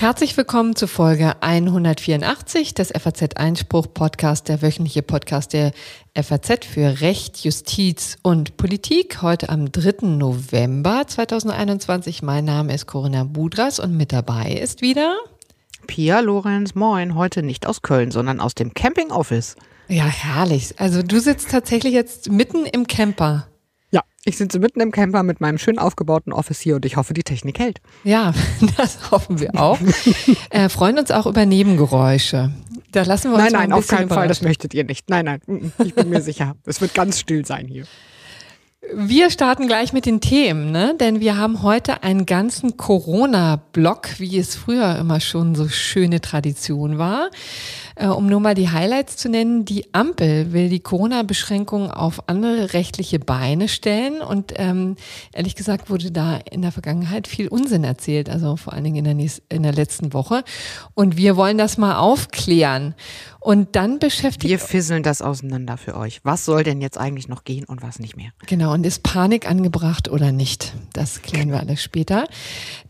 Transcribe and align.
Herzlich 0.00 0.36
willkommen 0.38 0.74
zu 0.76 0.86
Folge 0.86 1.34
184 1.42 2.72
des 2.72 2.88
FAZ 2.88 3.36
Einspruch 3.36 3.86
Podcast, 3.92 4.48
der 4.48 4.62
wöchentliche 4.62 5.02
Podcast 5.02 5.52
der 5.52 5.72
FAZ 6.14 6.64
für 6.64 7.02
Recht, 7.02 7.44
Justiz 7.44 8.16
und 8.22 8.56
Politik. 8.56 9.20
Heute 9.20 9.50
am 9.50 9.70
3. 9.70 10.06
November 10.06 11.02
2021. 11.06 12.22
Mein 12.22 12.46
Name 12.46 12.72
ist 12.72 12.86
Corinna 12.86 13.24
Budras 13.24 13.78
und 13.78 13.94
mit 13.94 14.10
dabei 14.10 14.52
ist 14.52 14.80
wieder 14.80 15.18
Pia 15.86 16.20
Lorenz. 16.20 16.74
Moin. 16.74 17.14
Heute 17.14 17.42
nicht 17.42 17.66
aus 17.66 17.82
Köln, 17.82 18.10
sondern 18.10 18.40
aus 18.40 18.54
dem 18.54 18.72
Camping 18.72 19.10
Office. 19.10 19.56
Ja, 19.88 20.06
herrlich. 20.06 20.74
Also 20.78 21.02
du 21.02 21.20
sitzt 21.20 21.50
tatsächlich 21.50 21.92
jetzt 21.92 22.32
mitten 22.32 22.64
im 22.64 22.86
Camper. 22.86 23.49
Ich 24.24 24.36
sitze 24.36 24.58
mitten 24.58 24.80
im 24.80 24.92
Camper 24.92 25.22
mit 25.22 25.40
meinem 25.40 25.56
schön 25.56 25.78
aufgebauten 25.78 26.32
Office 26.32 26.60
hier 26.60 26.76
und 26.76 26.84
ich 26.84 26.96
hoffe, 26.96 27.14
die 27.14 27.22
Technik 27.22 27.58
hält. 27.58 27.80
Ja, 28.04 28.34
das 28.76 29.10
hoffen 29.10 29.40
wir 29.40 29.54
auch. 29.54 29.78
äh, 30.50 30.68
freuen 30.68 30.98
uns 30.98 31.10
auch 31.10 31.26
über 31.26 31.46
Nebengeräusche. 31.46 32.50
Da 32.92 33.02
lassen 33.02 33.30
wir 33.30 33.36
uns 33.36 33.44
Nein, 33.44 33.52
nein, 33.52 33.72
auf 33.72 33.86
keinen 33.86 34.10
Fall, 34.10 34.28
das 34.28 34.42
möchtet 34.42 34.74
ihr 34.74 34.84
nicht. 34.84 35.08
Nein, 35.08 35.24
nein, 35.24 35.72
ich 35.82 35.94
bin 35.94 36.10
mir 36.10 36.20
sicher. 36.20 36.56
Es 36.66 36.80
wird 36.80 36.92
ganz 36.92 37.18
still 37.18 37.46
sein 37.46 37.66
hier. 37.66 37.84
Wir 38.92 39.30
starten 39.30 39.68
gleich 39.68 39.92
mit 39.92 40.04
den 40.04 40.20
Themen, 40.20 40.72
ne? 40.72 40.96
denn 40.98 41.20
wir 41.20 41.36
haben 41.36 41.62
heute 41.62 42.02
einen 42.02 42.26
ganzen 42.26 42.76
Corona-Block, 42.76 44.18
wie 44.18 44.38
es 44.38 44.56
früher 44.56 44.98
immer 44.98 45.20
schon 45.20 45.54
so 45.54 45.68
schöne 45.68 46.20
Tradition 46.20 46.98
war. 46.98 47.30
Äh, 48.00 48.06
um 48.06 48.26
nur 48.26 48.40
mal 48.40 48.54
die 48.54 48.70
Highlights 48.70 49.18
zu 49.18 49.28
nennen, 49.28 49.66
die 49.66 49.92
Ampel 49.92 50.52
will 50.52 50.70
die 50.70 50.80
Corona-Beschränkungen 50.80 51.90
auf 51.90 52.28
andere 52.28 52.72
rechtliche 52.72 53.18
Beine 53.18 53.68
stellen 53.68 54.22
und 54.22 54.54
ähm, 54.56 54.96
ehrlich 55.34 55.54
gesagt 55.54 55.90
wurde 55.90 56.10
da 56.10 56.38
in 56.50 56.62
der 56.62 56.72
Vergangenheit 56.72 57.28
viel 57.28 57.48
Unsinn 57.48 57.84
erzählt, 57.84 58.30
also 58.30 58.56
vor 58.56 58.72
allen 58.72 58.84
Dingen 58.84 58.96
in 58.96 59.04
der, 59.04 59.14
nächsten, 59.14 59.42
in 59.54 59.62
der 59.62 59.74
letzten 59.74 60.14
Woche. 60.14 60.44
Und 60.94 61.18
wir 61.18 61.36
wollen 61.36 61.58
das 61.58 61.76
mal 61.76 61.96
aufklären. 61.96 62.94
Und 63.42 63.74
dann 63.74 63.98
beschäftigt. 63.98 64.50
Wir 64.50 64.58
fisseln 64.58 65.02
das 65.02 65.22
auseinander 65.22 65.78
für 65.78 65.96
euch. 65.96 66.20
Was 66.24 66.44
soll 66.44 66.62
denn 66.62 66.82
jetzt 66.82 66.98
eigentlich 66.98 67.26
noch 67.26 67.44
gehen 67.44 67.64
und 67.64 67.82
was 67.82 67.98
nicht 67.98 68.14
mehr? 68.14 68.32
Genau. 68.46 68.74
Und 68.74 68.84
ist 68.84 69.02
Panik 69.02 69.48
angebracht 69.48 70.10
oder 70.10 70.30
nicht? 70.30 70.74
Das 70.92 71.22
klären 71.22 71.50
wir 71.50 71.58
alles 71.58 71.82
später. 71.82 72.26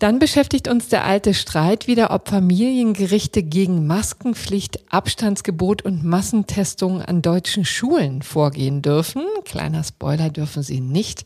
Dann 0.00 0.18
beschäftigt 0.18 0.66
uns 0.66 0.88
der 0.88 1.04
alte 1.04 1.34
Streit 1.34 1.86
wieder, 1.86 2.10
ob 2.10 2.28
Familiengerichte 2.28 3.44
gegen 3.44 3.86
Maskenpflicht, 3.86 4.92
Abstandsgebot 5.00 5.80
und 5.80 6.04
Massentestung 6.04 7.00
an 7.00 7.22
deutschen 7.22 7.64
Schulen 7.64 8.20
vorgehen 8.20 8.82
dürfen. 8.82 9.22
Kleiner 9.46 9.82
Spoiler 9.82 10.28
dürfen 10.28 10.62
sie 10.62 10.82
nicht. 10.82 11.24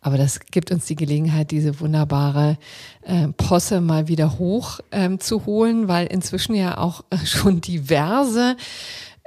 Aber 0.00 0.18
das 0.18 0.40
gibt 0.40 0.72
uns 0.72 0.86
die 0.86 0.96
Gelegenheit, 0.96 1.52
diese 1.52 1.78
wunderbare 1.78 2.58
äh, 3.02 3.28
Posse 3.28 3.80
mal 3.80 4.08
wieder 4.08 4.40
hoch 4.40 4.80
ähm, 4.90 5.20
zu 5.20 5.46
holen, 5.46 5.86
weil 5.86 6.08
inzwischen 6.08 6.56
ja 6.56 6.78
auch 6.78 7.04
äh, 7.10 7.18
schon 7.24 7.60
diverse 7.60 8.56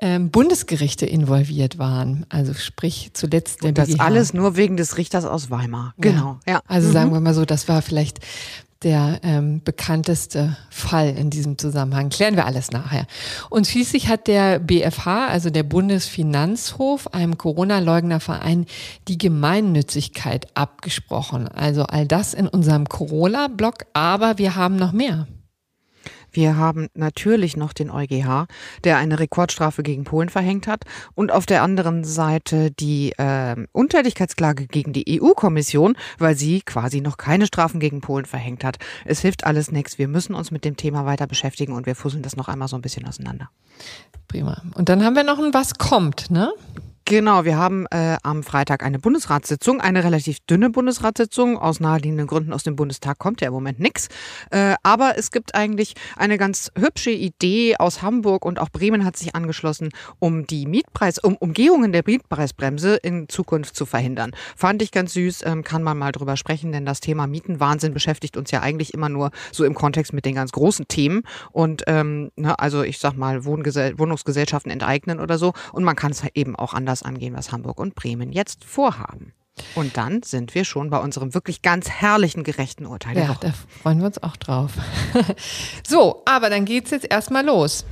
ähm, 0.01 0.29
Bundesgerichte 0.29 1.05
involviert 1.05 1.77
waren. 1.77 2.25
Also 2.27 2.53
sprich 2.55 3.11
zuletzt 3.13 3.63
der 3.63 3.69
Und 3.69 3.77
das 3.77 3.87
BGH. 3.87 4.03
alles 4.03 4.33
nur 4.33 4.57
wegen 4.57 4.75
des 4.75 4.97
Richters 4.97 5.23
aus 5.23 5.49
Weimar. 5.49 5.93
Genau. 5.99 6.37
Ja. 6.45 6.55
ja. 6.55 6.61
Also 6.67 6.89
mhm. 6.89 6.93
sagen 6.93 7.13
wir 7.13 7.21
mal 7.21 7.33
so, 7.33 7.45
das 7.45 7.69
war 7.69 7.81
vielleicht 7.81 8.19
der 8.83 9.19
ähm, 9.23 9.61
bekannteste 9.63 10.55
Fall 10.69 11.09
in 11.09 11.29
diesem 11.29 11.57
Zusammenhang. 11.57 12.09
Klären 12.09 12.35
wir 12.35 12.45
alles 12.45 12.71
nachher. 12.71 13.07
Und 13.49 13.67
schließlich 13.67 14.07
hat 14.07 14.27
der 14.27 14.59
BFH, 14.59 15.27
also 15.27 15.49
der 15.49 15.63
Bundesfinanzhof, 15.63 17.13
einem 17.13 17.37
Corona-Leugnerverein 17.37 18.65
die 19.07 19.17
Gemeinnützigkeit 19.17 20.47
abgesprochen. 20.53 21.47
Also 21.49 21.83
all 21.83 22.05
das 22.05 22.33
in 22.33 22.47
unserem 22.47 22.87
Corona-Blog, 22.87 23.85
aber 23.93 24.37
wir 24.37 24.55
haben 24.55 24.77
noch 24.77 24.93
mehr. 24.93 25.27
Wir 26.31 26.57
haben 26.57 26.87
natürlich 26.93 27.57
noch 27.57 27.73
den 27.73 27.89
EuGH, 27.89 28.47
der 28.83 28.97
eine 28.97 29.19
Rekordstrafe 29.19 29.83
gegen 29.83 30.03
Polen 30.03 30.29
verhängt 30.29 30.67
hat 30.67 30.83
und 31.15 31.31
auf 31.31 31.45
der 31.45 31.63
anderen 31.63 32.03
Seite 32.03 32.71
die 32.71 33.11
äh, 33.17 33.55
Untätigkeitsklage 33.71 34.67
gegen 34.67 34.93
die 34.93 35.21
EU-Kommission, 35.21 35.95
weil 36.17 36.35
sie 36.35 36.61
quasi 36.61 37.01
noch 37.01 37.17
keine 37.17 37.45
Strafen 37.45 37.79
gegen 37.79 38.01
Polen 38.01 38.25
verhängt 38.25 38.63
hat. 38.63 38.77
Es 39.05 39.21
hilft 39.21 39.45
alles 39.45 39.71
nichts. 39.71 39.97
Wir 39.97 40.07
müssen 40.07 40.35
uns 40.35 40.51
mit 40.51 40.65
dem 40.65 40.77
Thema 40.77 41.05
weiter 41.05 41.27
beschäftigen 41.27 41.73
und 41.73 41.85
wir 41.85 41.95
fusseln 41.95 42.23
das 42.23 42.35
noch 42.35 42.47
einmal 42.47 42.67
so 42.67 42.75
ein 42.75 42.81
bisschen 42.81 43.07
auseinander. 43.07 43.49
Prima. 44.27 44.61
Und 44.75 44.89
dann 44.89 45.03
haben 45.03 45.15
wir 45.15 45.23
noch 45.23 45.39
ein 45.39 45.53
Was 45.53 45.75
kommt, 45.75 46.29
ne? 46.31 46.51
Genau, 47.09 47.43
wir 47.43 47.57
haben 47.57 47.87
äh, 47.89 48.17
am 48.21 48.43
Freitag 48.43 48.83
eine 48.83 48.99
Bundesratssitzung, 48.99 49.81
eine 49.81 50.03
relativ 50.03 50.41
dünne 50.41 50.69
Bundesratssitzung. 50.69 51.57
Aus 51.57 51.79
naheliegenden 51.79 52.27
Gründen 52.27 52.53
aus 52.53 52.61
dem 52.61 52.75
Bundestag 52.75 53.17
kommt 53.17 53.41
ja 53.41 53.47
im 53.47 53.53
Moment 53.55 53.79
nichts. 53.79 54.09
Äh, 54.51 54.75
aber 54.83 55.17
es 55.17 55.31
gibt 55.31 55.55
eigentlich 55.55 55.95
eine 56.17 56.37
ganz 56.37 56.71
hübsche 56.77 57.09
Idee 57.09 57.77
aus 57.79 58.03
Hamburg 58.03 58.45
und 58.45 58.59
auch 58.59 58.69
Bremen 58.69 59.05
hat 59.05 59.17
sich 59.17 59.33
angeschlossen, 59.33 59.89
um 60.19 60.45
die 60.45 60.67
Mietpreis, 60.67 61.17
um 61.17 61.35
Umgehungen 61.35 61.93
der 61.93 62.03
Mietpreisbremse 62.05 62.97
in 62.97 63.27
Zukunft 63.27 63.75
zu 63.75 63.87
verhindern. 63.87 64.29
Fand 64.55 64.83
ich 64.83 64.91
ganz 64.91 65.13
süß, 65.13 65.47
ähm, 65.47 65.63
kann 65.63 65.81
man 65.81 65.97
mal 65.97 66.11
drüber 66.11 66.37
sprechen, 66.37 66.71
denn 66.71 66.85
das 66.85 66.99
Thema 66.99 67.25
Mietenwahnsinn 67.25 67.91
beschäftigt 67.91 68.37
uns 68.37 68.51
ja 68.51 68.61
eigentlich 68.61 68.93
immer 68.93 69.09
nur 69.09 69.31
so 69.51 69.65
im 69.65 69.73
Kontext 69.73 70.13
mit 70.13 70.25
den 70.25 70.35
ganz 70.35 70.51
großen 70.51 70.87
Themen. 70.87 71.23
Und 71.51 71.85
ähm, 71.87 72.29
ne, 72.35 72.59
also 72.59 72.83
ich 72.83 72.99
sag 72.99 73.13
mal, 73.17 73.45
Wohnungsgesellschaften 73.45 74.71
enteignen 74.71 75.19
oder 75.19 75.39
so. 75.39 75.53
Und 75.73 75.83
man 75.83 75.95
kann 75.95 76.11
es 76.11 76.23
eben 76.35 76.55
auch 76.55 76.75
anders 76.75 76.98
das 76.99 77.03
angehen, 77.03 77.35
was 77.35 77.51
Hamburg 77.51 77.79
und 77.79 77.95
Bremen 77.95 78.31
jetzt 78.31 78.63
vorhaben. 78.63 79.33
Und 79.75 79.97
dann 79.97 80.23
sind 80.23 80.55
wir 80.55 80.63
schon 80.63 80.89
bei 80.89 80.99
unserem 80.99 81.33
wirklich 81.33 81.61
ganz 81.61 81.89
herrlichen 81.89 82.43
gerechten 82.43 82.85
Urteil. 82.85 83.17
Ja, 83.17 83.35
da 83.39 83.51
freuen 83.81 83.99
wir 83.99 84.05
uns 84.07 84.21
auch 84.23 84.37
drauf. 84.37 84.71
so, 85.87 86.21
aber 86.25 86.49
dann 86.49 86.63
geht's 86.65 86.91
jetzt 86.91 87.07
erstmal 87.09 87.45
los. 87.45 87.85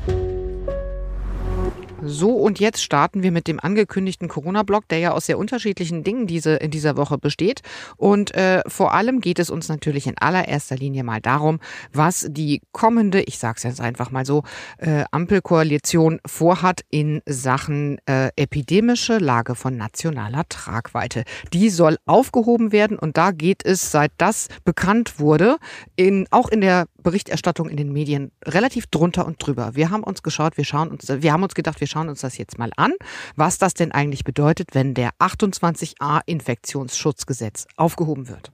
So, 2.03 2.31
und 2.31 2.59
jetzt 2.59 2.83
starten 2.83 3.23
wir 3.23 3.31
mit 3.31 3.47
dem 3.47 3.59
angekündigten 3.59 4.27
Corona-Block, 4.27 4.87
der 4.87 4.99
ja 4.99 5.11
aus 5.11 5.25
sehr 5.25 5.39
unterschiedlichen 5.39 6.03
Dingen 6.03 6.27
diese, 6.27 6.55
in 6.55 6.69
dieser 6.69 6.95
Woche 6.95 7.17
besteht. 7.17 7.61
Und 7.95 8.35
äh, 8.35 8.61
vor 8.67 8.93
allem 8.93 9.19
geht 9.19 9.39
es 9.39 9.49
uns 9.49 9.67
natürlich 9.67 10.05
in 10.05 10.15
allererster 10.17 10.75
Linie 10.75 11.03
mal 11.03 11.21
darum, 11.21 11.59
was 11.91 12.27
die 12.29 12.61
kommende, 12.71 13.21
ich 13.21 13.39
sage 13.39 13.55
es 13.57 13.63
jetzt 13.63 13.81
einfach 13.81 14.11
mal 14.11 14.25
so, 14.25 14.43
äh, 14.77 15.05
Ampelkoalition 15.09 16.19
vorhat 16.25 16.81
in 16.91 17.21
Sachen 17.25 17.97
äh, 18.05 18.29
epidemische 18.35 19.17
Lage 19.17 19.55
von 19.55 19.75
nationaler 19.75 20.43
Tragweite. 20.49 21.23
Die 21.51 21.71
soll 21.71 21.97
aufgehoben 22.05 22.71
werden 22.71 22.99
und 22.99 23.17
da 23.17 23.31
geht 23.31 23.65
es, 23.65 23.91
seit 23.91 24.11
das 24.17 24.49
bekannt 24.63 25.19
wurde, 25.19 25.57
in, 25.95 26.27
auch 26.29 26.49
in 26.49 26.61
der 26.61 26.85
Berichterstattung 27.03 27.69
in 27.69 27.77
den 27.77 27.91
Medien 27.91 28.31
relativ 28.45 28.87
drunter 28.87 29.25
und 29.25 29.37
drüber. 29.45 29.71
Wir 29.75 29.89
haben 29.89 30.03
uns 30.03 30.23
geschaut, 30.23 30.57
wir 30.57 30.65
schauen 30.65 30.89
uns, 30.89 31.07
wir 31.07 31.33
haben 31.33 31.43
uns 31.43 31.55
gedacht, 31.55 31.79
wir 31.79 31.87
schauen 31.87 32.09
uns 32.09 32.21
das 32.21 32.37
jetzt 32.37 32.57
mal 32.57 32.71
an, 32.75 32.93
was 33.35 33.57
das 33.57 33.73
denn 33.73 33.91
eigentlich 33.91 34.23
bedeutet, 34.23 34.69
wenn 34.73 34.93
der 34.93 35.11
28a 35.19 36.21
Infektionsschutzgesetz 36.25 37.67
aufgehoben 37.75 38.27
wird. 38.27 38.51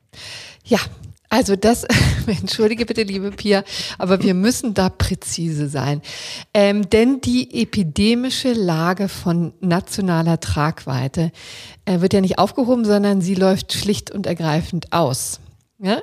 Ja, 0.66 0.80
also 1.34 1.56
das, 1.56 1.84
entschuldige 2.28 2.86
bitte, 2.86 3.02
liebe 3.02 3.32
Pia, 3.32 3.64
aber 3.98 4.22
wir 4.22 4.36
müssen 4.36 4.76
da 4.76 4.90
präzise 4.90 5.68
sein. 5.68 6.03
Ähm, 6.53 6.88
denn 6.92 7.22
die 7.22 7.64
epidemische 7.64 8.53
Lage 8.53 9.09
von 9.09 9.52
nationaler 9.59 10.40
Tragweite 10.40 11.32
äh, 11.86 12.02
wird 12.02 12.14
ja 12.14 12.22
nicht 12.22 12.38
aufgehoben, 12.38 12.86
sondern 12.86 13.22
sie 13.22 13.34
läuft 13.34 13.74
schlicht 13.74 14.12
und 14.12 14.28
ergreifend 14.28 14.94
aus. 14.94 15.40
Ja? 15.79 16.01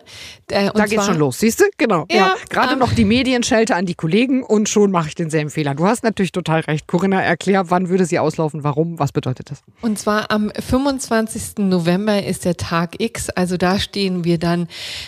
Äh, 0.48 0.70
da 0.74 0.84
geht's 0.86 1.06
schon 1.06 1.18
los, 1.18 1.38
siehst 1.38 1.60
du? 1.60 1.64
Genau. 1.78 2.04
Ja, 2.10 2.16
ja. 2.16 2.34
Gerade 2.48 2.72
ähm, 2.72 2.80
noch 2.80 2.92
die 2.92 3.04
Medienschelte 3.04 3.76
an 3.76 3.86
die 3.86 3.94
Kollegen 3.94 4.42
und 4.42 4.68
schon 4.68 4.90
mache 4.90 5.08
ich 5.08 5.14
denselben 5.14 5.48
Fehler. 5.48 5.74
Du 5.74 5.86
hast 5.86 6.02
natürlich 6.02 6.32
total 6.32 6.60
recht. 6.60 6.88
Corinna, 6.88 7.22
erklär, 7.22 7.70
wann 7.70 7.88
würde 7.88 8.04
sie 8.04 8.18
auslaufen, 8.18 8.64
warum, 8.64 8.98
was 8.98 9.12
bedeutet 9.12 9.50
das? 9.50 9.62
Und 9.80 9.98
zwar 9.98 10.30
am 10.32 10.50
25. 10.50 11.58
November 11.58 12.22
ist 12.22 12.44
der 12.44 12.56
Tag 12.56 13.00
X, 13.00 13.30
also 13.30 13.56
da 13.56 13.78
stehen 13.78 14.24
wir 14.24 14.38
dann 14.38 14.66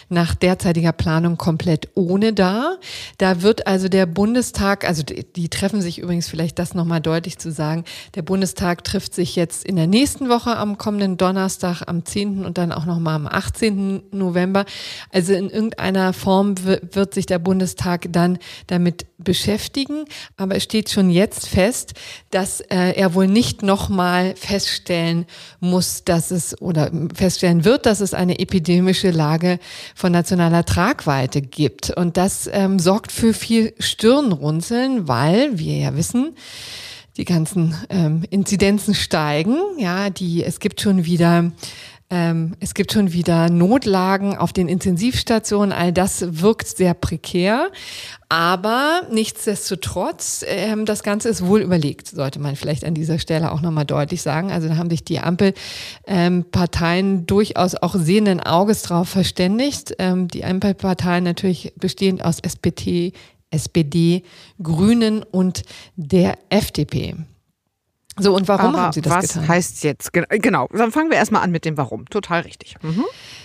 nach 0.09 0.35
derzeitiger 0.35 0.93
Planung 0.93 1.37
komplett 1.37 1.89
ohne 1.95 2.33
da. 2.33 2.77
Da 3.19 3.43
wird 3.43 3.67
also 3.67 3.89
der 3.89 4.07
Bundestag, 4.07 4.89
also 4.89 5.03
die, 5.03 5.25
die 5.25 5.49
treffen 5.49 5.83
sich 5.83 5.99
übrigens 5.99 6.29
vielleicht 6.29 6.59
das 6.61 6.73
nochmal 6.75 7.01
deutlich 7.01 7.37
zu 7.37 7.51
sagen, 7.51 7.85
der 8.15 8.23
Bundestag 8.23 8.85
trifft 8.85 9.15
sich 9.15 9.35
jetzt 9.35 9.67
in 9.67 9.75
der 9.75 9.89
nächsten 9.89 10.29
Woche 10.29 10.57
am 10.57 10.79
kommenden 10.79 11.17
Donnerstag, 11.17 11.83
am 11.87 12.05
10. 12.05 12.45
und 12.45 12.59
dann 12.59 12.71
auch 12.71 12.87
nochmal 12.87 13.17
am 13.17 13.27
18. 13.27 14.05
November. 14.13 14.52
Also 15.11 15.33
in 15.33 15.51
irgendeiner 15.51 16.13
Form 16.13 16.55
wird 16.65 17.15
sich 17.15 17.27
der 17.27 17.39
Bundestag 17.39 18.07
dann 18.11 18.39
damit 18.67 19.07
beschäftigen. 19.19 20.05
Aber 20.37 20.57
es 20.57 20.63
steht 20.63 20.91
schon 20.91 21.11
jetzt 21.11 21.49
fest, 21.49 21.95
dass 22.31 22.61
äh, 22.61 22.93
er 22.93 23.15
wohl 23.15 23.29
nicht 23.29 23.63
nochmal 23.63 24.35
feststellen 24.37 25.27
muss, 25.61 26.05
dass 26.05 26.31
es 26.31 26.61
oder 26.61 26.91
feststellen 27.15 27.65
wird, 27.65 27.87
dass 27.87 28.01
es 28.01 28.15
eine 28.15 28.39
epidemische 28.39 29.11
Lage 29.11 29.59
von 29.95 30.13
nationaler 30.13 30.65
Tragweite 30.65 31.43
gibt. 31.43 31.91
Und 31.91 32.17
das 32.17 32.49
ähm, 32.53 32.79
sorgt 32.79 33.13
für 33.13 33.35
viel 33.35 33.75
Stirnrunzeln, 33.79 35.09
weil 35.09 35.59
wir 35.59 35.77
ja 35.77 35.97
wissen, 35.97 36.35
die 37.17 37.25
ganzen 37.25 37.75
ähm, 37.91 38.25
Inzidenzen 38.31 38.95
steigen. 38.95 39.59
Ja, 39.79 40.11
die, 40.11 40.45
es 40.45 40.61
gibt 40.61 40.81
schon 40.81 41.05
wieder 41.05 41.53
Ähm, 42.13 42.53
es 42.61 42.75
gibt 42.75 42.93
schon 42.93 43.15
wieder 43.15 43.49
Notlagen 43.49 44.37
auf 44.37 44.53
den 44.53 44.69
Intensivstationen. 44.69 45.73
All 45.73 45.95
das 45.95 46.43
wirkt 46.43 46.69
sehr 46.69 46.93
prekär. 46.93 47.71
Aber 48.29 49.01
nichtsdestotrotz, 49.11 50.45
ähm, 50.47 50.85
das 50.85 51.03
Ganze 51.03 51.31
ist 51.31 51.47
wohl 51.47 51.63
überlegt, 51.63 52.09
sollte 52.09 52.39
man 52.39 52.55
vielleicht 52.55 52.85
an 52.85 52.93
dieser 52.93 53.19
Stelle 53.19 53.51
auch 53.51 53.63
nochmal 53.63 53.87
deutlich 53.87 54.21
sagen. 54.21 54.53
Also 54.53 54.69
da 54.69 54.77
haben 54.77 54.91
sich 54.91 55.05
die 55.05 55.21
Ampelparteien 55.21 57.07
ähm, 57.07 57.27
durchaus 57.27 57.77
auch 57.77 57.95
sehenden 57.95 58.41
Auges 58.41 58.83
drauf 58.83 59.09
verständigt. 59.09 59.95
Ähm, 59.99 60.29
die 60.29 60.45
Ampelparteien 60.45 61.25
natürlich 61.25 61.73
bestehend 61.77 62.23
aus 62.23 62.41
SPD, 62.41 63.15
SPD, 63.51 64.23
Grünen 64.63 65.23
und 65.23 65.63
der 65.97 66.37
FDP. 66.51 67.17
So, 68.19 68.35
und 68.35 68.47
warum 68.47 68.75
Aber 68.75 68.83
haben 68.83 68.93
Sie 68.93 69.01
das 69.01 69.13
was 69.13 69.29
getan? 69.29 69.43
Was 69.43 69.49
heißt 69.49 69.85
jetzt? 69.85 70.13
Genau, 70.13 70.69
dann 70.73 70.93
fangen 70.93 71.11
wir 71.11 71.17
erstmal 71.17 71.43
an 71.43 71.51
mit 71.51 71.65
dem 71.65 71.77
Warum. 71.79 72.05
Total 72.07 72.43
richtig. 72.43 72.77
Mhm. 72.83 73.05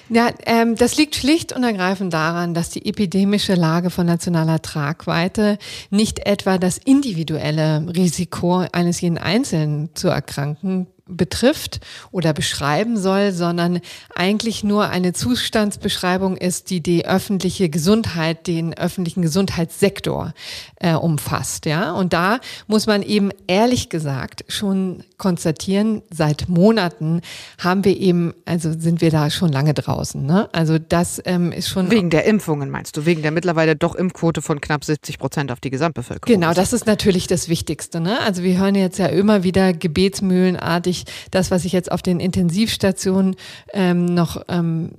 Ja, 0.09 0.29
ähm, 0.45 0.75
das 0.75 0.97
liegt 0.97 1.15
schlicht 1.15 1.53
und 1.53 1.63
ergreifend 1.63 2.13
daran, 2.13 2.53
dass 2.53 2.69
die 2.69 2.85
epidemische 2.85 3.55
Lage 3.55 3.89
von 3.89 4.05
nationaler 4.05 4.61
Tragweite 4.61 5.57
nicht 5.89 6.25
etwa 6.25 6.57
das 6.57 6.77
individuelle 6.77 7.85
Risiko 7.95 8.65
eines 8.71 8.99
jeden 8.99 9.17
Einzelnen 9.17 9.95
zu 9.95 10.09
erkranken 10.09 10.87
betrifft 11.07 11.79
oder 12.11 12.33
beschreiben 12.33 12.97
soll, 12.97 13.31
sondern 13.31 13.79
eigentlich 14.15 14.63
nur 14.63 14.89
eine 14.89 15.13
Zustandsbeschreibung 15.13 16.37
ist, 16.37 16.69
die 16.69 16.81
die 16.81 17.05
öffentliche 17.05 17.69
Gesundheit, 17.69 18.47
den 18.47 18.73
öffentlichen 18.77 19.21
Gesundheitssektor 19.21 20.33
äh, 20.77 20.93
umfasst. 20.93 21.65
Ja, 21.65 21.91
und 21.93 22.13
da 22.13 22.39
muss 22.67 22.87
man 22.87 23.01
eben 23.01 23.31
ehrlich 23.47 23.89
gesagt 23.89 24.45
schon 24.47 25.03
konstatieren: 25.17 26.01
Seit 26.09 26.49
Monaten 26.49 27.21
haben 27.57 27.83
wir 27.83 27.97
eben, 27.97 28.33
also 28.45 28.71
sind 28.77 29.01
wir 29.01 29.11
da 29.11 29.29
schon 29.29 29.51
lange 29.51 29.73
draußen. 29.73 30.25
Ne? 30.25 30.49
Also 30.51 30.77
das 30.77 31.21
ähm, 31.25 31.51
ist 31.51 31.69
schon 31.69 31.89
wegen 31.91 32.09
der 32.09 32.25
Impfungen 32.25 32.69
meinst 32.69 32.97
du, 32.97 33.05
wegen 33.05 33.21
der 33.21 33.31
mittlerweile 33.31 33.75
doch 33.75 33.95
Impfquote 33.95 34.41
von 34.41 34.61
knapp 34.61 34.83
70 34.83 35.19
Prozent 35.19 35.51
auf 35.51 35.59
die 35.59 35.69
Gesamtbevölkerung. 35.69 36.33
Genau, 36.33 36.53
das 36.53 36.73
ist 36.73 36.85
natürlich 36.85 37.27
das 37.27 37.49
Wichtigste. 37.49 37.99
Ne? 37.99 38.19
Also 38.21 38.43
wir 38.43 38.57
hören 38.57 38.75
jetzt 38.75 38.99
ja 38.99 39.07
immer 39.07 39.43
wieder 39.43 39.73
gebetsmühlenartig 39.73 40.96
ich 40.97 41.05
das, 41.31 41.51
was 41.51 41.65
ich 41.65 41.71
jetzt 41.71 41.91
auf 41.91 42.01
den 42.01 42.19
Intensivstationen 42.19 43.35
ähm, 43.73 44.05
noch 44.05 44.41
ähm, 44.47 44.91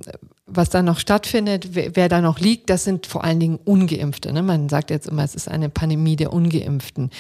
was 0.49 0.71
da 0.71 0.83
noch 0.83 0.99
stattfindet, 0.99 1.75
wer, 1.75 1.95
wer, 1.95 2.09
da 2.09 2.21
noch 2.21 2.41
liegt, 2.41 2.71
das 2.71 2.85
sind 2.85 3.07
vor 3.07 3.23
allen 3.23 3.39
Dingen 3.39 3.59
Ungeimpfte. 3.65 4.33
Ne? 4.33 4.43
Man 4.43 4.69
sagt 4.69 4.91
jetzt 4.91 5.07
immer, 5.07 5.23
es 5.23 5.35
ist 5.35 5.49
eine 5.49 5.69
Pandemie 5.69 6.17
der 6.17 6.33
Ungeimpften. 6.33 7.11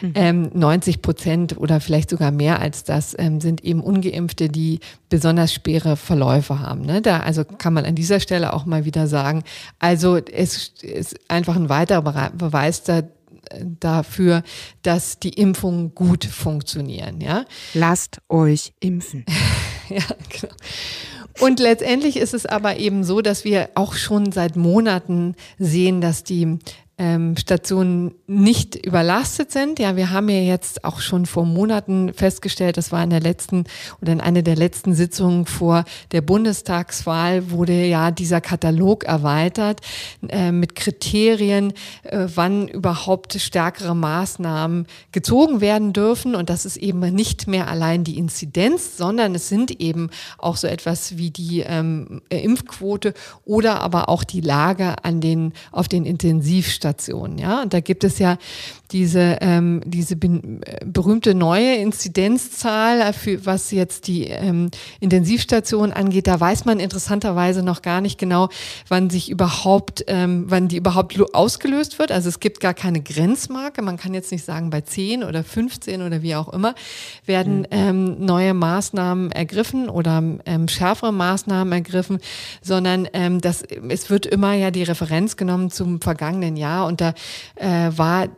Mhm. 0.00 0.12
Ähm, 0.14 0.50
90 0.54 1.02
Prozent 1.02 1.58
oder 1.58 1.80
vielleicht 1.80 2.10
sogar 2.10 2.30
mehr 2.30 2.58
als 2.58 2.82
das 2.84 3.14
ähm, 3.18 3.40
sind 3.40 3.62
eben 3.64 3.82
Ungeimpfte, 3.82 4.48
die 4.48 4.80
besonders 5.10 5.52
schwere 5.52 5.96
Verläufe 5.96 6.60
haben. 6.60 6.82
Ne? 6.82 7.02
Da 7.02 7.20
also 7.20 7.44
kann 7.44 7.74
man 7.74 7.84
an 7.84 7.94
dieser 7.94 8.18
Stelle 8.18 8.54
auch 8.54 8.64
mal 8.64 8.84
wieder 8.84 9.06
sagen, 9.06 9.44
also 9.78 10.16
es 10.16 10.72
ist 10.80 11.18
einfach 11.28 11.56
ein 11.56 11.68
weiterer 11.68 12.30
Beweis 12.30 12.82
da, 12.82 13.02
dafür, 13.80 14.42
dass 14.82 15.18
die 15.18 15.30
Impfungen 15.30 15.94
gut 15.94 16.24
funktionieren. 16.24 17.20
Ja? 17.20 17.44
Lasst 17.74 18.20
euch 18.28 18.72
impfen. 18.80 19.24
ja, 19.88 20.04
genau. 20.28 20.54
Und 21.40 21.60
letztendlich 21.60 22.16
ist 22.16 22.34
es 22.34 22.44
aber 22.44 22.76
eben 22.76 23.04
so, 23.04 23.22
dass 23.22 23.44
wir 23.44 23.70
auch 23.74 23.94
schon 23.94 24.32
seit 24.32 24.56
Monaten 24.56 25.34
sehen, 25.58 26.00
dass 26.00 26.22
die 26.22 26.58
ähm, 27.00 27.34
Stationen 27.38 28.12
nicht 28.26 28.76
überlastet 28.76 29.50
sind. 29.50 29.78
Ja, 29.78 29.96
wir 29.96 30.10
haben 30.10 30.28
ja 30.28 30.40
jetzt 30.40 30.84
auch 30.84 31.00
schon 31.00 31.24
vor 31.24 31.46
Monaten 31.46 32.12
festgestellt, 32.12 32.76
das 32.76 32.92
war 32.92 33.02
in 33.02 33.08
der 33.08 33.20
letzten 33.20 33.64
oder 34.02 34.12
in 34.12 34.20
einer 34.20 34.42
der 34.42 34.54
letzten 34.54 34.92
Sitzungen 34.92 35.46
vor 35.46 35.84
der 36.12 36.20
Bundestagswahl 36.20 37.50
wurde 37.50 37.86
ja 37.86 38.10
dieser 38.10 38.42
Katalog 38.42 39.04
erweitert 39.04 39.80
äh, 40.28 40.52
mit 40.52 40.74
Kriterien, 40.74 41.72
äh, 42.02 42.26
wann 42.34 42.68
überhaupt 42.68 43.32
stärkere 43.40 43.96
Maßnahmen 43.96 44.86
gezogen 45.10 45.62
werden 45.62 45.94
dürfen. 45.94 46.34
Und 46.34 46.50
das 46.50 46.66
ist 46.66 46.76
eben 46.76 47.00
nicht 47.00 47.46
mehr 47.46 47.68
allein 47.68 48.04
die 48.04 48.18
Inzidenz, 48.18 48.98
sondern 48.98 49.34
es 49.34 49.48
sind 49.48 49.80
eben 49.80 50.10
auch 50.36 50.58
so 50.58 50.66
etwas 50.66 51.16
wie 51.16 51.30
die 51.30 51.60
ähm, 51.60 52.20
Impfquote 52.28 53.14
oder 53.46 53.80
aber 53.80 54.10
auch 54.10 54.22
die 54.22 54.42
Lage 54.42 55.02
an 55.02 55.22
den 55.22 55.54
auf 55.72 55.88
den 55.88 56.04
Intensivstationen. 56.04 56.89
Intensivstationen. 56.90 57.38
Ja, 57.38 57.62
und 57.62 57.72
da 57.72 57.80
gibt 57.80 58.04
es 58.04 58.18
ja 58.18 58.38
diese, 58.92 59.38
ähm, 59.40 59.82
diese 59.84 60.16
berühmte 60.16 61.34
neue 61.34 61.76
Inzidenzzahl, 61.76 63.12
für 63.12 63.46
was 63.46 63.70
jetzt 63.70 64.06
die 64.06 64.24
ähm, 64.24 64.70
Intensivstation 65.00 65.92
angeht. 65.92 66.26
Da 66.26 66.40
weiß 66.40 66.64
man 66.64 66.80
interessanterweise 66.80 67.62
noch 67.62 67.82
gar 67.82 68.00
nicht 68.00 68.18
genau, 68.18 68.48
wann 68.88 69.10
sich 69.10 69.30
überhaupt, 69.30 70.04
ähm, 70.08 70.44
wann 70.48 70.68
die 70.68 70.76
überhaupt 70.76 71.18
ausgelöst 71.34 71.98
wird. 71.98 72.12
Also 72.12 72.28
es 72.28 72.40
gibt 72.40 72.60
gar 72.60 72.74
keine 72.74 73.00
Grenzmarke. 73.00 73.82
Man 73.82 73.96
kann 73.96 74.14
jetzt 74.14 74.32
nicht 74.32 74.44
sagen, 74.44 74.70
bei 74.70 74.80
10 74.80 75.24
oder 75.24 75.44
15 75.44 76.02
oder 76.02 76.22
wie 76.22 76.34
auch 76.34 76.52
immer 76.52 76.74
werden 77.26 77.60
mhm. 77.60 77.66
ähm, 77.70 78.24
neue 78.24 78.54
Maßnahmen 78.54 79.32
ergriffen 79.32 79.88
oder 79.88 80.22
ähm, 80.44 80.68
schärfere 80.68 81.12
Maßnahmen 81.12 81.72
ergriffen, 81.72 82.18
sondern 82.62 83.08
ähm, 83.12 83.40
das, 83.40 83.62
es 83.62 84.10
wird 84.10 84.26
immer 84.26 84.54
ja 84.54 84.70
die 84.70 84.82
Referenz 84.82 85.36
genommen 85.36 85.70
zum 85.70 86.00
vergangenen 86.00 86.56
Jahr 86.56 86.86
und 86.86 87.00
da 87.00 87.14
äh, 87.56 87.90
war 87.96 88.28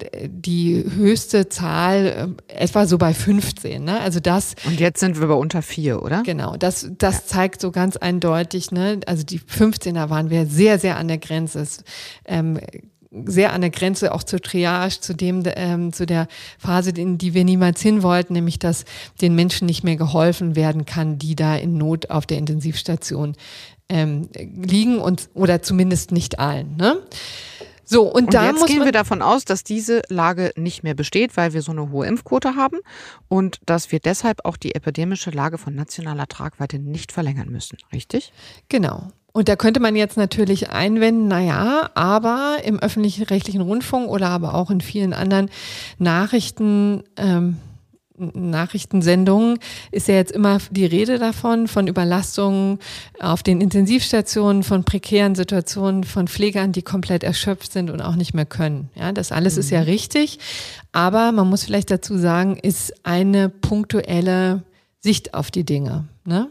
die 0.42 0.84
höchste 0.96 1.48
Zahl 1.48 2.36
äh, 2.48 2.52
etwa 2.52 2.86
so 2.86 2.98
bei 2.98 3.14
15. 3.14 3.82
Ne? 3.82 4.00
Also 4.00 4.20
das. 4.20 4.54
Und 4.66 4.80
jetzt 4.80 5.00
sind 5.00 5.20
wir 5.20 5.28
bei 5.28 5.34
unter 5.34 5.62
vier, 5.62 6.02
oder? 6.02 6.22
Genau, 6.24 6.56
das, 6.56 6.90
das 6.98 7.14
ja. 7.14 7.26
zeigt 7.26 7.60
so 7.60 7.70
ganz 7.70 7.96
eindeutig, 7.96 8.70
ne? 8.70 9.00
also 9.06 9.24
die 9.24 9.40
15er 9.40 10.10
waren 10.10 10.30
wir 10.30 10.46
sehr, 10.46 10.78
sehr 10.78 10.96
an 10.96 11.08
der 11.08 11.18
Grenze. 11.18 11.60
Es, 11.60 11.84
ähm, 12.24 12.58
sehr 13.26 13.52
an 13.52 13.60
der 13.60 13.70
Grenze 13.70 14.14
auch 14.14 14.22
zur 14.22 14.40
Triage, 14.40 15.00
zu 15.00 15.14
dem, 15.14 15.42
ähm, 15.44 15.92
zu 15.92 16.06
der 16.06 16.28
Phase, 16.58 16.90
in 16.90 17.18
die 17.18 17.34
wir 17.34 17.44
niemals 17.44 17.82
hin 17.82 18.02
wollten, 18.02 18.32
nämlich 18.32 18.58
dass 18.58 18.84
den 19.20 19.34
Menschen 19.34 19.66
nicht 19.66 19.84
mehr 19.84 19.96
geholfen 19.96 20.56
werden 20.56 20.86
kann, 20.86 21.18
die 21.18 21.36
da 21.36 21.56
in 21.56 21.76
Not 21.76 22.10
auf 22.10 22.24
der 22.24 22.38
Intensivstation 22.38 23.36
ähm, 23.88 24.28
liegen 24.34 24.98
und 24.98 25.28
oder 25.34 25.60
zumindest 25.60 26.10
nicht 26.10 26.38
allen. 26.38 26.76
Ne? 26.76 26.96
So, 27.84 28.02
und, 28.02 28.24
und 28.24 28.34
da 28.34 28.50
jetzt 28.50 28.66
gehen 28.66 28.84
wir 28.84 28.92
davon 28.92 29.22
aus, 29.22 29.44
dass 29.44 29.64
diese 29.64 30.02
Lage 30.08 30.52
nicht 30.56 30.82
mehr 30.82 30.94
besteht, 30.94 31.36
weil 31.36 31.52
wir 31.52 31.62
so 31.62 31.72
eine 31.72 31.90
hohe 31.90 32.06
Impfquote 32.06 32.54
haben 32.56 32.78
und 33.28 33.60
dass 33.66 33.92
wir 33.92 33.98
deshalb 33.98 34.44
auch 34.44 34.56
die 34.56 34.74
epidemische 34.74 35.30
Lage 35.30 35.58
von 35.58 35.74
nationaler 35.74 36.26
Tragweite 36.28 36.78
nicht 36.78 37.12
verlängern 37.12 37.50
müssen, 37.50 37.78
richtig? 37.92 38.32
Genau. 38.68 39.08
Und 39.32 39.48
da 39.48 39.56
könnte 39.56 39.80
man 39.80 39.96
jetzt 39.96 40.18
natürlich 40.18 40.70
einwenden, 40.70 41.28
na 41.28 41.40
ja, 41.40 41.90
aber 41.94 42.58
im 42.64 42.78
öffentlich-rechtlichen 42.78 43.62
Rundfunk 43.62 44.08
oder 44.08 44.28
aber 44.28 44.54
auch 44.54 44.70
in 44.70 44.82
vielen 44.82 45.14
anderen 45.14 45.50
Nachrichten 45.98 47.02
ähm, 47.16 47.56
Nachrichtensendungen 48.34 49.58
ist 49.90 50.08
ja 50.08 50.14
jetzt 50.14 50.32
immer 50.32 50.58
die 50.70 50.86
Rede 50.86 51.18
davon, 51.18 51.68
von 51.68 51.88
Überlastungen 51.88 52.78
auf 53.20 53.42
den 53.42 53.60
Intensivstationen, 53.60 54.62
von 54.62 54.84
prekären 54.84 55.34
Situationen, 55.34 56.04
von 56.04 56.28
Pflegern, 56.28 56.72
die 56.72 56.82
komplett 56.82 57.24
erschöpft 57.24 57.72
sind 57.72 57.90
und 57.90 58.00
auch 58.00 58.16
nicht 58.16 58.34
mehr 58.34 58.46
können. 58.46 58.90
Ja, 58.94 59.12
das 59.12 59.32
alles 59.32 59.54
mhm. 59.54 59.60
ist 59.60 59.70
ja 59.70 59.80
mhm. 59.80 59.86
richtig. 59.86 60.38
Aber 60.92 61.32
man 61.32 61.48
muss 61.48 61.64
vielleicht 61.64 61.90
dazu 61.90 62.16
sagen, 62.18 62.56
ist 62.56 62.94
eine 63.04 63.48
punktuelle 63.48 64.62
Sicht 65.00 65.34
auf 65.34 65.50
die 65.50 65.64
Dinge. 65.64 66.04
Ne? 66.24 66.48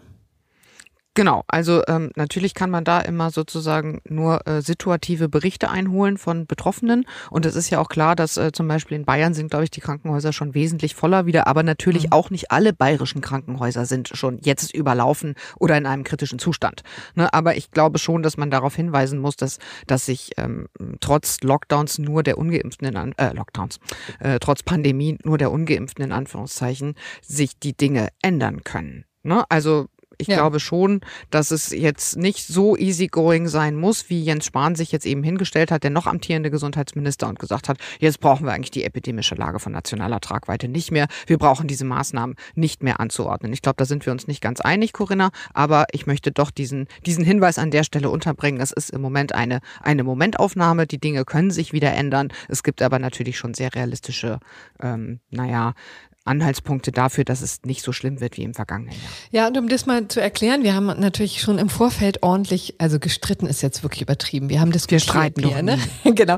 Genau, 1.14 1.44
also 1.48 1.84
ähm, 1.90 2.12
natürlich 2.16 2.54
kann 2.54 2.70
man 2.70 2.86
da 2.86 3.02
immer 3.02 3.32
sozusagen 3.32 4.00
nur 4.08 4.48
äh, 4.48 4.62
situative 4.62 5.28
Berichte 5.28 5.70
einholen 5.70 6.18
von 6.18 6.46
Betroffenen. 6.46 7.06
Und 7.30 7.46
es 7.46 7.56
ist 7.56 7.70
ja 7.70 7.80
auch 7.80 7.90
klar, 7.90 8.16
dass 8.16 8.38
äh, 8.38 8.54
zum 8.54 8.66
Beispiel 8.70 8.96
in 8.96 9.04
Bayern 9.04 9.34
sind, 9.34 9.50
glaube 9.50 9.66
ich, 9.66 9.72
die 9.72 9.82
Krankenhäuser 9.82 10.32
schon 10.32 10.54
wesentlich 10.54 10.96
voller 10.96 11.26
wieder. 11.26 11.48
Aber 11.48 11.64
natürlich 11.64 12.06
mhm. 12.06 12.12
auch 12.14 12.30
nicht 12.30 12.52
alle 12.52 12.72
bayerischen 12.72 13.20
Krankenhäuser 13.20 13.86
sind 13.86 14.08
schon 14.14 14.40
jetzt 14.42 14.74
überlaufen 14.74 15.36
oder 15.60 15.78
in 15.78 15.86
einem 15.86 16.06
kritischen 16.06 16.40
Zustand. 16.40 16.84
Ne? 17.16 17.34
Aber 17.34 17.58
ich 17.58 17.72
glaube 17.72 18.00
schon, 18.00 18.24
dass 18.24 18.38
man 18.38 18.50
darauf 18.50 18.78
hinweisen 18.78 19.20
muss, 19.20 19.36
dass, 19.36 19.60
dass 19.88 20.06
sich 20.06 20.32
ähm, 20.38 20.70
trotz 21.02 21.42
Lockdowns 21.42 22.00
nur 22.00 22.24
der 22.24 22.38
Ungeimpften 22.38 22.88
in 22.88 22.96
An 22.96 23.12
äh, 23.18 23.34
Lockdowns, 23.34 23.80
äh, 24.22 24.40
trotz 24.40 24.64
Pandemie 24.64 25.18
nur 25.26 25.38
der 25.38 25.52
Ungeimpften 25.52 26.06
in 26.06 26.14
Anführungszeichen 26.14 26.96
sich 27.22 27.60
die 27.60 27.76
Dinge 27.76 28.08
ändern 28.22 28.64
können. 28.64 29.04
Ne? 29.24 29.44
Also 29.50 29.88
ich 30.22 30.28
ja. 30.28 30.36
glaube 30.36 30.60
schon, 30.60 31.02
dass 31.30 31.52
es 31.52 31.72
jetzt 31.72 32.18
nicht 32.18 32.48
so 32.48 32.78
easygoing 32.78 33.48
sein 33.48 33.76
muss, 33.76 34.10
wie 34.10 34.22
Jens 34.22 34.46
Spahn 34.46 34.76
sich 34.76 34.92
jetzt 34.92 35.06
eben 35.06 35.24
hingestellt 35.24 35.72
hat, 35.72 35.84
der 35.84 35.92
noch 35.92 36.08
amtierende 36.08 36.52
Gesundheitsminister 36.52 37.28
und 37.28 37.40
gesagt 37.40 37.70
hat, 37.70 37.78
jetzt 38.00 38.20
brauchen 38.20 38.46
wir 38.46 38.54
eigentlich 38.54 38.72
die 38.72 38.84
epidemische 38.84 39.36
Lage 39.36 39.60
von 39.60 39.72
nationaler 39.72 40.20
Tragweite 40.20 40.68
nicht 40.68 40.92
mehr. 40.92 41.08
Wir 41.28 41.38
brauchen 41.38 41.68
diese 41.68 41.86
Maßnahmen 41.86 42.36
nicht 42.56 42.84
mehr 42.84 43.00
anzuordnen. 43.00 43.54
Ich 43.54 43.62
glaube, 43.62 43.78
da 43.78 43.86
sind 43.86 44.06
wir 44.06 44.14
uns 44.14 44.28
nicht 44.28 44.42
ganz 44.42 44.62
einig, 44.62 44.94
Corinna, 44.94 45.32
aber 45.54 45.86
ich 45.92 46.06
möchte 46.06 46.32
doch 46.32 46.52
diesen, 46.52 46.88
diesen 47.06 47.24
Hinweis 47.24 47.58
an 47.58 47.72
der 47.72 47.84
Stelle 47.84 48.10
unterbringen. 48.10 48.62
Es 48.62 48.72
ist 48.72 48.92
im 48.92 49.02
Moment 49.02 49.34
eine, 49.34 49.60
eine 49.82 50.04
Momentaufnahme. 50.04 50.88
Die 50.88 51.00
Dinge 51.00 51.26
können 51.26 51.52
sich 51.52 51.74
wieder 51.74 51.94
ändern. 51.94 52.30
Es 52.48 52.64
gibt 52.64 52.82
aber 52.82 53.00
natürlich 53.00 53.38
schon 53.38 53.54
sehr 53.54 53.74
realistische, 53.74 54.40
ähm, 54.82 55.20
naja, 55.30 55.74
Anhaltspunkte 56.24 56.92
dafür, 56.92 57.24
dass 57.24 57.42
es 57.42 57.62
nicht 57.66 57.82
so 57.82 57.92
schlimm 57.92 58.22
wird 58.22 58.38
wie 58.38 58.44
im 58.44 58.54
vergangenen 58.54 58.92
Jahr. 58.92 59.02
Ja, 59.32 59.48
und 59.48 59.58
um 59.58 59.68
das 59.68 59.88
mal 59.88 60.08
zu 60.08 60.22
erklären, 60.22 60.62
wir 60.64 60.76
haben 60.76 60.86
natürlich 60.86 61.42
schon 61.42 61.58
im 61.58 61.68
Vorfeld 61.68 62.22
ordentlich, 62.22 62.76
also 62.78 63.00
gestritten 63.00 63.48
ist 63.48 63.62
jetzt 63.64 63.82
wirklich 63.82 64.04
übertrieben. 64.04 64.50
Wir 64.50 64.62
haben 64.62 64.72
diskutiert. 64.72 65.02
Wir 65.02 65.12
streiten 65.12 65.44
hier, 65.44 65.64
ne? 65.64 65.80
genau. 66.16 66.38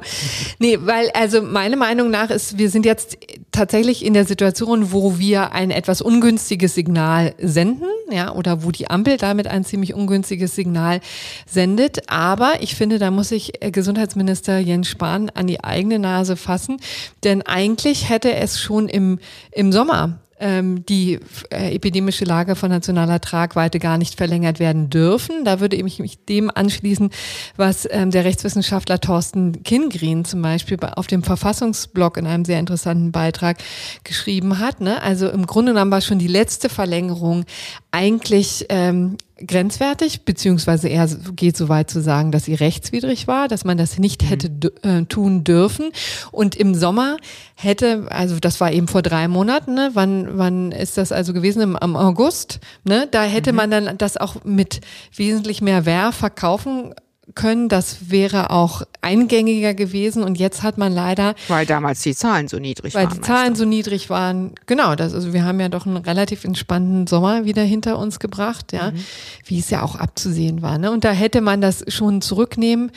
Nee, 0.60 0.78
weil 0.82 1.10
also 1.14 1.42
meine 1.42 1.76
Meinung 1.76 2.10
nach 2.10 2.30
ist, 2.30 2.58
wir 2.58 2.70
sind 2.70 2.86
jetzt 2.86 3.18
tatsächlich 3.52 4.06
in 4.06 4.14
der 4.14 4.26
Situation, 4.26 4.94
wo 4.94 5.20
wir 5.20 5.52
ein 5.52 5.70
etwas 5.70 6.02
ungünstiges 6.02 6.76
Signal 6.76 7.36
senden, 7.38 7.90
ja, 8.10 8.34
oder 8.34 8.64
wo 8.64 8.72
die 8.72 8.90
Ampel 8.90 9.18
damit 9.18 9.48
ein 9.48 9.66
ziemlich 9.66 9.94
ungünstiges 9.94 10.56
Signal 10.56 11.02
sendet. 11.46 12.10
Aber 12.10 12.62
ich 12.62 12.76
finde, 12.76 13.00
da 13.00 13.12
muss 13.12 13.30
sich 13.30 13.52
Gesundheitsminister 13.60 14.60
Jens 14.60 14.88
Spahn 14.88 15.30
an 15.30 15.48
die 15.48 15.62
eigene 15.62 16.00
Nase 16.00 16.38
fassen, 16.38 16.78
denn 17.26 17.42
eigentlich 17.42 18.10
hätte 18.10 18.34
es 18.34 18.62
schon 18.62 18.88
im, 18.88 19.20
im 19.52 19.73
Sommer 19.74 20.20
ähm, 20.44 20.86
die 20.86 21.20
äh, 21.52 21.74
epidemische 21.74 22.26
Lage 22.26 22.56
von 22.56 22.70
nationaler 22.70 23.22
Tragweite 23.22 23.80
gar 23.80 23.98
nicht 23.98 24.16
verlängert 24.16 24.60
werden 24.60 24.90
dürfen. 24.90 25.46
Da 25.46 25.60
würde 25.60 25.78
ich 25.78 26.00
mich 26.00 26.26
dem 26.26 26.52
anschließen, 26.54 27.12
was 27.56 27.88
ähm, 27.90 28.12
der 28.12 28.26
Rechtswissenschaftler 28.26 29.00
Thorsten 29.00 29.64
Kinggreen 29.64 30.26
zum 30.26 30.42
Beispiel 30.42 30.78
auf 30.96 31.08
dem 31.08 31.24
Verfassungsblog 31.24 32.18
in 32.18 32.28
einem 32.28 32.44
sehr 32.44 32.60
interessanten 32.60 33.12
Beitrag 33.14 33.58
geschrieben 34.04 34.60
hat. 34.60 34.82
Ne? 34.82 35.02
Also 35.02 35.30
im 35.30 35.46
Grunde 35.46 35.72
genommen 35.72 35.92
war 35.92 36.02
schon 36.02 36.20
die 36.20 36.28
letzte 36.28 36.68
Verlängerung 36.68 37.46
eigentlich 37.92 38.66
ähm, 38.68 39.18
grenzwertig, 39.46 40.26
beziehungsweise 40.26 40.88
er 40.90 41.08
geht 41.36 41.58
so 41.58 41.70
weit 41.70 41.90
zu 41.90 42.02
sagen, 42.02 42.32
dass 42.32 42.46
sie 42.46 42.54
rechtswidrig 42.54 43.28
war, 43.28 43.48
dass 43.48 43.66
man 43.66 43.78
das 43.78 43.98
nicht 43.98 44.24
mhm. 44.24 44.28
hätte 44.28 44.72
äh, 44.84 45.04
tun 45.06 45.44
dürfen. 45.44 45.92
Und 46.32 46.56
im 46.56 46.76
Sommer 46.76 47.18
hätte, 47.56 48.08
also 48.10 48.40
das 48.40 48.60
war 48.60 48.72
eben 48.72 48.88
vor 48.88 49.02
drei 49.02 49.28
Monaten, 49.28 49.74
ne? 49.74 49.92
wann, 49.94 50.38
wann 50.38 50.72
ist 50.72 50.98
das 50.98 51.12
also 51.12 51.34
gewesen? 51.34 51.62
Im, 51.62 51.78
Im 51.82 51.96
August, 51.96 52.60
ne? 52.84 53.08
Da 53.12 53.24
hätte 53.24 53.52
mhm. 53.52 53.58
man 53.58 53.72
dann 53.72 53.98
das 53.98 54.18
auch 54.18 54.44
mit 54.44 54.82
wesentlich 55.16 55.62
mehr 55.62 55.86
Wehr 55.86 56.12
verkaufen 56.12 56.94
können. 57.36 57.70
Das 57.70 58.10
wäre 58.10 58.50
auch 58.50 58.84
eingängiger 59.02 59.74
gewesen 59.74 60.24
und 60.24 60.38
jetzt 60.38 60.64
hat 60.64 60.78
man 60.78 60.94
leider. 60.94 61.36
Weil 61.48 61.66
damals 61.66 62.02
die 62.02 62.16
Zahlen 62.16 62.48
so 62.48 62.60
niedrig 62.60 62.94
weil 62.94 63.06
waren. 63.06 63.12
Weil 63.12 63.20
die 63.20 63.26
Zahlen 63.26 63.56
so 63.56 63.66
niedrig 63.66 64.10
waren. 64.10 64.54
Genau, 64.66 64.96
das, 64.96 65.14
also 65.14 65.34
wir 65.34 65.46
haben 65.46 65.60
ja 65.60 65.70
doch 65.70 65.86
einen 65.86 65.98
relativ 65.98 66.44
entspannten 66.44 67.08
Sommer 67.08 67.46
wieder 67.46 67.64
hinter 67.64 67.98
uns 67.98 68.20
gebracht, 68.20 68.74
ja, 68.74 68.92
mhm. 68.92 69.06
wie 69.46 69.60
es 69.60 69.70
ja 69.70 69.84
auch 69.84 69.96
abzusehen 69.96 70.62
war. 70.62 70.78
Ne? 70.78 70.92
Und 70.92 71.04
da 71.04 71.12
hätte 71.12 71.42
man 71.42 71.62
das 71.62 71.86
schon 71.88 72.22
zurücknehmen 72.22 72.92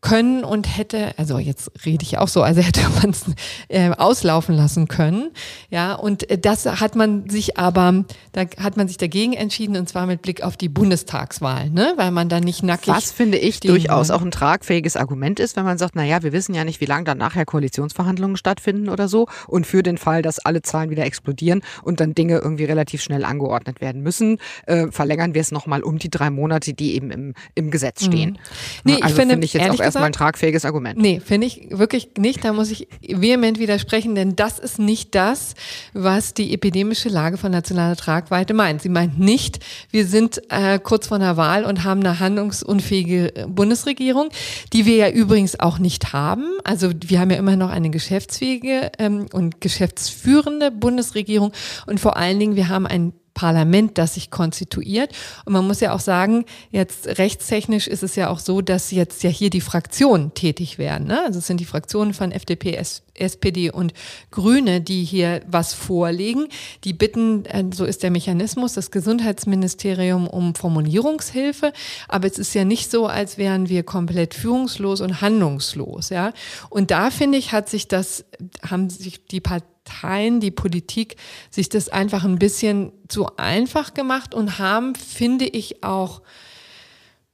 können 0.00 0.44
und 0.44 0.78
hätte, 0.78 1.12
also 1.18 1.38
jetzt 1.38 1.70
rede 1.84 2.02
ich 2.02 2.16
auch 2.16 2.28
so, 2.28 2.42
also 2.42 2.62
hätte 2.62 2.80
man 3.02 3.10
es 3.10 3.24
äh, 3.68 3.90
auslaufen 3.90 4.54
lassen 4.54 4.88
können. 4.88 5.30
Ja, 5.68 5.94
und 5.94 6.28
äh, 6.30 6.38
das 6.38 6.64
hat 6.64 6.96
man 6.96 7.28
sich 7.28 7.58
aber, 7.58 8.04
da 8.32 8.44
hat 8.58 8.76
man 8.76 8.88
sich 8.88 8.96
dagegen 8.96 9.34
entschieden 9.34 9.76
und 9.76 9.88
zwar 9.88 10.06
mit 10.06 10.22
Blick 10.22 10.42
auf 10.42 10.56
die 10.56 10.68
Bundestagswahl, 10.68 11.70
ne? 11.70 11.92
weil 11.96 12.10
man 12.12 12.28
dann 12.28 12.42
nicht 12.42 12.62
nackig. 12.62 12.94
Was 12.94 13.12
finde 13.12 13.38
ich 13.38 13.60
durchaus 13.60 14.10
auch 14.10 14.22
ein 14.22 14.30
tragfähiges 14.30 14.96
Argument 14.96 15.38
ist, 15.38 15.56
wenn 15.56 15.64
man 15.64 15.76
sagt, 15.76 15.94
na 15.96 16.04
ja, 16.04 16.22
wir 16.22 16.32
wissen 16.32 16.54
ja 16.54 16.64
nicht, 16.64 16.80
wie 16.80 16.86
lange 16.86 17.04
dann 17.04 17.18
nachher 17.18 17.44
Koalitionsverhandlungen 17.44 18.36
stattfinden 18.36 18.88
oder 18.88 19.06
so 19.08 19.28
und 19.48 19.66
für 19.66 19.82
den 19.82 19.98
Fall, 19.98 20.22
dass 20.22 20.38
alle 20.38 20.62
Zahlen 20.62 20.90
wieder 20.90 21.04
explodieren 21.04 21.62
und 21.82 22.00
dann 22.00 22.14
Dinge 22.14 22.38
irgendwie 22.38 22.64
relativ 22.64 23.02
schnell 23.02 23.24
angeordnet 23.24 23.80
werden 23.82 24.02
müssen, 24.02 24.38
äh, 24.66 24.86
verlängern 24.90 25.34
wir 25.34 25.42
es 25.42 25.52
nochmal 25.52 25.82
um 25.82 25.98
die 25.98 26.10
drei 26.10 26.30
Monate, 26.30 26.72
die 26.72 26.94
eben 26.94 27.10
im, 27.10 27.34
im 27.54 27.70
Gesetz 27.70 28.04
stehen. 28.04 28.30
Mhm. 28.30 28.36
Nee, 28.84 28.94
also 28.94 29.08
ich 29.08 29.14
finde, 29.14 29.34
find 29.34 29.44
ich 29.44 29.52
jetzt 29.52 29.70
auch 29.70 29.89
erstmal 29.94 30.06
ein 30.06 30.12
tragfähiges 30.12 30.64
Argument. 30.64 30.98
Nee, 30.98 31.20
finde 31.24 31.46
ich 31.46 31.68
wirklich 31.70 32.10
nicht. 32.18 32.44
Da 32.44 32.52
muss 32.52 32.70
ich 32.70 32.88
vehement 33.06 33.58
widersprechen, 33.58 34.14
denn 34.14 34.36
das 34.36 34.58
ist 34.58 34.78
nicht 34.78 35.14
das, 35.14 35.54
was 35.92 36.34
die 36.34 36.52
epidemische 36.54 37.08
Lage 37.08 37.36
von 37.36 37.52
nationaler 37.52 37.96
Tragweite 37.96 38.54
meint. 38.54 38.82
Sie 38.82 38.88
meint 38.88 39.18
nicht, 39.18 39.60
wir 39.90 40.06
sind 40.06 40.42
äh, 40.50 40.78
kurz 40.78 41.08
vor 41.08 41.16
einer 41.16 41.36
Wahl 41.36 41.64
und 41.64 41.84
haben 41.84 42.00
eine 42.00 42.20
handlungsunfähige 42.20 43.46
Bundesregierung, 43.48 44.30
die 44.72 44.86
wir 44.86 44.96
ja 44.96 45.10
übrigens 45.10 45.58
auch 45.60 45.78
nicht 45.78 46.12
haben. 46.12 46.44
Also 46.64 46.90
wir 47.04 47.20
haben 47.20 47.30
ja 47.30 47.36
immer 47.36 47.56
noch 47.56 47.70
eine 47.70 47.90
geschäftsfähige 47.90 48.92
ähm, 48.98 49.26
und 49.32 49.60
geschäftsführende 49.60 50.70
Bundesregierung 50.70 51.52
und 51.86 52.00
vor 52.00 52.16
allen 52.16 52.38
Dingen 52.38 52.56
wir 52.56 52.68
haben 52.68 52.86
ein 52.86 53.12
Parlament, 53.34 53.98
das 53.98 54.14
sich 54.14 54.30
konstituiert. 54.30 55.12
Und 55.44 55.52
man 55.52 55.66
muss 55.66 55.80
ja 55.80 55.92
auch 55.92 56.00
sagen, 56.00 56.44
jetzt 56.70 57.06
rechtstechnisch 57.18 57.86
ist 57.86 58.02
es 58.02 58.16
ja 58.16 58.28
auch 58.28 58.38
so, 58.38 58.60
dass 58.60 58.90
jetzt 58.90 59.22
ja 59.22 59.30
hier 59.30 59.50
die 59.50 59.60
Fraktionen 59.60 60.34
tätig 60.34 60.78
werden. 60.78 61.06
Ne? 61.06 61.22
Also 61.24 61.38
es 61.38 61.46
sind 61.46 61.60
die 61.60 61.64
Fraktionen 61.64 62.14
von 62.14 62.32
FDP, 62.32 62.76
SPD 63.14 63.70
und 63.70 63.92
Grüne, 64.30 64.80
die 64.80 65.04
hier 65.04 65.42
was 65.46 65.74
vorlegen. 65.74 66.48
Die 66.84 66.92
bitten, 66.92 67.44
äh, 67.46 67.64
so 67.72 67.84
ist 67.84 68.02
der 68.02 68.10
Mechanismus, 68.10 68.74
das 68.74 68.90
Gesundheitsministerium 68.90 70.26
um 70.26 70.54
Formulierungshilfe. 70.54 71.72
Aber 72.08 72.26
es 72.26 72.38
ist 72.38 72.54
ja 72.54 72.64
nicht 72.64 72.90
so, 72.90 73.06
als 73.06 73.38
wären 73.38 73.68
wir 73.68 73.82
komplett 73.82 74.34
führungslos 74.34 75.00
und 75.00 75.20
handlungslos. 75.20 76.10
Ja? 76.10 76.32
Und 76.68 76.90
da 76.90 77.10
finde 77.10 77.38
ich, 77.38 77.52
hat 77.52 77.68
sich 77.68 77.88
das, 77.88 78.24
haben 78.68 78.90
sich 78.90 79.26
die 79.26 79.40
Parteien 79.40 79.70
Parteien, 79.84 80.40
die 80.40 80.50
Politik 80.50 81.16
sich 81.50 81.68
das 81.68 81.88
einfach 81.88 82.24
ein 82.24 82.38
bisschen 82.38 82.92
zu 83.08 83.36
einfach 83.36 83.94
gemacht 83.94 84.34
und 84.34 84.58
haben, 84.58 84.94
finde 84.94 85.46
ich 85.46 85.82
auch, 85.82 86.22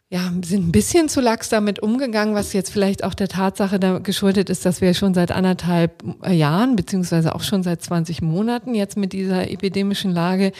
ja, 0.08 0.30
sind 0.44 0.68
ein 0.68 0.72
bisschen 0.72 1.08
zu 1.08 1.20
lax 1.20 1.48
damit 1.48 1.80
umgegangen, 1.80 2.34
was 2.34 2.52
jetzt 2.52 2.70
vielleicht 2.70 3.02
auch 3.02 3.14
der 3.14 3.28
Tatsache 3.28 3.80
da 3.80 3.98
geschuldet 3.98 4.50
ist, 4.50 4.64
dass 4.64 4.80
wir 4.80 4.94
schon 4.94 5.14
seit 5.14 5.32
anderthalb 5.32 6.02
Jahren, 6.28 6.76
beziehungsweise 6.76 7.34
auch 7.34 7.42
schon 7.42 7.64
seit 7.64 7.82
20 7.82 8.22
Monaten 8.22 8.74
jetzt 8.74 8.96
mit 8.96 9.12
dieser 9.12 9.50
epidemischen 9.50 10.12
Lage 10.12 10.52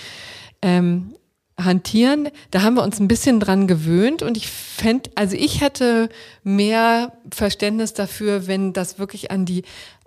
ähm, 0.63 1.15
hantieren. 1.59 2.29
Da 2.51 2.63
haben 2.63 2.75
wir 2.75 2.83
uns 2.83 3.01
ein 3.01 3.09
bisschen 3.09 3.41
dran 3.41 3.67
gewöhnt 3.67 4.23
und 4.23 4.37
ich 4.37 4.49
fände, 4.49 5.11
also 5.15 5.37
ich 5.37 5.61
hätte 5.61 6.09
mehr 6.43 7.13
Verständnis 7.33 7.95
dafür, 7.95 8.47
wenn 8.47 8.73
das 8.73 8.99
wirklich 8.99 9.31
an 9.31 9.47
die 9.47 9.63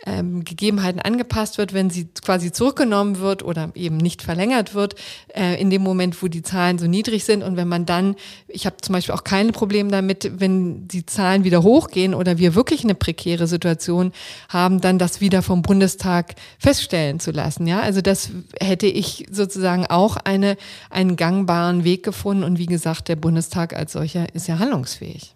ähm, 0.05 0.43
Gegebenheiten 0.43 0.99
angepasst 0.99 1.57
wird, 1.57 1.73
wenn 1.73 1.89
sie 1.89 2.07
quasi 2.23 2.51
zurückgenommen 2.51 3.19
wird 3.19 3.43
oder 3.43 3.71
eben 3.75 3.97
nicht 3.97 4.21
verlängert 4.21 4.73
wird, 4.73 4.95
äh, 5.35 5.59
in 5.59 5.69
dem 5.69 5.81
Moment, 5.81 6.21
wo 6.21 6.27
die 6.27 6.41
Zahlen 6.41 6.77
so 6.77 6.87
niedrig 6.87 7.25
sind. 7.25 7.43
Und 7.43 7.57
wenn 7.57 7.67
man 7.67 7.85
dann, 7.85 8.15
ich 8.47 8.65
habe 8.65 8.77
zum 8.81 8.93
Beispiel 8.93 9.15
auch 9.15 9.23
keine 9.23 9.51
Probleme 9.51 9.89
damit, 9.89 10.39
wenn 10.39 10.87
die 10.87 11.05
Zahlen 11.05 11.43
wieder 11.43 11.63
hochgehen 11.63 12.13
oder 12.13 12.37
wir 12.37 12.55
wirklich 12.55 12.83
eine 12.83 12.95
prekäre 12.95 13.47
Situation 13.47 14.11
haben, 14.47 14.81
dann 14.81 14.99
das 14.99 15.21
wieder 15.21 15.41
vom 15.41 15.61
Bundestag 15.61 16.35
feststellen 16.57 17.19
zu 17.19 17.31
lassen. 17.31 17.67
Ja, 17.67 17.81
also 17.81 18.01
das 18.01 18.29
hätte 18.59 18.87
ich 18.87 19.27
sozusagen 19.31 19.85
auch 19.85 20.17
eine, 20.17 20.57
einen 20.89 21.15
gangbaren 21.15 21.83
Weg 21.83 22.03
gefunden. 22.03 22.43
Und 22.43 22.57
wie 22.57 22.65
gesagt, 22.65 23.07
der 23.07 23.15
Bundestag 23.15 23.75
als 23.75 23.93
solcher 23.93 24.33
ist 24.33 24.47
ja 24.47 24.59
handlungsfähig. 24.59 25.35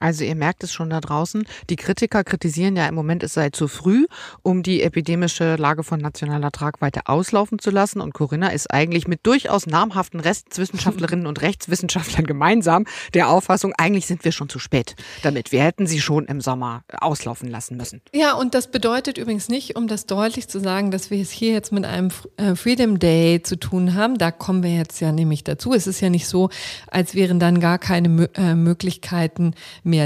Also 0.00 0.24
ihr 0.24 0.34
merkt 0.34 0.64
es 0.64 0.72
schon 0.72 0.90
da 0.90 1.00
draußen. 1.00 1.46
Die 1.68 1.76
Kritiker 1.76 2.24
kritisieren 2.24 2.76
ja 2.76 2.88
im 2.88 2.94
Moment, 2.94 3.22
es 3.22 3.34
sei 3.34 3.50
zu 3.50 3.68
früh, 3.68 4.06
um 4.42 4.62
die 4.62 4.82
epidemische 4.82 5.56
Lage 5.56 5.84
von 5.84 6.00
nationaler 6.00 6.50
Tragweite 6.50 7.02
auslaufen 7.06 7.58
zu 7.58 7.70
lassen. 7.70 8.00
Und 8.00 8.14
Corinna 8.14 8.48
ist 8.48 8.72
eigentlich 8.72 9.06
mit 9.06 9.20
durchaus 9.24 9.66
namhaften 9.66 10.20
Rechtswissenschaftlerinnen 10.20 11.26
und 11.26 11.42
Rechtswissenschaftlern 11.42 12.26
gemeinsam 12.26 12.86
der 13.14 13.28
Auffassung, 13.28 13.72
eigentlich 13.76 14.06
sind 14.06 14.24
wir 14.24 14.32
schon 14.32 14.48
zu 14.48 14.58
spät 14.58 14.96
damit. 15.22 15.52
Wir 15.52 15.62
hätten 15.62 15.86
sie 15.86 16.00
schon 16.00 16.26
im 16.26 16.40
Sommer 16.40 16.82
auslaufen 17.00 17.50
lassen 17.50 17.76
müssen. 17.76 18.00
Ja, 18.14 18.34
und 18.34 18.54
das 18.54 18.70
bedeutet 18.70 19.18
übrigens 19.18 19.48
nicht, 19.48 19.76
um 19.76 19.88
das 19.88 20.06
deutlich 20.06 20.48
zu 20.48 20.60
sagen, 20.60 20.90
dass 20.90 21.10
wir 21.10 21.20
es 21.20 21.30
hier 21.30 21.52
jetzt 21.52 21.72
mit 21.72 21.84
einem 21.84 22.10
äh, 22.36 22.54
Freedom 22.54 22.98
Day 22.98 23.42
zu 23.42 23.56
tun 23.56 23.94
haben. 23.94 24.18
Da 24.18 24.30
kommen 24.30 24.62
wir 24.62 24.74
jetzt 24.74 25.00
ja 25.00 25.12
nämlich 25.12 25.44
dazu. 25.44 25.74
Es 25.74 25.86
ist 25.86 26.00
ja 26.00 26.10
nicht 26.10 26.26
so, 26.26 26.50
als 26.90 27.14
wären 27.14 27.38
dann 27.38 27.60
gar 27.60 27.78
keine 27.78 28.28
äh, 28.34 28.54
Möglichkeiten 28.54 29.54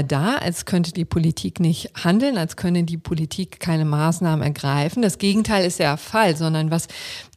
da, 0.03 0.35
als 0.35 0.65
könnte 0.65 0.91
die 0.91 1.05
Politik 1.05 1.59
nicht 1.59 1.91
handeln, 2.03 2.37
als 2.37 2.55
könne 2.55 2.83
die 2.83 2.97
Politik 2.97 3.59
keine 3.59 3.85
Maßnahmen 3.85 4.43
ergreifen. 4.43 5.01
Das 5.01 5.17
Gegenteil 5.17 5.65
ist 5.65 5.79
ja 5.79 5.91
der 5.91 5.97
Fall, 5.97 6.35
sondern 6.35 6.71
was 6.71 6.87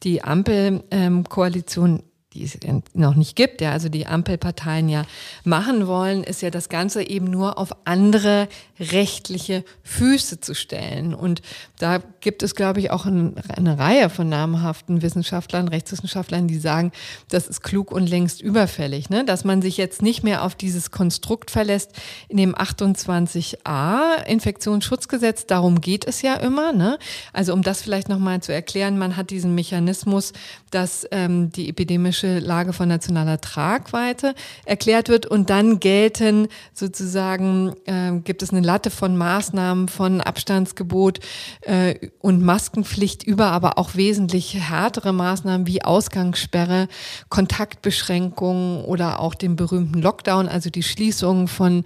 die 0.03 0.23
Ampelkoalition 0.23 2.03
die 2.33 2.43
es 2.43 2.55
noch 2.93 3.15
nicht 3.15 3.35
gibt, 3.35 3.59
ja, 3.59 3.71
also 3.71 3.89
die 3.89 4.05
Ampelparteien 4.05 4.87
ja 4.87 5.03
machen 5.45 5.87
wollen, 5.87 6.23
ist 6.23 6.43
ja 6.43 6.51
das 6.51 6.69
Ganze 6.69 7.01
eben 7.01 7.25
nur 7.25 7.57
auf 7.57 7.71
andere 7.85 8.47
rechtliche 8.79 9.65
Füße 9.81 10.39
zu 10.39 10.53
stellen. 10.53 11.15
Und 11.15 11.41
da 11.79 11.97
gibt 12.21 12.43
es, 12.43 12.53
glaube 12.53 12.81
ich, 12.81 12.91
auch 12.91 13.07
eine 13.07 13.79
Reihe 13.79 14.11
von 14.11 14.29
namhaften 14.29 15.01
Wissenschaftlern, 15.01 15.69
Rechtswissenschaftlern, 15.69 16.47
die 16.47 16.59
sagen, 16.59 16.91
das 17.29 17.47
ist 17.47 17.61
klug 17.61 17.91
und 17.91 18.07
längst 18.07 18.41
überfällig, 18.41 19.09
ne? 19.09 19.25
dass 19.25 19.43
man 19.43 19.63
sich 19.63 19.77
jetzt 19.77 20.03
nicht 20.03 20.23
mehr 20.23 20.43
auf 20.43 20.53
dieses 20.53 20.91
Konstrukt 20.91 21.49
verlässt 21.49 21.93
in 22.27 22.37
dem 22.37 22.53
28a 22.53 24.23
Infektionsschutzgesetz. 24.27 25.47
Darum 25.47 25.81
geht 25.81 26.05
es 26.07 26.21
ja 26.21 26.35
immer. 26.35 26.73
Ne? 26.73 26.99
Also 27.33 27.53
um 27.53 27.63
das 27.63 27.81
vielleicht 27.81 28.07
nochmal 28.07 28.41
zu 28.43 28.53
erklären, 28.53 28.99
man 28.99 29.17
hat 29.17 29.31
diesen 29.31 29.55
Mechanismus, 29.55 30.31
dass 30.69 31.07
ähm, 31.09 31.51
die 31.51 31.69
epidemische 31.69 32.18
epidemische 32.19 32.39
Lage 32.39 32.73
von 32.73 32.87
nationaler 32.89 33.39
Tragweite 33.41 34.33
erklärt 34.65 35.09
wird. 35.09 35.25
Und 35.25 35.49
dann 35.49 35.79
gelten 35.79 36.47
sozusagen, 36.73 37.73
äh, 37.85 38.19
gibt 38.23 38.43
es 38.43 38.51
eine 38.51 38.61
Latte 38.61 38.89
von 38.89 39.17
Maßnahmen 39.17 39.87
von 39.87 40.21
Abstandsgebot 40.21 41.19
äh, 41.61 42.09
und 42.19 42.43
Maskenpflicht 42.43 43.23
über, 43.23 43.47
aber 43.47 43.77
auch 43.77 43.95
wesentlich 43.95 44.55
härtere 44.55 45.13
Maßnahmen 45.13 45.67
wie 45.67 45.83
Ausgangssperre, 45.83 46.87
Kontaktbeschränkungen 47.29 48.83
oder 48.85 49.19
auch 49.19 49.35
den 49.35 49.55
berühmten 49.55 50.01
Lockdown, 50.01 50.47
also 50.47 50.69
die 50.69 50.83
Schließung 50.83 51.47
von 51.47 51.83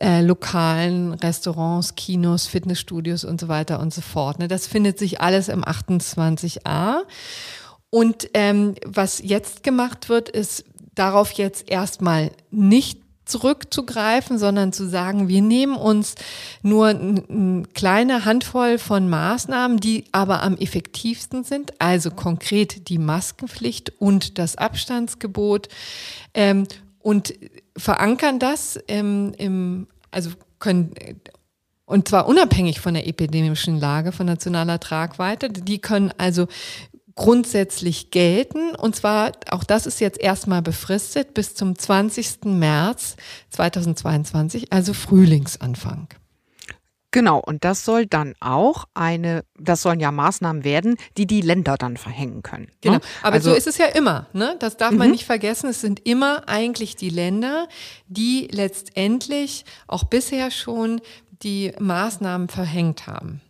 äh, 0.00 0.22
lokalen 0.22 1.14
Restaurants, 1.14 1.94
Kinos, 1.94 2.46
Fitnessstudios 2.46 3.24
und 3.24 3.40
so 3.40 3.48
weiter 3.48 3.80
und 3.80 3.92
so 3.92 4.00
fort. 4.00 4.38
Ne? 4.38 4.48
Das 4.48 4.66
findet 4.66 4.98
sich 4.98 5.20
alles 5.20 5.48
im 5.48 5.64
28a. 5.64 7.02
Und 7.90 8.28
ähm, 8.34 8.74
was 8.84 9.20
jetzt 9.22 9.62
gemacht 9.62 10.08
wird, 10.08 10.28
ist 10.28 10.64
darauf 10.94 11.32
jetzt 11.32 11.70
erstmal 11.70 12.30
nicht 12.50 13.00
zurückzugreifen, 13.26 14.38
sondern 14.38 14.72
zu 14.72 14.88
sagen, 14.88 15.28
wir 15.28 15.42
nehmen 15.42 15.76
uns 15.76 16.14
nur 16.62 16.88
eine 16.88 17.64
kleine 17.74 18.24
Handvoll 18.24 18.78
von 18.78 19.08
Maßnahmen, 19.08 19.78
die 19.78 20.04
aber 20.12 20.42
am 20.42 20.56
effektivsten 20.56 21.42
sind, 21.42 21.72
also 21.80 22.10
konkret 22.12 22.88
die 22.88 22.98
Maskenpflicht 22.98 23.92
und 23.98 24.38
das 24.38 24.56
Abstandsgebot 24.56 25.68
ähm, 26.34 26.68
und 27.00 27.34
verankern 27.76 28.38
das 28.38 28.78
ähm, 28.88 29.34
im, 29.38 29.88
also 30.12 30.30
können 30.60 30.94
und 31.84 32.08
zwar 32.08 32.26
unabhängig 32.26 32.80
von 32.80 32.94
der 32.94 33.06
epidemischen 33.06 33.78
Lage 33.78 34.10
von 34.10 34.26
nationaler 34.26 34.80
Tragweite. 34.80 35.48
Die 35.50 35.78
können 35.78 36.12
also 36.18 36.48
grundsätzlich 37.16 38.10
gelten. 38.10 38.74
Und 38.76 38.94
zwar, 38.94 39.32
auch 39.50 39.64
das 39.64 39.86
ist 39.86 40.00
jetzt 40.00 40.20
erstmal 40.20 40.62
befristet 40.62 41.34
bis 41.34 41.54
zum 41.54 41.76
20. 41.76 42.44
März 42.44 43.16
2022, 43.50 44.72
also 44.72 44.94
Frühlingsanfang. 44.94 46.08
Genau, 47.12 47.38
und 47.38 47.64
das 47.64 47.86
soll 47.86 48.04
dann 48.04 48.34
auch 48.40 48.84
eine, 48.92 49.42
das 49.58 49.80
sollen 49.80 50.00
ja 50.00 50.12
Maßnahmen 50.12 50.64
werden, 50.64 50.96
die 51.16 51.26
die 51.26 51.40
Länder 51.40 51.76
dann 51.78 51.96
verhängen 51.96 52.42
können. 52.42 52.66
Ne? 52.66 52.72
Genau, 52.82 52.98
aber 53.22 53.36
also, 53.36 53.50
so 53.50 53.56
ist 53.56 53.66
es 53.66 53.78
ja 53.78 53.86
immer, 53.86 54.26
ne? 54.34 54.56
Das 54.58 54.76
darf 54.76 54.90
man 54.90 55.08
mhm. 55.08 55.12
nicht 55.12 55.24
vergessen. 55.24 55.70
Es 55.70 55.80
sind 55.80 56.06
immer 56.06 56.46
eigentlich 56.46 56.94
die 56.94 57.08
Länder, 57.08 57.68
die 58.06 58.48
letztendlich 58.50 59.64
auch 59.86 60.04
bisher 60.04 60.50
schon 60.50 61.00
die 61.42 61.72
Maßnahmen 61.78 62.48
verhängt 62.48 63.06
haben. 63.06 63.40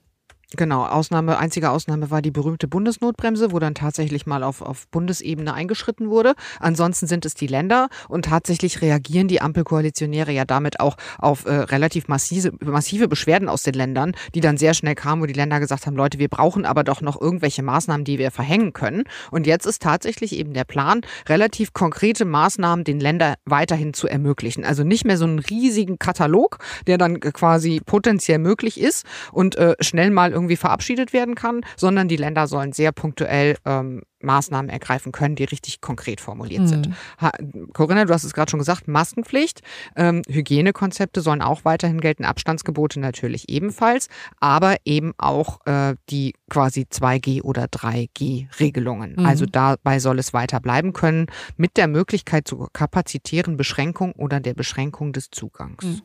Genau, 0.54 0.84
Ausnahme, 0.84 1.38
einzige 1.38 1.70
Ausnahme 1.70 2.12
war 2.12 2.22
die 2.22 2.30
berühmte 2.30 2.68
Bundesnotbremse, 2.68 3.50
wo 3.50 3.58
dann 3.58 3.74
tatsächlich 3.74 4.26
mal 4.26 4.44
auf, 4.44 4.62
auf 4.62 4.86
Bundesebene 4.88 5.52
eingeschritten 5.52 6.08
wurde. 6.08 6.34
Ansonsten 6.60 7.08
sind 7.08 7.26
es 7.26 7.34
die 7.34 7.48
Länder 7.48 7.88
und 8.08 8.26
tatsächlich 8.26 8.80
reagieren 8.80 9.26
die 9.26 9.40
Ampelkoalitionäre 9.40 10.30
ja 10.30 10.44
damit 10.44 10.78
auch 10.78 10.98
auf 11.18 11.46
äh, 11.46 11.52
relativ 11.52 12.06
massive, 12.06 12.52
massive 12.64 13.08
Beschwerden 13.08 13.48
aus 13.48 13.64
den 13.64 13.74
Ländern, 13.74 14.12
die 14.36 14.40
dann 14.40 14.56
sehr 14.56 14.72
schnell 14.74 14.94
kamen, 14.94 15.20
wo 15.20 15.26
die 15.26 15.32
Länder 15.32 15.58
gesagt 15.58 15.84
haben, 15.84 15.96
Leute, 15.96 16.20
wir 16.20 16.28
brauchen 16.28 16.64
aber 16.64 16.84
doch 16.84 17.00
noch 17.00 17.20
irgendwelche 17.20 17.64
Maßnahmen, 17.64 18.04
die 18.04 18.20
wir 18.20 18.30
verhängen 18.30 18.72
können. 18.72 19.02
Und 19.32 19.48
jetzt 19.48 19.66
ist 19.66 19.82
tatsächlich 19.82 20.32
eben 20.36 20.54
der 20.54 20.64
Plan, 20.64 21.00
relativ 21.28 21.72
konkrete 21.72 22.24
Maßnahmen 22.24 22.84
den 22.84 23.00
Ländern 23.00 23.34
weiterhin 23.46 23.94
zu 23.94 24.06
ermöglichen. 24.06 24.64
Also 24.64 24.84
nicht 24.84 25.06
mehr 25.06 25.16
so 25.16 25.24
einen 25.24 25.40
riesigen 25.40 25.98
Katalog, 25.98 26.58
der 26.86 26.98
dann 26.98 27.18
quasi 27.18 27.80
potenziell 27.84 28.38
möglich 28.38 28.80
ist 28.80 29.04
und 29.32 29.56
äh, 29.56 29.74
schnell 29.80 30.12
mal 30.12 30.35
irgendwie 30.36 30.56
verabschiedet 30.56 31.14
werden 31.14 31.34
kann, 31.34 31.62
sondern 31.76 32.08
die 32.08 32.16
Länder 32.16 32.46
sollen 32.46 32.72
sehr 32.72 32.92
punktuell 32.92 33.56
ähm, 33.64 34.02
Maßnahmen 34.20 34.68
ergreifen 34.68 35.12
können, 35.12 35.36
die 35.36 35.44
richtig 35.44 35.80
konkret 35.80 36.20
formuliert 36.20 36.62
mhm. 36.62 36.66
sind. 36.66 36.90
Ha, 37.20 37.32
Corinna, 37.72 38.04
du 38.04 38.12
hast 38.12 38.24
es 38.24 38.34
gerade 38.34 38.50
schon 38.50 38.58
gesagt, 38.58 38.88
Maskenpflicht, 38.88 39.62
ähm, 39.94 40.22
Hygienekonzepte 40.28 41.22
sollen 41.22 41.40
auch 41.40 41.64
weiterhin 41.64 42.00
gelten, 42.00 42.24
Abstandsgebote 42.24 43.00
natürlich 43.00 43.48
ebenfalls, 43.48 44.08
aber 44.38 44.76
eben 44.84 45.14
auch 45.16 45.64
äh, 45.66 45.94
die 46.10 46.34
quasi 46.50 46.86
2G 46.90 47.42
oder 47.42 47.64
3G-Regelungen. 47.64 49.16
Mhm. 49.16 49.26
Also 49.26 49.46
dabei 49.46 49.98
soll 49.98 50.18
es 50.18 50.34
weiter 50.34 50.60
bleiben 50.60 50.92
können, 50.92 51.26
mit 51.56 51.76
der 51.76 51.88
Möglichkeit 51.88 52.46
zur 52.46 52.70
kapazitären 52.72 53.56
Beschränkung 53.56 54.12
oder 54.12 54.40
der 54.40 54.54
Beschränkung 54.54 55.12
des 55.12 55.30
Zugangs. 55.30 55.84
Mhm. 55.84 56.02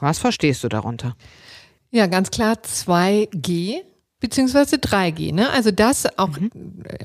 Was 0.00 0.18
verstehst 0.18 0.62
du 0.62 0.68
darunter? 0.68 1.16
Ja, 1.94 2.08
ganz 2.08 2.32
klar 2.32 2.56
2G 2.56 3.82
beziehungsweise 4.18 4.76
3G. 4.76 5.32
Ne? 5.32 5.48
Also 5.50 5.70
das 5.70 6.18
auch, 6.18 6.40
mhm. 6.40 6.50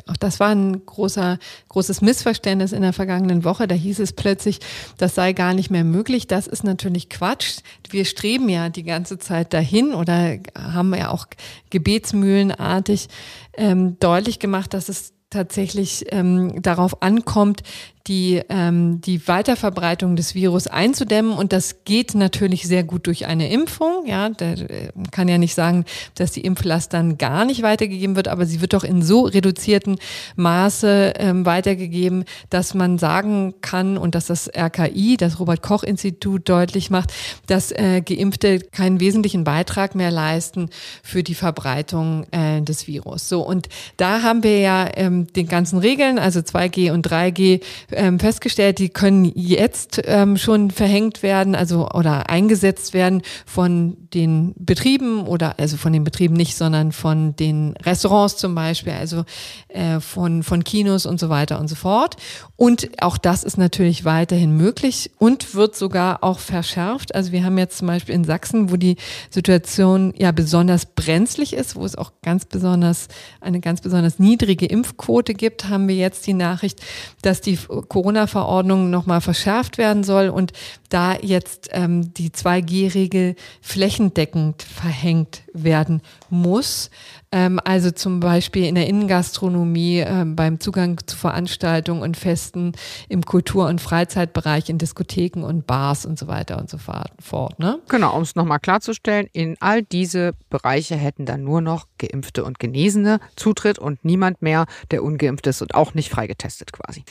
auch 0.08 0.17
das 0.17 0.39
war 0.39 0.49
ein 0.49 0.84
großer, 0.84 1.38
großes 1.67 2.02
Missverständnis 2.02 2.71
in 2.71 2.82
der 2.82 2.93
vergangenen 2.93 3.43
Woche. 3.43 3.67
Da 3.67 3.75
hieß 3.75 3.99
es 3.99 4.13
plötzlich, 4.13 4.62
das 4.97 5.13
sei 5.13 5.34
gar 5.34 5.54
nicht 5.54 5.69
mehr 5.69 5.84
möglich. 5.84 6.25
Das 6.25 6.47
ist 6.47 6.63
natürlich 6.63 7.08
Quatsch. 7.08 7.60
Wir 7.91 8.04
streben 8.04 8.49
ja 8.49 8.69
die 8.69 8.82
ganze 8.82 9.19
Zeit 9.19 9.54
dahin 9.54 9.93
oder 9.93 10.39
haben 10.58 10.95
ja 10.95 11.12
auch 11.12 11.28
gebetsmühlenartig 11.69 13.10
ähm, 13.58 13.99
deutlich 13.99 14.39
gemacht, 14.39 14.73
dass 14.73 14.89
es 14.89 15.13
tatsächlich 15.30 16.06
ähm, 16.10 16.60
darauf 16.63 17.04
ankommt, 17.04 17.62
die, 18.07 18.41
ähm, 18.49 19.01
die 19.01 19.27
Weiterverbreitung 19.27 20.15
des 20.15 20.33
Virus 20.35 20.67
einzudämmen. 20.67 21.33
Und 21.33 21.53
das 21.53 21.83
geht 21.85 22.15
natürlich 22.15 22.67
sehr 22.67 22.83
gut 22.83 23.07
durch 23.07 23.27
eine 23.27 23.51
Impfung. 23.51 24.05
Ja, 24.05 24.29
der 24.29 24.53
äh, 24.69 24.89
kann 25.12 25.27
ja 25.27 25.38
nicht 25.38 25.53
sagen, 25.53 25.85
dass 26.15 26.31
die 26.31 26.41
Impflast 26.41 26.93
dann 26.93 27.17
gar 27.17 27.45
nicht 27.45 27.62
weitergegeben 27.62 28.15
wird, 28.15 28.27
aber 28.27 28.45
sie 28.45 28.62
wird 28.62 28.73
doch 28.73 28.83
in 28.83 29.01
so 29.01 29.23
reduzierten 29.23 29.97
Maße 30.35 31.13
ähm, 31.17 31.45
weitergegeben, 31.45 32.25
dass 32.49 32.73
man 32.73 32.97
sagen 32.97 33.55
kann 33.62 33.97
und 33.97 34.15
dass 34.15 34.27
das 34.27 34.49
RKI, 34.49 35.17
das 35.17 35.39
Robert 35.39 35.62
Koch 35.62 35.83
Institut 35.83 36.47
deutlich 36.49 36.89
macht, 36.89 37.13
dass 37.47 37.71
äh, 37.71 38.01
Geimpfte 38.01 38.59
keinen 38.59 38.99
wesentlichen 38.99 39.43
Beitrag 39.43 39.95
mehr 39.95 40.12
leisten 40.12 40.69
für 41.03 41.23
die 41.23 41.35
Verbreitung 41.35 42.25
äh, 42.31 42.62
des 42.62 42.88
Virus. 42.88 43.29
So 43.29 43.41
und 43.41 43.69
da 43.97 44.23
haben 44.23 44.43
wir 44.43 44.59
ja 44.59 44.88
ähm, 44.95 45.27
den 45.33 45.47
ganzen 45.47 45.79
Regeln, 45.79 46.17
also 46.17 46.39
2G 46.39 46.91
und 46.91 47.07
3G 47.07 47.62
ähm, 47.91 48.19
festgestellt, 48.19 48.80
die 48.80 48.89
können 48.89 49.32
jetzt 49.36 50.02
ähm, 50.06 50.38
schon 50.38 50.71
verhängt 50.71 51.23
werden, 51.23 51.56
also 51.56 51.89
oder 51.89 52.30
eingesetzt 52.30 52.93
werden 52.93 53.21
von 53.45 53.97
den 54.13 54.54
Betrieben 54.58 55.28
oder 55.28 55.60
also 55.60 55.78
von 55.78 55.93
den 55.93 56.04
Betrieben 56.04 56.36
nicht, 56.36 56.56
sondern 56.56 56.91
von 56.91 57.36
den 57.36 57.75
Restaurants 57.84 58.38
zum 58.38 58.56
Beispiel, 58.56 58.93
also 58.93 59.23
äh, 59.67 59.99
von, 59.99 60.43
von 60.43 60.63
Kinos 60.63 61.06
und 61.06 61.19
so 61.19 61.30
weiter 61.30 61.60
und 61.60 61.67
so 61.67 61.75
fort. 61.75 62.15
Und 62.56 62.89
auch 63.02 63.17
das 63.17 63.43
ist 63.43 63.58
natürlich 63.58 64.06
weiterhin 64.06 64.56
möglich 64.56 65.12
und 65.17 65.56
wird 65.56 65.75
sogar 65.75 66.23
auch 66.23 66.39
verschärft. 66.39 67.13
Also 67.15 67.32
wir 67.32 67.43
haben 67.43 67.58
jetzt 67.58 67.78
zum 67.78 67.88
Beispiel 67.88 68.15
in 68.15 68.23
Sachsen, 68.23 68.71
wo 68.71 68.78
die 68.78 68.97
Situation 69.30 70.13
ja 70.17 70.32
besonders 70.32 70.86
brenzlig 70.86 71.54
ist, 71.54 71.75
wo 71.75 71.86
es 71.86 71.95
auch 71.95 72.12
ganz 72.21 72.45
besonders 72.45 73.08
eine 73.41 73.60
ganz 73.60 73.82
besonders 73.82 74.19
niedrige 74.19 74.65
Impfquote 74.65 75.34
gibt, 75.34 75.69
haben 75.69 75.88
wir 75.88 75.95
jetzt 75.95 76.25
die 76.28 76.34
Nachricht, 76.34 76.82
dass 77.21 77.41
die 77.41 77.58
Corona-Verordnung 77.87 78.89
nochmal 78.89 79.21
verschärft 79.21 79.77
werden 79.77 80.03
soll 80.03 80.29
und 80.29 80.53
da 80.89 81.15
jetzt 81.15 81.69
ähm, 81.71 82.13
die 82.13 82.31
2G-Regel 82.31 83.35
flächendeckend 83.61 84.63
verhängt 84.63 85.43
werden 85.53 86.01
muss. 86.29 86.89
Ähm, 87.31 87.59
also 87.63 87.91
zum 87.91 88.19
Beispiel 88.19 88.65
in 88.65 88.75
der 88.75 88.87
Innengastronomie, 88.87 89.99
ähm, 89.99 90.35
beim 90.35 90.59
Zugang 90.59 90.99
zu 91.05 91.15
Veranstaltungen 91.15 92.01
und 92.01 92.17
Festen, 92.17 92.73
im 93.07 93.23
Kultur- 93.23 93.67
und 93.67 93.81
Freizeitbereich, 93.81 94.69
in 94.69 94.79
Diskotheken 94.79 95.43
und 95.43 95.67
Bars 95.67 96.05
und 96.05 96.17
so 96.17 96.27
weiter 96.27 96.57
und 96.57 96.69
so 96.69 96.77
fort. 96.77 97.59
Ne? 97.59 97.79
Genau, 97.87 98.15
um 98.15 98.23
es 98.23 98.35
nochmal 98.35 98.59
klarzustellen, 98.59 99.27
in 99.31 99.57
all 99.59 99.83
diese 99.83 100.33
Bereiche 100.49 100.95
hätten 100.95 101.25
dann 101.25 101.43
nur 101.43 101.61
noch 101.61 101.85
Geimpfte 101.99 102.43
und 102.43 102.57
Genesene 102.59 103.19
Zutritt 103.35 103.77
und 103.77 104.03
niemand 104.03 104.41
mehr, 104.41 104.65
der 104.89 105.03
ungeimpft 105.03 105.45
ist 105.47 105.61
und 105.61 105.75
auch 105.75 105.93
nicht 105.93 106.09
freigetestet 106.09 106.73
quasi. 106.73 107.03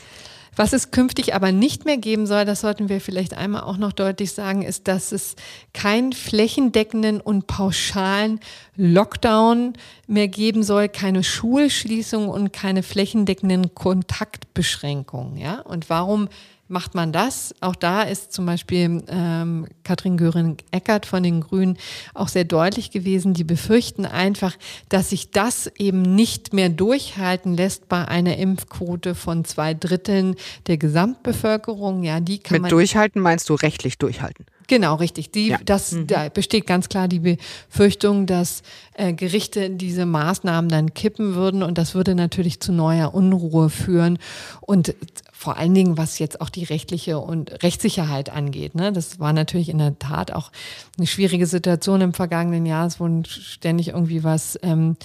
Was 0.56 0.72
es 0.72 0.90
künftig 0.90 1.34
aber 1.34 1.52
nicht 1.52 1.84
mehr 1.84 1.96
geben 1.96 2.26
soll, 2.26 2.44
das 2.44 2.60
sollten 2.60 2.88
wir 2.88 3.00
vielleicht 3.00 3.34
einmal 3.34 3.62
auch 3.62 3.76
noch 3.76 3.92
deutlich 3.92 4.32
sagen, 4.32 4.62
ist, 4.62 4.88
dass 4.88 5.12
es 5.12 5.36
keinen 5.72 6.12
flächendeckenden 6.12 7.20
und 7.20 7.46
pauschalen 7.46 8.40
Lockdown 8.76 9.74
mehr 10.06 10.28
geben 10.28 10.62
soll, 10.62 10.88
keine 10.88 11.22
Schulschließung 11.22 12.28
und 12.28 12.52
keine 12.52 12.82
flächendeckenden 12.82 13.74
Kontaktbeschränkungen. 13.74 15.36
Ja? 15.36 15.60
Und 15.60 15.90
warum 15.90 16.28
macht 16.68 16.94
man 16.94 17.12
das? 17.12 17.54
Auch 17.60 17.74
da 17.74 18.02
ist 18.02 18.32
zum 18.32 18.46
Beispiel 18.46 19.02
ähm, 19.08 19.66
Katrin 19.84 20.16
Göring-Eckert 20.16 21.06
von 21.06 21.22
den 21.22 21.40
Grünen 21.40 21.76
auch 22.14 22.28
sehr 22.28 22.44
deutlich 22.44 22.90
gewesen. 22.90 23.34
Die 23.34 23.44
befürchten 23.44 24.06
einfach, 24.06 24.56
dass 24.88 25.10
sich 25.10 25.30
das 25.30 25.66
eben 25.78 26.02
nicht 26.02 26.52
mehr 26.52 26.68
durchhalten 26.68 27.56
lässt 27.56 27.88
bei 27.88 28.06
einer 28.06 28.36
Impfquote 28.36 29.14
von 29.14 29.44
zwei 29.44 29.74
Dritteln 29.74 30.36
der 30.66 30.78
Gesamtbevölkerung. 30.78 32.04
Ja, 32.04 32.20
die 32.20 32.38
kann 32.38 32.56
Mit 32.56 32.62
man 32.62 32.70
durchhalten 32.70 33.20
meinst 33.22 33.48
du 33.48 33.54
rechtlich 33.54 33.98
durchhalten? 33.98 34.46
Genau, 34.68 34.96
richtig. 34.96 35.32
Die, 35.32 35.48
ja. 35.48 35.58
das, 35.64 35.92
mhm. 35.92 36.06
Da 36.06 36.28
besteht 36.28 36.66
ganz 36.66 36.90
klar 36.90 37.08
die 37.08 37.20
Befürchtung, 37.20 38.26
dass 38.26 38.62
äh, 38.94 39.14
Gerichte 39.14 39.70
diese 39.70 40.04
Maßnahmen 40.04 40.70
dann 40.70 40.92
kippen 40.92 41.34
würden 41.34 41.62
und 41.62 41.78
das 41.78 41.94
würde 41.94 42.14
natürlich 42.14 42.60
zu 42.60 42.70
neuer 42.72 43.14
Unruhe 43.14 43.70
führen. 43.70 44.18
Und 44.60 44.94
vor 45.38 45.56
allen 45.56 45.72
Dingen, 45.72 45.96
was 45.96 46.18
jetzt 46.18 46.40
auch 46.40 46.48
die 46.48 46.64
rechtliche 46.64 47.20
und 47.20 47.62
Rechtssicherheit 47.62 48.28
angeht. 48.28 48.74
Ne? 48.74 48.92
Das 48.92 49.20
war 49.20 49.32
natürlich 49.32 49.68
in 49.68 49.78
der 49.78 49.96
Tat 49.96 50.32
auch 50.32 50.50
eine 50.96 51.06
schwierige 51.06 51.46
Situation 51.46 52.00
im 52.00 52.12
vergangenen 52.12 52.66
Jahr. 52.66 52.88
Es 52.88 52.98
wurden 52.98 53.24
ständig 53.24 53.90
irgendwie 53.90 54.24
was 54.24 54.58
ähm, 54.64 54.96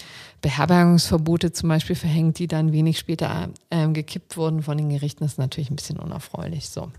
Beherbergungsverbote 0.42 1.52
zum 1.52 1.70
Beispiel 1.70 1.96
verhängt, 1.96 2.40
die 2.40 2.48
dann 2.48 2.72
wenig 2.72 2.98
später 2.98 3.50
ähm, 3.70 3.94
gekippt 3.94 4.36
wurden 4.36 4.64
von 4.64 4.76
den 4.76 4.90
Gerichten. 4.90 5.24
Das 5.24 5.34
ist 5.34 5.38
natürlich 5.38 5.70
ein 5.70 5.76
bisschen 5.76 6.00
unerfreulich 6.00 6.68
so. 6.68 6.90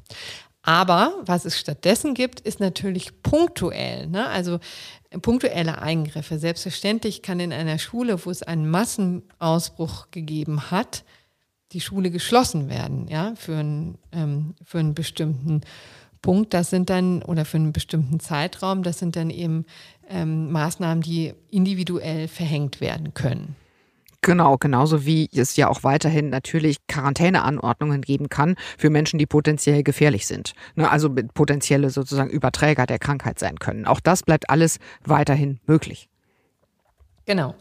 Aber 0.63 1.13
was 1.27 1.45
es 1.45 1.59
stattdessen 1.59 2.15
gibt, 2.15 2.39
ist 2.39 2.61
natürlich 2.61 3.21
punktuell, 3.25 4.07
ne? 4.07 4.29
also 4.29 4.61
punktuelle 5.23 5.83
Eingriffe. 5.83 6.39
Selbstverständlich 6.39 7.23
kann 7.23 7.41
in 7.41 7.53
einer 7.53 7.81
Schule, 7.81 8.25
wo 8.25 8.31
es 8.31 8.45
einen 8.45 8.71
Massenausbruch 8.71 10.13
gegeben 10.13 10.71
hat, 10.71 11.03
die 11.75 11.81
Schule 11.81 12.11
geschlossen 12.11 12.71
werden, 12.71 13.09
ja, 13.09 13.35
für, 13.37 13.57
ein, 13.57 13.99
ähm, 14.13 14.55
für 14.65 14.79
einen 14.79 14.95
bestimmten 14.95 15.61
Punkt. 16.23 16.55
Das 16.55 16.71
sind 16.71 16.89
dann, 16.89 17.23
oder 17.23 17.45
für 17.45 17.59
einen 17.59 17.73
bestimmten 17.73 18.21
Zeitraum, 18.21 18.83
das 18.83 18.99
sind 18.99 19.17
dann 19.17 19.31
eben 19.31 19.67
ähm, 20.09 20.51
Maßnahmen, 20.53 21.03
die 21.03 21.35
individuell 21.51 22.29
verhängt 22.29 22.81
werden 22.81 23.13
können. 23.13 23.57
Genau, 24.23 24.57
genauso 24.57 25.05
wie 25.05 25.29
es 25.35 25.55
ja 25.57 25.69
auch 25.69 25.85
weiterhin 25.85 26.31
natürlich 26.31 26.79
Quarantäneanordnungen 26.89 28.01
geben 28.01 28.31
kann 28.31 28.55
für 28.79 28.89
Menschen, 28.89 29.19
die 29.19 29.27
potenziell 29.27 29.83
gefährlich 29.83 30.27
sind. 30.27 30.55
Ne, 30.77 30.91
also 30.91 31.15
potenzielle 31.35 31.91
sozusagen 31.91 32.31
Überträger 32.31 32.87
der 32.87 32.99
Krankheit 32.99 33.39
sein 33.39 33.59
können. 33.59 33.85
Auch 33.85 34.01
das 34.01 34.23
bleibt 34.23 34.49
alles 34.49 34.79
weiterhin 35.05 35.61
möglich. 35.67 36.09
Genau. 37.27 37.55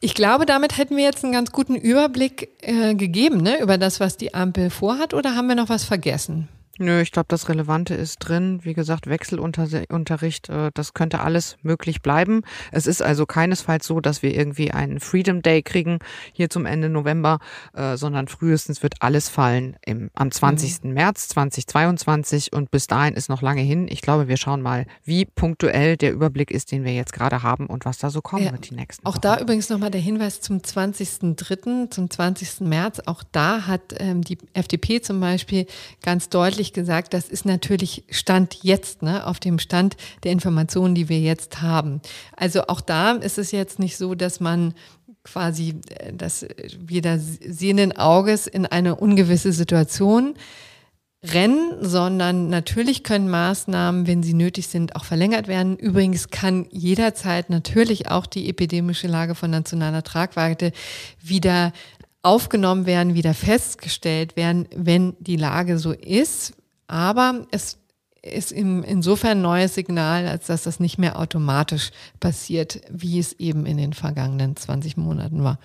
Ich 0.00 0.14
glaube, 0.14 0.46
damit 0.46 0.76
hätten 0.78 0.96
wir 0.96 1.04
jetzt 1.04 1.24
einen 1.24 1.32
ganz 1.32 1.52
guten 1.52 1.74
Überblick 1.74 2.50
äh, 2.60 2.94
gegeben, 2.94 3.42
ne, 3.42 3.60
über 3.60 3.78
das, 3.78 4.00
was 4.00 4.16
die 4.16 4.34
Ampel 4.34 4.70
vorhat, 4.70 5.14
oder 5.14 5.34
haben 5.36 5.48
wir 5.48 5.54
noch 5.54 5.68
was 5.68 5.84
vergessen? 5.84 6.48
Nö, 6.82 7.02
ich 7.02 7.12
glaube, 7.12 7.26
das 7.28 7.50
Relevante 7.50 7.92
ist 7.92 8.20
drin. 8.20 8.60
Wie 8.62 8.72
gesagt, 8.72 9.06
Wechselunterricht, 9.06 10.48
äh, 10.48 10.70
das 10.72 10.94
könnte 10.94 11.20
alles 11.20 11.58
möglich 11.60 12.00
bleiben. 12.00 12.40
Es 12.72 12.86
ist 12.86 13.02
also 13.02 13.26
keinesfalls 13.26 13.86
so, 13.86 14.00
dass 14.00 14.22
wir 14.22 14.34
irgendwie 14.34 14.70
einen 14.70 14.98
Freedom 14.98 15.42
Day 15.42 15.60
kriegen 15.60 15.98
hier 16.32 16.48
zum 16.48 16.64
Ende 16.64 16.88
November, 16.88 17.38
äh, 17.74 17.98
sondern 17.98 18.28
frühestens 18.28 18.82
wird 18.82 18.94
alles 19.00 19.28
fallen 19.28 19.76
im, 19.84 20.10
am 20.14 20.30
20. 20.30 20.84
Mhm. 20.84 20.94
März 20.94 21.28
2022 21.28 22.54
und 22.54 22.70
bis 22.70 22.86
dahin 22.86 23.12
ist 23.12 23.28
noch 23.28 23.42
lange 23.42 23.60
hin. 23.60 23.86
Ich 23.90 24.00
glaube, 24.00 24.26
wir 24.28 24.38
schauen 24.38 24.62
mal, 24.62 24.86
wie 25.04 25.26
punktuell 25.26 25.98
der 25.98 26.12
Überblick 26.12 26.50
ist, 26.50 26.72
den 26.72 26.84
wir 26.84 26.94
jetzt 26.94 27.12
gerade 27.12 27.42
haben 27.42 27.66
und 27.66 27.84
was 27.84 27.98
da 27.98 28.08
so 28.08 28.22
kommen 28.22 28.44
ja. 28.44 28.52
wird 28.52 28.70
die 28.70 28.74
nächsten 28.74 29.04
Auch 29.04 29.16
Wochen. 29.16 29.20
da 29.20 29.38
übrigens 29.38 29.68
nochmal 29.68 29.90
der 29.90 30.00
Hinweis 30.00 30.40
zum 30.40 30.60
20.03., 30.60 31.90
zum 31.90 32.08
20. 32.08 32.60
März. 32.60 33.02
Auch 33.04 33.22
da 33.32 33.66
hat 33.66 33.94
ähm, 33.98 34.22
die 34.22 34.38
FDP 34.54 35.02
zum 35.02 35.20
Beispiel 35.20 35.66
ganz 36.02 36.30
deutlich 36.30 36.69
ehrlich 36.70 36.72
gesagt, 36.72 37.14
das 37.14 37.28
ist 37.28 37.44
natürlich 37.44 38.04
Stand 38.10 38.58
jetzt, 38.62 39.02
ne, 39.02 39.26
auf 39.26 39.40
dem 39.40 39.58
Stand 39.58 39.96
der 40.22 40.32
Informationen, 40.32 40.94
die 40.94 41.08
wir 41.08 41.18
jetzt 41.18 41.62
haben. 41.62 42.00
Also 42.36 42.62
auch 42.68 42.80
da 42.80 43.12
ist 43.12 43.38
es 43.38 43.50
jetzt 43.50 43.78
nicht 43.78 43.96
so, 43.96 44.14
dass 44.14 44.40
man 44.40 44.74
quasi, 45.24 45.74
äh, 45.98 46.12
dass 46.12 46.46
wir 46.78 47.02
da 47.02 47.18
sehenden 47.18 47.96
Auges 47.96 48.46
in 48.46 48.66
eine 48.66 48.94
ungewisse 48.94 49.52
Situation 49.52 50.34
rennen, 51.24 51.72
sondern 51.80 52.48
natürlich 52.48 53.02
können 53.02 53.28
Maßnahmen, 53.28 54.06
wenn 54.06 54.22
sie 54.22 54.32
nötig 54.32 54.68
sind, 54.68 54.96
auch 54.96 55.04
verlängert 55.04 55.48
werden. 55.48 55.76
Übrigens 55.76 56.28
kann 56.30 56.66
jederzeit 56.70 57.50
natürlich 57.50 58.10
auch 58.10 58.26
die 58.26 58.48
epidemische 58.48 59.08
Lage 59.08 59.34
von 59.34 59.50
nationaler 59.50 60.02
Tragweite 60.02 60.72
wieder 61.20 61.72
aufgenommen 62.22 62.86
werden, 62.86 63.14
wieder 63.14 63.34
festgestellt 63.34 64.36
werden, 64.36 64.66
wenn 64.74 65.14
die 65.20 65.36
Lage 65.36 65.78
so 65.78 65.92
ist. 65.92 66.54
Aber 66.90 67.46
es 67.52 67.78
ist 68.22 68.52
insofern 68.52 69.38
ein 69.38 69.42
neues 69.42 69.74
Signal, 69.74 70.26
als 70.26 70.46
dass 70.46 70.64
das 70.64 70.80
nicht 70.80 70.98
mehr 70.98 71.18
automatisch 71.18 71.90
passiert, 72.20 72.80
wie 72.90 73.18
es 73.18 73.32
eben 73.34 73.66
in 73.66 73.78
den 73.78 73.92
vergangenen 73.92 74.56
20 74.56 74.96
Monaten 74.96 75.42
war. 75.42 75.58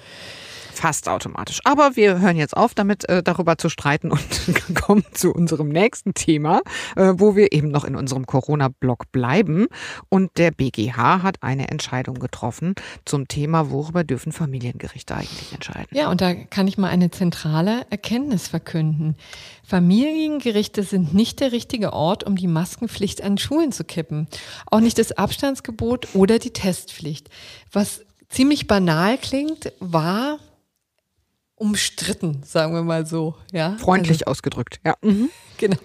Fast 0.75 1.07
automatisch. 1.07 1.61
Aber 1.63 1.95
wir 1.95 2.19
hören 2.19 2.35
jetzt 2.35 2.55
auf, 2.55 2.73
damit 2.73 3.07
äh, 3.07 3.23
darüber 3.23 3.57
zu 3.57 3.69
streiten 3.69 4.11
und 4.11 4.27
kommen 4.75 5.05
zu 5.13 5.31
unserem 5.31 5.69
nächsten 5.69 6.13
Thema, 6.13 6.61
äh, 6.97 7.13
wo 7.15 7.35
wir 7.35 7.53
eben 7.53 7.69
noch 7.69 7.85
in 7.85 7.95
unserem 7.95 8.25
Corona-Blog 8.25 9.11
bleiben. 9.13 9.67
Und 10.09 10.37
der 10.37 10.51
BGH 10.51 11.23
hat 11.23 11.41
eine 11.41 11.69
Entscheidung 11.69 12.19
getroffen 12.19 12.75
zum 13.05 13.29
Thema, 13.29 13.71
worüber 13.71 14.03
dürfen 14.03 14.33
Familiengerichte 14.33 15.15
eigentlich 15.15 15.53
entscheiden. 15.53 15.87
Ja, 15.91 16.11
und 16.11 16.19
da 16.19 16.33
kann 16.33 16.67
ich 16.67 16.77
mal 16.77 16.89
eine 16.89 17.09
zentrale 17.09 17.85
Erkenntnis 17.89 18.49
verkünden. 18.49 19.15
Familiengerichte 19.63 20.83
sind 20.83 21.13
nicht 21.13 21.39
der 21.39 21.53
richtige 21.53 21.93
Ort, 21.93 22.25
um 22.25 22.35
die 22.35 22.44
Maskenpflicht 22.47 23.21
an 23.23 23.37
Schulen 23.37 23.71
zu 23.71 23.83
kippen. 23.83 24.27
Auch 24.67 24.79
nicht 24.79 24.97
das 24.97 25.11
Abstandsgebot 25.11 26.09
oder 26.13 26.39
die 26.39 26.51
Testpflicht. 26.51 27.29
Was 27.71 28.01
ziemlich 28.29 28.67
banal 28.67 29.17
klingt, 29.17 29.71
war 29.79 30.39
umstritten, 31.55 32.43
sagen 32.43 32.73
wir 32.73 32.83
mal 32.83 33.05
so. 33.05 33.35
Ja? 33.51 33.77
Freundlich 33.77 34.27
also, 34.27 34.31
ausgedrückt, 34.31 34.79
ja. 34.85 34.95
Mhm. 35.01 35.29
Genau. 35.57 35.77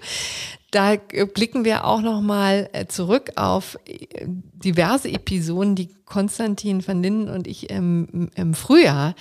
Da 0.73 0.97
blicken 1.35 1.65
wir 1.65 1.85
auch 1.85 2.01
noch 2.01 2.21
mal 2.21 2.69
äh, 2.73 2.87
zurück 2.87 3.33
auf 3.37 3.77
äh, 3.87 4.27
diverse 4.27 5.11
Episoden, 5.11 5.75
die 5.75 5.95
Konstantin 6.05 6.87
van 6.87 7.03
Linden 7.03 7.29
und 7.29 7.47
ich 7.47 7.71
im, 7.71 8.31
im 8.35 8.55
Frühjahr 8.55 9.15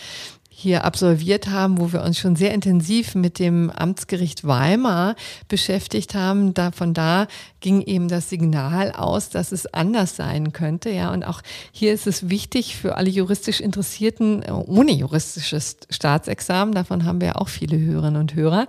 hier 0.62 0.84
absolviert 0.84 1.48
haben, 1.48 1.80
wo 1.80 1.94
wir 1.94 2.04
uns 2.04 2.20
schon 2.20 2.36
sehr 2.36 2.54
intensiv 2.54 3.16
mit 3.16 3.40
dem 3.40 3.70
Amtsgericht 3.70 4.46
Weimar 4.46 5.16
beschäftigt 5.48 6.16
haben. 6.16 6.54
Da, 6.54 6.72
von 6.72 6.94
da 6.94 7.28
ging 7.62 7.82
eben 7.82 8.10
das 8.10 8.30
Signal 8.30 8.92
aus, 8.92 9.30
dass 9.30 9.54
es 9.54 9.74
anders 9.74 10.18
sein 10.18 10.52
könnte. 10.52 10.90
Ja, 10.90 11.14
und 11.14 11.24
auch 11.24 11.42
hier 11.72 11.94
ist 11.94 12.08
es 12.08 12.28
wichtig 12.30 12.76
für 12.76 12.98
alle 12.98 13.10
juristisch 13.10 13.62
Interessierten 13.62 14.44
äh, 14.44 14.52
ohne 14.52 14.92
juristisches 14.92 15.78
Staatsexamen. 15.90 16.76
Davon 16.76 17.06
haben 17.06 17.22
wir 17.22 17.42
auch 17.42 17.48
viele 17.48 17.80
Hörerinnen 17.80 18.20
und 18.20 18.36
Hörer. 18.36 18.68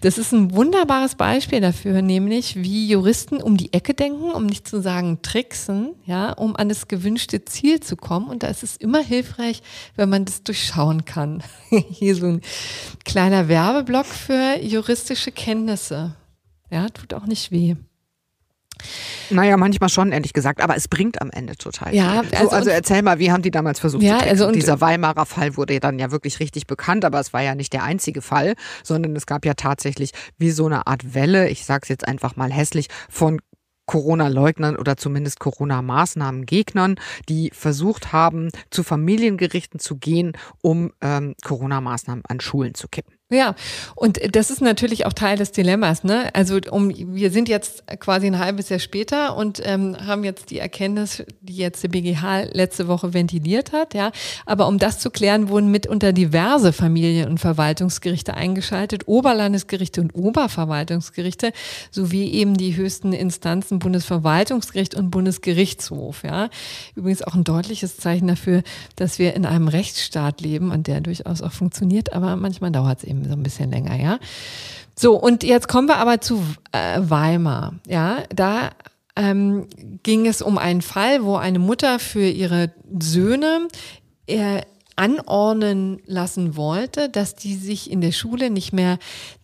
Das 0.00 0.18
ist 0.18 0.32
ein 0.32 0.52
wunderbares 0.56 1.14
Beispiel 1.14 1.60
dafür, 1.60 2.02
nämlich 2.02 2.56
wie 2.56 2.88
Juristen 2.88 3.40
um 3.40 3.56
die 3.56 3.72
Ecke 3.72 3.94
denken, 3.94 4.32
um 4.32 4.46
nicht 4.46 4.66
zu 4.66 4.82
sagen 4.82 5.20
tricksen, 5.22 5.90
ja, 6.04 6.32
um 6.32 6.56
an 6.56 6.68
das 6.68 6.88
gewünschte 6.88 7.44
Ziel 7.44 7.78
zu 7.78 7.94
kommen. 7.96 8.28
Und 8.28 8.42
da 8.42 8.48
ist 8.48 8.64
es 8.64 8.76
immer 8.76 9.04
hilfreich, 9.04 9.62
wenn 9.94 10.08
man 10.08 10.24
das 10.24 10.42
durchschauen 10.42 11.04
kann 11.04 11.27
kann. 11.28 11.42
Hier 11.90 12.14
so 12.14 12.26
ein 12.26 12.40
kleiner 13.04 13.48
Werbeblock 13.48 14.06
für 14.06 14.58
juristische 14.60 15.32
Kenntnisse. 15.32 16.14
Ja, 16.70 16.88
tut 16.88 17.14
auch 17.14 17.26
nicht 17.26 17.50
weh. 17.50 17.76
Naja, 19.30 19.56
manchmal 19.56 19.88
schon, 19.88 20.12
ehrlich 20.12 20.32
gesagt, 20.32 20.60
aber 20.60 20.76
es 20.76 20.88
bringt 20.88 21.20
am 21.20 21.30
Ende 21.30 21.56
total 21.56 21.94
ja, 21.94 22.22
viel. 22.22 22.34
Also, 22.38 22.50
so, 22.50 22.56
also 22.56 22.70
erzähl 22.70 23.02
mal, 23.02 23.18
wie 23.18 23.32
haben 23.32 23.42
die 23.42 23.50
damals 23.50 23.80
versucht 23.80 24.02
ja, 24.02 24.20
zu 24.20 24.26
Also 24.26 24.46
und 24.46 24.54
Dieser 24.54 24.80
Weimarer 24.80 25.26
Fall 25.26 25.56
wurde 25.56 25.80
dann 25.80 25.98
ja 25.98 26.10
wirklich 26.10 26.40
richtig 26.40 26.66
bekannt, 26.66 27.04
aber 27.04 27.18
es 27.18 27.32
war 27.32 27.42
ja 27.42 27.54
nicht 27.54 27.72
der 27.72 27.82
einzige 27.82 28.22
Fall, 28.22 28.54
sondern 28.84 29.16
es 29.16 29.26
gab 29.26 29.44
ja 29.44 29.54
tatsächlich 29.54 30.12
wie 30.38 30.50
so 30.50 30.66
eine 30.66 30.86
Art 30.86 31.14
Welle, 31.14 31.48
ich 31.48 31.64
sag's 31.64 31.88
jetzt 31.88 32.06
einfach 32.06 32.36
mal 32.36 32.52
hässlich, 32.52 32.88
von 33.10 33.40
Corona-Leugnern 33.88 34.76
oder 34.76 34.96
zumindest 34.96 35.40
Corona-Maßnahmen-Gegnern, 35.40 37.00
die 37.28 37.50
versucht 37.52 38.12
haben, 38.12 38.50
zu 38.70 38.84
Familiengerichten 38.84 39.80
zu 39.80 39.96
gehen, 39.96 40.36
um 40.62 40.92
ähm, 41.00 41.34
Corona-Maßnahmen 41.42 42.24
an 42.28 42.38
Schulen 42.38 42.74
zu 42.74 42.86
kippen. 42.86 43.17
Ja, 43.30 43.54
und 43.94 44.34
das 44.34 44.50
ist 44.50 44.62
natürlich 44.62 45.04
auch 45.04 45.12
Teil 45.12 45.36
des 45.36 45.52
Dilemmas. 45.52 46.02
Ne? 46.02 46.34
Also 46.34 46.60
um, 46.70 46.90
wir 46.96 47.30
sind 47.30 47.50
jetzt 47.50 47.86
quasi 48.00 48.26
ein 48.26 48.38
halbes 48.38 48.70
Jahr 48.70 48.78
später 48.78 49.36
und 49.36 49.60
ähm, 49.66 49.98
haben 50.06 50.24
jetzt 50.24 50.48
die 50.48 50.58
Erkenntnis, 50.58 51.22
die 51.42 51.56
jetzt 51.56 51.82
der 51.82 51.88
BGH 51.88 52.44
letzte 52.52 52.88
Woche 52.88 53.12
ventiliert 53.12 53.72
hat. 53.72 53.92
Ja, 53.92 54.12
aber 54.46 54.66
um 54.66 54.78
das 54.78 54.98
zu 54.98 55.10
klären, 55.10 55.50
wurden 55.50 55.70
mitunter 55.70 56.14
diverse 56.14 56.72
Familien- 56.72 57.28
und 57.28 57.36
Verwaltungsgerichte 57.36 58.32
eingeschaltet, 58.32 59.06
Oberlandesgerichte 59.06 60.00
und 60.00 60.14
Oberverwaltungsgerichte 60.14 61.52
sowie 61.90 62.30
eben 62.30 62.56
die 62.56 62.76
höchsten 62.76 63.12
Instanzen 63.12 63.78
Bundesverwaltungsgericht 63.78 64.94
und 64.94 65.10
Bundesgerichtshof. 65.10 66.22
Ja, 66.22 66.48
übrigens 66.94 67.20
auch 67.20 67.34
ein 67.34 67.44
deutliches 67.44 67.98
Zeichen 67.98 68.28
dafür, 68.28 68.62
dass 68.96 69.18
wir 69.18 69.34
in 69.34 69.44
einem 69.44 69.68
Rechtsstaat 69.68 70.40
leben 70.40 70.70
und 70.70 70.86
der 70.86 71.02
durchaus 71.02 71.42
auch 71.42 71.52
funktioniert, 71.52 72.14
aber 72.14 72.34
manchmal 72.36 72.70
dauert 72.70 73.00
es 73.00 73.04
eben 73.04 73.17
eben 73.17 73.17
so 73.24 73.32
ein 73.32 73.42
bisschen 73.42 73.70
länger, 73.70 73.96
ja. 73.96 74.18
So, 74.94 75.14
und 75.14 75.44
jetzt 75.44 75.68
kommen 75.68 75.88
wir 75.88 75.96
aber 75.96 76.20
zu 76.20 76.42
äh, 76.72 77.00
Weimar, 77.00 77.74
ja. 77.86 78.24
Da 78.34 78.70
ähm, 79.16 79.66
ging 80.02 80.26
es 80.26 80.42
um 80.42 80.58
einen 80.58 80.82
Fall, 80.82 81.24
wo 81.24 81.36
eine 81.36 81.58
Mutter 81.58 81.98
für 81.98 82.26
ihre 82.26 82.72
Söhne 83.00 83.68
äh, 84.26 84.62
anordnen 84.98 86.00
lassen 86.06 86.56
wollte, 86.56 87.08
dass 87.08 87.36
die 87.36 87.54
sich 87.54 87.90
in 87.90 88.00
der 88.00 88.12
Schule 88.12 88.50
nicht 88.50 88.72
mehr 88.72 88.98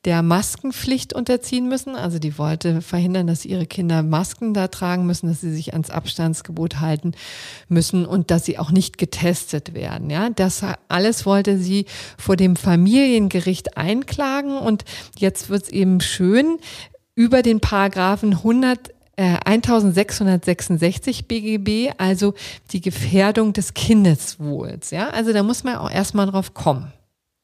der 0.04 0.22
Maskenpflicht 0.22 1.12
unterziehen 1.12 1.68
müssen. 1.68 1.94
Also 1.94 2.18
die 2.18 2.36
wollte 2.38 2.82
verhindern, 2.82 3.28
dass 3.28 3.44
ihre 3.44 3.66
Kinder 3.66 4.02
Masken 4.02 4.52
da 4.52 4.68
tragen 4.68 5.06
müssen, 5.06 5.28
dass 5.28 5.40
sie 5.40 5.54
sich 5.54 5.72
ans 5.72 5.90
Abstandsgebot 5.90 6.80
halten 6.80 7.12
müssen 7.68 8.04
und 8.04 8.30
dass 8.30 8.44
sie 8.44 8.58
auch 8.58 8.72
nicht 8.72 8.98
getestet 8.98 9.74
werden. 9.74 10.10
Ja, 10.10 10.28
das 10.28 10.62
alles 10.88 11.24
wollte 11.24 11.58
sie 11.58 11.86
vor 12.18 12.36
dem 12.36 12.56
Familiengericht 12.56 13.76
einklagen 13.76 14.58
und 14.58 14.84
jetzt 15.16 15.50
wird 15.50 15.64
es 15.64 15.68
eben 15.68 16.00
schön 16.00 16.58
über 17.14 17.42
den 17.42 17.60
Paragraphen 17.60 18.32
100 18.32 18.93
äh, 19.16 19.36
1666 19.44 21.28
BGB, 21.28 21.92
also 21.98 22.34
die 22.70 22.80
Gefährdung 22.80 23.52
des 23.52 23.74
Kindeswohls. 23.74 24.90
Ja, 24.90 25.10
also 25.10 25.32
da 25.32 25.42
muss 25.42 25.64
man 25.64 25.76
auch 25.76 25.90
erstmal 25.90 26.26
drauf 26.26 26.54
kommen. 26.54 26.92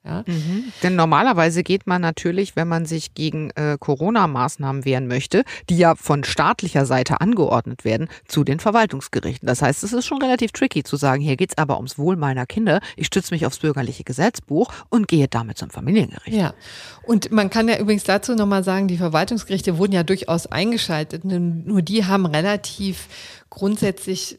Ja? 0.04 0.24
Mhm. 0.26 0.72
Denn 0.82 0.96
normalerweise 0.96 1.62
geht 1.62 1.86
man 1.86 2.00
natürlich, 2.00 2.56
wenn 2.56 2.68
man 2.68 2.86
sich 2.86 3.12
gegen 3.12 3.50
äh, 3.50 3.76
Corona-Maßnahmen 3.78 4.84
wehren 4.84 5.06
möchte, 5.06 5.44
die 5.68 5.76
ja 5.76 5.94
von 5.94 6.24
staatlicher 6.24 6.86
Seite 6.86 7.20
angeordnet 7.20 7.84
werden, 7.84 8.08
zu 8.26 8.42
den 8.42 8.60
Verwaltungsgerichten. 8.60 9.46
Das 9.46 9.60
heißt, 9.60 9.84
es 9.84 9.92
ist 9.92 10.06
schon 10.06 10.22
relativ 10.22 10.52
tricky 10.52 10.82
zu 10.84 10.96
sagen, 10.96 11.22
hier 11.22 11.36
geht's 11.36 11.58
aber 11.58 11.76
ums 11.76 11.98
Wohl 11.98 12.16
meiner 12.16 12.46
Kinder. 12.46 12.80
Ich 12.96 13.08
stütze 13.08 13.34
mich 13.34 13.44
aufs 13.44 13.58
bürgerliche 13.58 14.04
Gesetzbuch 14.04 14.72
und 14.88 15.06
gehe 15.06 15.28
damit 15.28 15.58
zum 15.58 15.70
Familiengericht. 15.70 16.36
Ja, 16.36 16.54
und 17.02 17.30
man 17.30 17.50
kann 17.50 17.68
ja 17.68 17.78
übrigens 17.78 18.04
dazu 18.04 18.34
nochmal 18.34 18.64
sagen, 18.64 18.88
die 18.88 18.96
Verwaltungsgerichte 18.96 19.76
wurden 19.76 19.92
ja 19.92 20.02
durchaus 20.02 20.46
eingeschaltet. 20.46 21.24
Nur 21.24 21.82
die 21.82 22.06
haben 22.06 22.24
relativ 22.24 23.08
grundsätzlich 23.50 24.38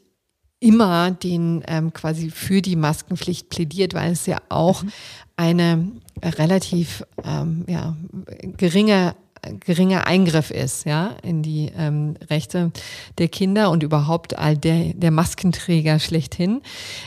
immer 0.62 1.10
den 1.10 1.64
ähm, 1.66 1.92
quasi 1.92 2.30
für 2.30 2.62
die 2.62 2.76
Maskenpflicht 2.76 3.48
plädiert, 3.48 3.94
weil 3.94 4.12
es 4.12 4.26
ja 4.26 4.38
auch 4.48 4.84
mhm. 4.84 4.92
Eine 5.36 5.90
relativ 6.22 7.04
ähm, 7.24 7.64
ja, 7.68 7.96
geringe 8.56 9.14
geringer 9.64 10.06
Eingriff 10.06 10.50
ist, 10.50 10.86
ja, 10.86 11.16
in 11.22 11.42
die 11.42 11.72
ähm, 11.76 12.14
Rechte 12.30 12.70
der 13.18 13.28
Kinder 13.28 13.70
und 13.70 13.82
überhaupt 13.82 14.38
all 14.38 14.56
der, 14.56 14.94
der 14.94 15.10
Maskenträger 15.10 15.98
schlechthin. 15.98 16.62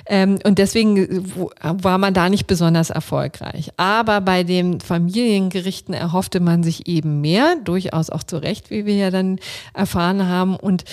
Ähm, 0.06 0.40
und 0.44 0.60
deswegen 0.60 1.34
war 1.62 1.98
man 1.98 2.14
da 2.14 2.30
nicht 2.30 2.46
besonders 2.46 2.90
erfolgreich. 2.90 3.72
Aber 3.78 4.20
bei 4.20 4.44
den 4.44 4.82
Familiengerichten 4.82 5.94
erhoffte 5.94 6.42
man 6.42 6.64
sich 6.64 6.88
eben 6.88 7.22
mehr, 7.22 7.56
durchaus 7.64 8.10
auch 8.10 8.24
zu 8.24 8.38
Recht, 8.38 8.70
wie 8.70 8.86
wir 8.86 8.96
ja 8.96 9.12
dann 9.12 9.40
erfahren 9.74 10.28
haben. 10.28 10.58
Und 10.58 10.84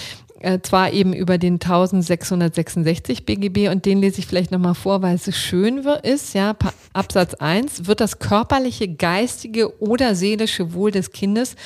äh, 0.42 0.60
zwar 0.62 0.92
eben 0.92 1.12
über 1.12 1.38
den 1.38 1.54
1666 1.54 3.24
BGB 3.24 3.68
und 3.68 3.86
den 3.86 4.00
lese 4.00 4.18
ich 4.18 4.26
vielleicht 4.26 4.50
nochmal 4.50 4.74
vor, 4.74 5.02
weil 5.02 5.14
es 5.14 5.36
schön 5.36 5.78
ist, 6.02 6.34
ja, 6.34 6.56
Absatz 6.92 7.34
1, 7.34 7.86
wird 7.86 8.00
das 8.00 8.18
körperliche, 8.18 8.88
geistige 8.88 9.80
oder 9.80 10.14
seelische 10.14 10.74
Wohl 10.74 10.90
des 10.90 11.12
Kindes 11.12 11.56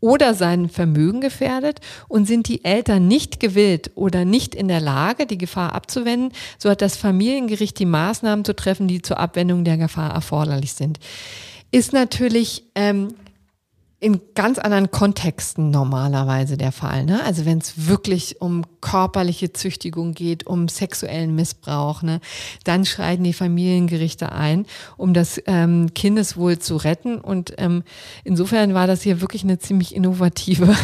oder 0.00 0.34
sein 0.34 0.68
Vermögen 0.68 1.20
gefährdet 1.20 1.80
und 2.06 2.26
sind 2.26 2.48
die 2.48 2.64
Eltern 2.64 3.08
nicht 3.08 3.40
gewillt 3.40 3.90
oder 3.94 4.24
nicht 4.24 4.54
in 4.54 4.68
der 4.68 4.80
Lage, 4.80 5.26
die 5.26 5.38
Gefahr 5.38 5.74
abzuwenden, 5.74 6.32
so 6.58 6.70
hat 6.70 6.82
das 6.82 6.96
Familiengericht 6.96 7.78
die 7.78 7.86
Maßnahmen 7.86 8.44
zu 8.44 8.54
treffen, 8.54 8.88
die 8.88 9.02
zur 9.02 9.18
Abwendung 9.18 9.64
der 9.64 9.76
Gefahr 9.76 10.12
erforderlich 10.12 10.74
sind. 10.74 10.98
Ist 11.70 11.92
natürlich 11.92 12.64
ähm, 12.74 13.08
in 14.00 14.20
ganz 14.34 14.58
anderen 14.58 14.92
Kontexten 14.92 15.70
normalerweise 15.70 16.56
der 16.56 16.70
Fall. 16.70 17.04
Ne? 17.04 17.22
Also 17.24 17.44
wenn 17.44 17.58
es 17.58 17.88
wirklich 17.88 18.40
um 18.40 18.64
körperliche 18.80 19.52
Züchtigung 19.52 20.14
geht, 20.14 20.46
um 20.46 20.68
sexuellen 20.68 21.34
Missbrauch, 21.34 22.02
ne, 22.02 22.20
dann 22.62 22.84
schreiten 22.84 23.24
die 23.24 23.32
Familiengerichte 23.32 24.30
ein, 24.30 24.66
um 24.96 25.14
das 25.14 25.42
ähm, 25.46 25.94
Kindeswohl 25.94 26.60
zu 26.60 26.76
retten. 26.76 27.18
Und 27.18 27.54
ähm, 27.58 27.82
insofern 28.22 28.72
war 28.72 28.86
das 28.86 29.02
hier 29.02 29.20
wirklich 29.20 29.42
eine 29.42 29.58
ziemlich 29.58 29.94
innovative 29.96 30.76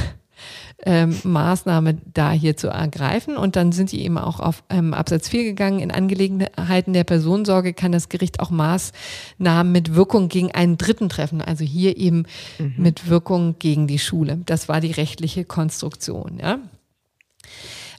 ähm, 0.84 1.16
Maßnahme 1.22 1.98
da 2.12 2.30
hier 2.32 2.56
zu 2.56 2.68
ergreifen. 2.68 3.36
Und 3.36 3.56
dann 3.56 3.72
sind 3.72 3.90
sie 3.90 4.00
eben 4.00 4.18
auch 4.18 4.40
auf 4.40 4.62
ähm, 4.70 4.94
Absatz 4.94 5.28
4 5.28 5.44
gegangen. 5.44 5.80
In 5.80 5.90
Angelegenheiten 5.90 6.92
der 6.92 7.04
Personensorge 7.04 7.74
kann 7.74 7.92
das 7.92 8.08
Gericht 8.08 8.40
auch 8.40 8.50
Maßnahmen 8.50 9.72
mit 9.72 9.94
Wirkung 9.94 10.28
gegen 10.28 10.52
einen 10.52 10.78
Dritten 10.78 11.08
treffen. 11.08 11.40
Also 11.40 11.64
hier 11.64 11.96
eben 11.96 12.26
mhm. 12.58 12.74
mit 12.76 13.08
Wirkung 13.08 13.56
gegen 13.58 13.86
die 13.86 13.98
Schule. 13.98 14.40
Das 14.46 14.68
war 14.68 14.80
die 14.80 14.92
rechtliche 14.92 15.44
Konstruktion. 15.44 16.38
Ja. 16.40 16.58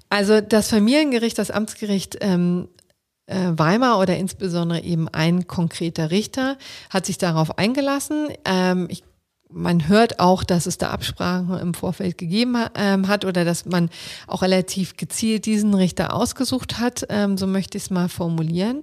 Also 0.10 0.42
das 0.42 0.70
Familiengericht, 0.70 1.38
das 1.38 1.52
Amtsgericht 1.52 2.18
ähm, 2.22 2.68
äh, 3.28 3.52
Weimar 3.56 4.00
oder 4.00 4.18
insbesondere 4.18 4.82
eben 4.82 5.08
ein 5.10 5.48
konkreter 5.48 6.12
Richter 6.12 6.58
hat 6.90 7.06
sich 7.06 7.18
darauf 7.18 7.58
eingelassen. 7.58 8.30
Ähm, 8.46 8.88
ich 8.90 9.04
man 9.52 9.88
hört 9.88 10.20
auch, 10.20 10.44
dass 10.44 10.66
es 10.66 10.78
da 10.78 10.90
Absprachen 10.90 11.58
im 11.60 11.74
Vorfeld 11.74 12.18
gegeben 12.18 12.58
ähm, 12.76 13.08
hat 13.08 13.26
oder 13.26 13.46
dass 13.46 13.66
man 13.66 13.90
auch 14.28 14.42
relativ 14.42 14.98
gezielt 14.98 15.46
diesen 15.46 15.74
Richter 15.74 16.14
ausgesucht 16.14 16.80
hat, 16.80 17.06
ähm, 17.10 17.38
so 17.38 17.46
möchte 17.48 17.78
ich 17.78 17.86
es 17.86 17.90
mal 17.90 18.10
formulieren. 18.10 18.82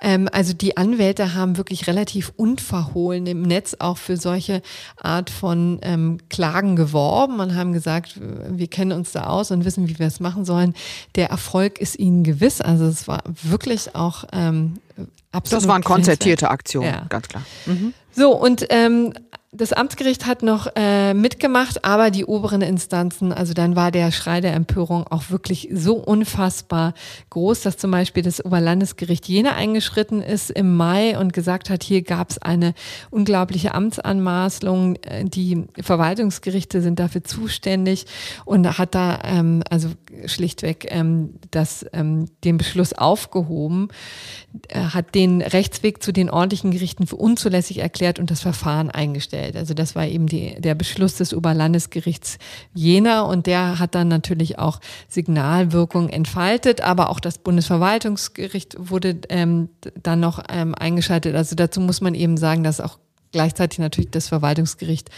Ähm, 0.00 0.28
also 0.32 0.54
die 0.54 0.76
Anwälte 0.76 1.34
haben 1.34 1.56
wirklich 1.56 1.86
relativ 1.86 2.32
unverhohlen 2.36 3.26
im 3.26 3.42
Netz 3.42 3.76
auch 3.78 3.98
für 3.98 4.16
solche 4.16 4.62
Art 4.96 5.30
von 5.30 5.80
Klagen 6.28 6.76
geworben 6.76 7.40
und 7.40 7.54
haben 7.54 7.72
gesagt, 7.72 8.18
wir 8.18 8.66
kennen 8.66 8.92
uns 8.92 9.12
da 9.12 9.26
aus 9.26 9.50
und 9.50 9.64
wissen, 9.64 9.88
wie 9.88 9.98
wir 9.98 10.06
es 10.06 10.20
machen 10.20 10.44
sollen. 10.44 10.74
Der 11.14 11.30
Erfolg 11.30 11.78
ist 11.80 11.98
ihnen 11.98 12.24
gewiss. 12.24 12.60
Also 12.60 12.86
es 12.86 13.06
war 13.08 13.22
wirklich 13.42 13.94
auch 13.94 14.24
absolut. 14.24 15.62
Das 15.62 15.68
waren 15.68 15.82
konzertierte 15.82 16.50
Aktionen, 16.50 16.88
ja. 16.88 17.06
ganz 17.08 17.28
klar. 17.28 17.44
Mhm. 17.66 17.92
So, 18.12 18.34
und 18.34 18.66
ähm, 18.70 19.12
das 19.50 19.72
Amtsgericht 19.72 20.26
hat 20.26 20.42
noch 20.42 20.66
äh, 20.76 21.14
mitgemacht, 21.14 21.82
aber 21.82 22.10
die 22.10 22.26
oberen 22.26 22.60
Instanzen, 22.60 23.32
also 23.32 23.54
dann 23.54 23.76
war 23.76 23.90
der 23.90 24.12
Schrei 24.12 24.42
der 24.42 24.52
Empörung 24.52 25.06
auch 25.06 25.30
wirklich 25.30 25.70
so 25.72 25.94
unfassbar 25.94 26.92
groß, 27.30 27.62
dass 27.62 27.78
zum 27.78 27.90
Beispiel 27.90 28.22
das 28.22 28.44
Oberlandesgericht 28.44 29.26
Jena 29.26 29.54
eingeschritten 29.54 30.20
ist 30.20 30.50
im 30.50 30.76
Mai 30.76 31.18
und 31.18 31.32
gesagt 31.32 31.70
hat, 31.70 31.82
hier 31.82 32.02
gab 32.02 32.28
es 32.28 32.36
eine 32.36 32.74
unglaubliche 33.10 33.74
Amtsanmaßung, 33.74 34.96
äh, 34.96 35.24
die 35.24 35.64
Verwaltungsgerichte 35.80 36.82
sind 36.82 36.98
dafür 36.98 37.24
zuständig 37.24 38.04
und 38.44 38.76
hat 38.76 38.94
da 38.94 39.18
ähm, 39.24 39.62
also 39.70 39.88
schlichtweg 40.26 40.88
ähm, 40.90 41.36
das, 41.50 41.86
ähm, 41.94 42.26
den 42.44 42.58
Beschluss 42.58 42.92
aufgehoben, 42.92 43.88
äh, 44.68 44.78
hat 44.78 45.14
den 45.14 45.40
Rechtsweg 45.40 46.02
zu 46.02 46.12
den 46.12 46.28
ordentlichen 46.28 46.70
Gerichten 46.70 47.06
für 47.06 47.16
unzulässig 47.16 47.78
erklärt 47.78 48.18
und 48.18 48.30
das 48.30 48.42
Verfahren 48.42 48.90
eingestellt 48.90 49.37
gestellt. 49.38 49.56
Also 49.56 49.74
das 49.74 49.94
war 49.94 50.06
eben 50.06 50.26
die, 50.26 50.60
der 50.60 50.74
Beschluss 50.74 51.16
des 51.16 51.34
Oberlandesgerichts 51.34 52.38
Jena 52.74 53.22
und 53.22 53.46
der 53.46 53.78
hat 53.78 53.94
dann 53.94 54.08
natürlich 54.08 54.58
auch 54.58 54.80
Signalwirkung 55.08 56.08
entfaltet, 56.08 56.80
aber 56.80 57.10
auch 57.10 57.20
das 57.20 57.38
Bundesverwaltungsgericht 57.38 58.76
wurde 58.78 59.18
ähm, 59.28 59.68
dann 60.02 60.20
noch 60.20 60.42
ähm, 60.48 60.74
eingeschaltet. 60.74 61.34
Also 61.34 61.54
dazu 61.54 61.80
muss 61.80 62.00
man 62.00 62.14
eben 62.14 62.36
sagen, 62.36 62.64
dass 62.64 62.80
auch 62.80 62.98
gleichzeitig 63.32 63.78
natürlich 63.78 64.10
das 64.10 64.28
Verwaltungsgericht 64.28 65.10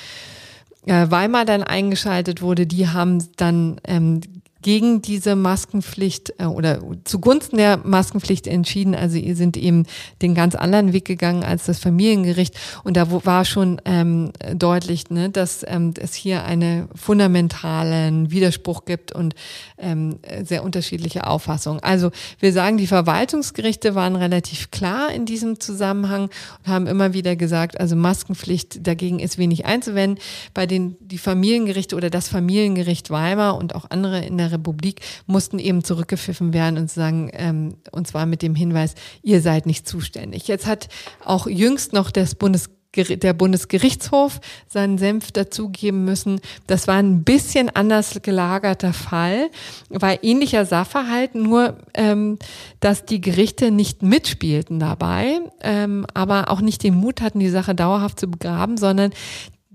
äh, 0.86 1.10
Weimar 1.10 1.44
dann 1.44 1.62
eingeschaltet 1.62 2.42
wurde. 2.42 2.66
Die 2.66 2.88
haben 2.88 3.24
dann 3.36 3.80
ähm, 3.84 4.20
gegen 4.62 5.02
diese 5.02 5.36
Maskenpflicht 5.36 6.34
äh, 6.38 6.44
oder 6.44 6.80
zugunsten 7.04 7.56
der 7.56 7.78
Maskenpflicht 7.78 8.46
entschieden. 8.46 8.94
Also 8.94 9.16
ihr 9.16 9.36
sind 9.36 9.56
eben 9.56 9.84
den 10.22 10.34
ganz 10.34 10.54
anderen 10.54 10.92
Weg 10.92 11.04
gegangen 11.04 11.44
als 11.44 11.66
das 11.66 11.78
Familiengericht. 11.78 12.54
Und 12.84 12.96
da 12.96 13.10
war 13.24 13.44
schon 13.44 13.80
ähm, 13.84 14.32
deutlich, 14.54 15.10
ne, 15.10 15.30
dass 15.30 15.64
ähm, 15.66 15.94
es 15.98 16.14
hier 16.14 16.44
einen 16.44 16.88
fundamentalen 16.94 18.30
Widerspruch 18.30 18.84
gibt 18.84 19.12
und 19.12 19.34
ähm, 19.78 20.18
sehr 20.44 20.62
unterschiedliche 20.62 21.26
Auffassungen. 21.26 21.82
Also 21.82 22.10
wir 22.38 22.52
sagen, 22.52 22.76
die 22.76 22.86
Verwaltungsgerichte 22.86 23.94
waren 23.94 24.16
relativ 24.16 24.70
klar 24.70 25.10
in 25.12 25.24
diesem 25.24 25.60
Zusammenhang 25.60 26.30
und 26.64 26.72
haben 26.72 26.86
immer 26.86 27.12
wieder 27.12 27.36
gesagt, 27.36 27.80
also 27.80 27.96
Maskenpflicht 27.96 28.86
dagegen 28.86 29.18
ist 29.18 29.38
wenig 29.38 29.64
einzuwenden. 29.64 30.22
Bei 30.54 30.66
den 30.66 30.96
die 31.00 31.18
Familiengerichte 31.18 31.96
oder 31.96 32.10
das 32.10 32.28
Familiengericht 32.28 33.10
Weimar 33.10 33.56
und 33.56 33.74
auch 33.74 33.86
andere 33.90 34.24
in 34.24 34.38
der 34.38 34.49
Republik 34.52 35.00
mussten 35.26 35.58
eben 35.58 35.84
zurückgepfiffen 35.84 36.52
werden 36.52 36.78
und 36.78 36.90
sagen, 36.90 37.30
ähm, 37.32 37.76
und 37.92 38.06
zwar 38.06 38.26
mit 38.26 38.42
dem 38.42 38.54
Hinweis, 38.54 38.94
ihr 39.22 39.40
seid 39.40 39.66
nicht 39.66 39.88
zuständig. 39.88 40.48
Jetzt 40.48 40.66
hat 40.66 40.88
auch 41.24 41.46
jüngst 41.46 41.92
noch 41.92 42.10
das 42.10 42.34
Bundes 42.34 42.70
der 42.96 43.34
Bundesgerichtshof 43.34 44.40
seinen 44.66 44.98
Senf 44.98 45.30
dazugeben 45.30 46.04
müssen. 46.04 46.40
Das 46.66 46.88
war 46.88 46.96
ein 46.96 47.22
bisschen 47.22 47.70
anders 47.70 48.18
gelagerter 48.22 48.92
Fall, 48.92 49.50
war 49.90 50.24
ähnlicher 50.24 50.64
Sachverhalt, 50.64 51.34
nur 51.34 51.78
ähm, 51.94 52.38
dass 52.80 53.04
die 53.04 53.20
Gerichte 53.20 53.70
nicht 53.70 54.02
mitspielten 54.02 54.80
dabei, 54.80 55.40
ähm, 55.62 56.04
aber 56.14 56.50
auch 56.50 56.60
nicht 56.60 56.82
den 56.82 56.94
Mut 56.94 57.20
hatten, 57.20 57.38
die 57.38 57.48
Sache 57.48 57.74
dauerhaft 57.74 58.18
zu 58.18 58.28
begraben, 58.28 58.76
sondern 58.76 59.12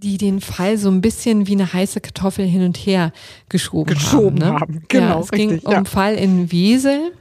die 0.05 0.17
den 0.19 0.39
Fall 0.39 0.77
so 0.77 0.89
ein 0.89 1.01
bisschen 1.01 1.47
wie 1.47 1.53
eine 1.53 1.73
heiße 1.73 1.99
Kartoffel 1.99 2.45
hin 2.45 2.63
und 2.63 2.77
her 2.77 3.11
geschoben, 3.49 3.95
geschoben 3.95 4.43
haben. 4.45 4.53
Ne? 4.53 4.59
haben. 4.59 4.83
Genau, 4.87 5.07
ja, 5.07 5.19
es 5.19 5.31
richtig, 5.31 5.49
ging 5.49 5.59
um 5.61 5.73
ja. 5.73 5.83
Fall 5.85 6.13
in 6.13 6.51
Wesel. 6.51 7.11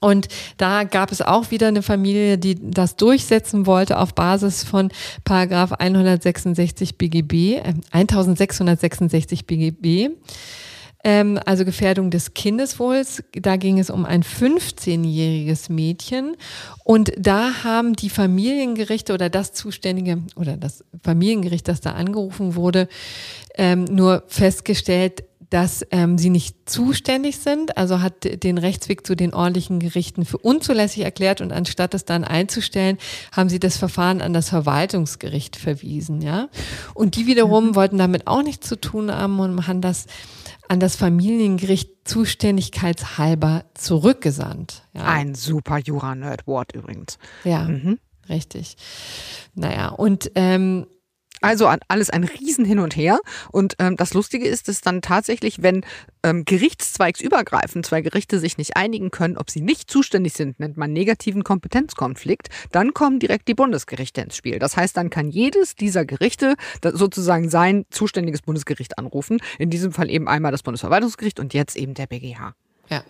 Und 0.00 0.28
da 0.58 0.84
gab 0.84 1.12
es 1.12 1.22
auch 1.22 1.50
wieder 1.50 1.68
eine 1.68 1.80
Familie, 1.80 2.36
die 2.36 2.56
das 2.60 2.96
durchsetzen 2.96 3.64
wollte 3.64 3.98
auf 3.98 4.14
Basis 4.14 4.62
von 4.62 4.90
Paragraph 5.24 5.72
166 5.72 6.98
BGB, 6.98 7.32
äh, 7.54 7.74
1666 7.90 9.46
BGB. 9.46 10.10
Ähm, 11.04 11.38
also 11.44 11.64
Gefährdung 11.64 12.10
des 12.10 12.34
Kindeswohls. 12.34 13.22
Da 13.32 13.56
ging 13.56 13.78
es 13.78 13.90
um 13.90 14.06
ein 14.06 14.22
15-jähriges 14.22 15.70
Mädchen. 15.70 16.36
Und 16.82 17.12
da 17.18 17.62
haben 17.62 17.94
die 17.94 18.10
Familiengerichte 18.10 19.12
oder 19.12 19.28
das 19.28 19.52
zuständige 19.52 20.22
oder 20.34 20.56
das 20.56 20.82
Familiengericht, 21.02 21.68
das 21.68 21.82
da 21.82 21.92
angerufen 21.92 22.54
wurde, 22.54 22.88
ähm, 23.56 23.84
nur 23.84 24.24
festgestellt, 24.28 25.24
dass 25.54 25.86
ähm, 25.92 26.18
sie 26.18 26.30
nicht 26.30 26.68
zuständig 26.68 27.38
sind, 27.38 27.76
also 27.76 28.00
hat 28.00 28.42
den 28.42 28.58
Rechtsweg 28.58 29.06
zu 29.06 29.14
den 29.14 29.32
ordentlichen 29.32 29.78
Gerichten 29.78 30.24
für 30.24 30.38
unzulässig 30.38 31.04
erklärt 31.04 31.40
und 31.40 31.52
anstatt 31.52 31.94
es 31.94 32.04
dann 32.04 32.24
einzustellen, 32.24 32.98
haben 33.30 33.48
sie 33.48 33.60
das 33.60 33.76
Verfahren 33.76 34.20
an 34.20 34.32
das 34.32 34.48
Verwaltungsgericht 34.48 35.54
verwiesen, 35.54 36.22
ja. 36.22 36.48
Und 36.92 37.14
die 37.14 37.28
wiederum 37.28 37.68
mhm. 37.68 37.74
wollten 37.76 37.98
damit 37.98 38.26
auch 38.26 38.42
nichts 38.42 38.68
zu 38.68 38.80
tun 38.80 39.12
haben 39.12 39.38
und 39.38 39.68
haben 39.68 39.80
das 39.80 40.06
an 40.68 40.80
das 40.80 40.96
Familiengericht 40.96 41.90
zuständigkeitshalber 42.04 43.64
zurückgesandt. 43.74 44.82
Ja. 44.94 45.04
Ein 45.04 45.34
super 45.34 45.78
Jura-Nerd-Wort 45.78 46.72
übrigens. 46.74 47.18
Ja, 47.44 47.64
mhm. 47.64 47.98
richtig. 48.28 48.76
Naja, 49.54 49.88
und 49.88 50.30
ähm, 50.34 50.86
also 51.40 51.70
alles 51.88 52.10
ein 52.10 52.24
Riesen 52.24 52.64
hin 52.64 52.78
und 52.78 52.96
her. 52.96 53.18
Und 53.52 53.74
ähm, 53.78 53.96
das 53.96 54.14
Lustige 54.14 54.46
ist, 54.46 54.68
dass 54.68 54.80
dann 54.80 55.02
tatsächlich, 55.02 55.62
wenn 55.62 55.84
ähm, 56.22 56.44
gerichtszweigsübergreifend 56.44 57.84
zwei 57.84 58.00
Gerichte 58.00 58.38
sich 58.38 58.56
nicht 58.56 58.76
einigen 58.76 59.10
können, 59.10 59.36
ob 59.36 59.50
sie 59.50 59.60
nicht 59.60 59.90
zuständig 59.90 60.32
sind, 60.32 60.58
nennt 60.58 60.76
man 60.76 60.92
negativen 60.92 61.44
Kompetenzkonflikt, 61.44 62.48
dann 62.72 62.94
kommen 62.94 63.18
direkt 63.18 63.48
die 63.48 63.54
Bundesgerichte 63.54 64.22
ins 64.22 64.36
Spiel. 64.36 64.58
Das 64.58 64.76
heißt, 64.76 64.96
dann 64.96 65.10
kann 65.10 65.28
jedes 65.28 65.74
dieser 65.74 66.04
Gerichte 66.04 66.54
sozusagen 66.82 67.48
sein 67.50 67.84
zuständiges 67.90 68.42
Bundesgericht 68.42 68.98
anrufen. 68.98 69.38
In 69.58 69.70
diesem 69.70 69.92
Fall 69.92 70.10
eben 70.10 70.28
einmal 70.28 70.52
das 70.52 70.62
Bundesverwaltungsgericht 70.62 71.40
und 71.40 71.54
jetzt 71.54 71.76
eben 71.76 71.94
der 71.94 72.06
BGH. 72.06 72.54
Ja. 72.90 73.02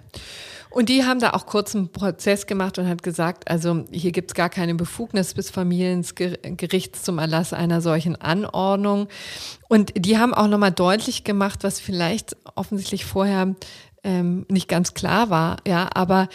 Und 0.74 0.88
die 0.88 1.04
haben 1.04 1.20
da 1.20 1.34
auch 1.34 1.46
kurz 1.46 1.76
einen 1.76 1.92
Prozess 1.92 2.46
gemacht 2.46 2.78
und 2.78 2.88
hat 2.88 3.04
gesagt, 3.04 3.48
also 3.48 3.84
hier 3.92 4.10
gibt 4.10 4.32
es 4.32 4.34
gar 4.34 4.50
keine 4.50 4.74
Befugnis 4.74 5.32
des 5.32 5.48
Familiengerichts 5.50 7.04
zum 7.04 7.18
Erlass 7.18 7.52
einer 7.52 7.80
solchen 7.80 8.16
Anordnung. 8.16 9.06
Und 9.68 9.92
die 9.96 10.18
haben 10.18 10.34
auch 10.34 10.48
nochmal 10.48 10.72
deutlich 10.72 11.22
gemacht, 11.22 11.62
was 11.62 11.78
vielleicht 11.78 12.36
offensichtlich 12.56 13.04
vorher 13.04 13.54
ähm, 14.02 14.46
nicht 14.48 14.68
ganz 14.68 14.94
klar 14.94 15.30
war, 15.30 15.58
ja, 15.66 15.88
aber 15.94 16.28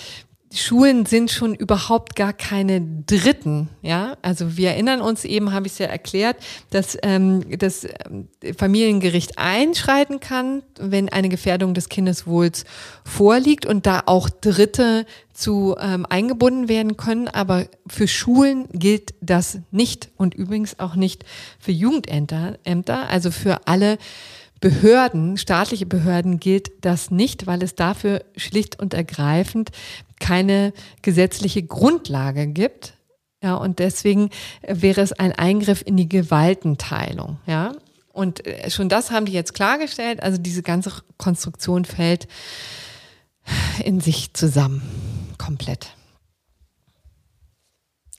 Schulen 0.51 1.05
sind 1.05 1.29
schon 1.29 1.53
überhaupt 1.53 2.15
gar 2.15 2.33
keine 2.33 2.81
Dritten, 2.81 3.69
ja. 3.83 4.17
Also 4.23 4.57
wir 4.57 4.71
erinnern 4.71 4.99
uns 4.99 5.23
eben, 5.23 5.53
habe 5.53 5.67
ich 5.67 5.73
es 5.73 5.79
ja 5.79 5.85
erklärt, 5.85 6.37
dass 6.71 6.97
ähm, 7.03 7.45
das 7.59 7.85
ähm, 7.85 8.29
Familiengericht 8.57 9.37
einschreiten 9.37 10.19
kann, 10.19 10.63
wenn 10.79 11.09
eine 11.09 11.29
Gefährdung 11.29 11.75
des 11.75 11.87
Kindeswohls 11.87 12.65
vorliegt 13.05 13.67
und 13.67 13.85
da 13.85 14.01
auch 14.07 14.27
Dritte 14.27 15.05
zu 15.33 15.75
ähm, 15.79 16.07
eingebunden 16.09 16.67
werden 16.67 16.97
können. 16.97 17.27
Aber 17.27 17.67
für 17.85 18.07
Schulen 18.07 18.67
gilt 18.73 19.13
das 19.21 19.59
nicht 19.69 20.09
und 20.17 20.33
übrigens 20.33 20.79
auch 20.79 20.95
nicht 20.95 21.25
für 21.59 21.71
Jugendämter, 21.71 22.57
also 23.07 23.29
für 23.29 23.67
alle 23.67 23.99
Behörden, 24.61 25.37
staatliche 25.37 25.85
Behörden 25.85 26.39
gilt 26.39 26.83
das 26.83 27.11
nicht, 27.11 27.47
weil 27.47 27.63
es 27.63 27.75
dafür 27.75 28.25
schlicht 28.35 28.77
und 28.79 28.93
ergreifend 28.93 29.71
keine 30.19 30.73
gesetzliche 31.01 31.63
Grundlage 31.63 32.47
gibt. 32.47 32.93
Ja, 33.41 33.55
und 33.55 33.79
deswegen 33.79 34.29
wäre 34.67 35.01
es 35.01 35.13
ein 35.13 35.31
Eingriff 35.31 35.81
in 35.85 35.95
die 35.95 36.09
Gewaltenteilung. 36.09 37.37
Ja, 37.45 37.73
und 38.11 38.45
äh, 38.45 38.69
schon 38.69 38.89
das 38.89 39.11
haben 39.11 39.25
die 39.25 39.31
jetzt 39.31 39.53
klargestellt. 39.53 40.21
Also 40.21 40.37
diese 40.37 40.61
ganze 40.61 40.91
Konstruktion 41.17 41.85
fällt 41.85 42.27
in 43.83 44.01
sich 44.01 44.33
zusammen. 44.33 44.81
Komplett. 45.37 45.95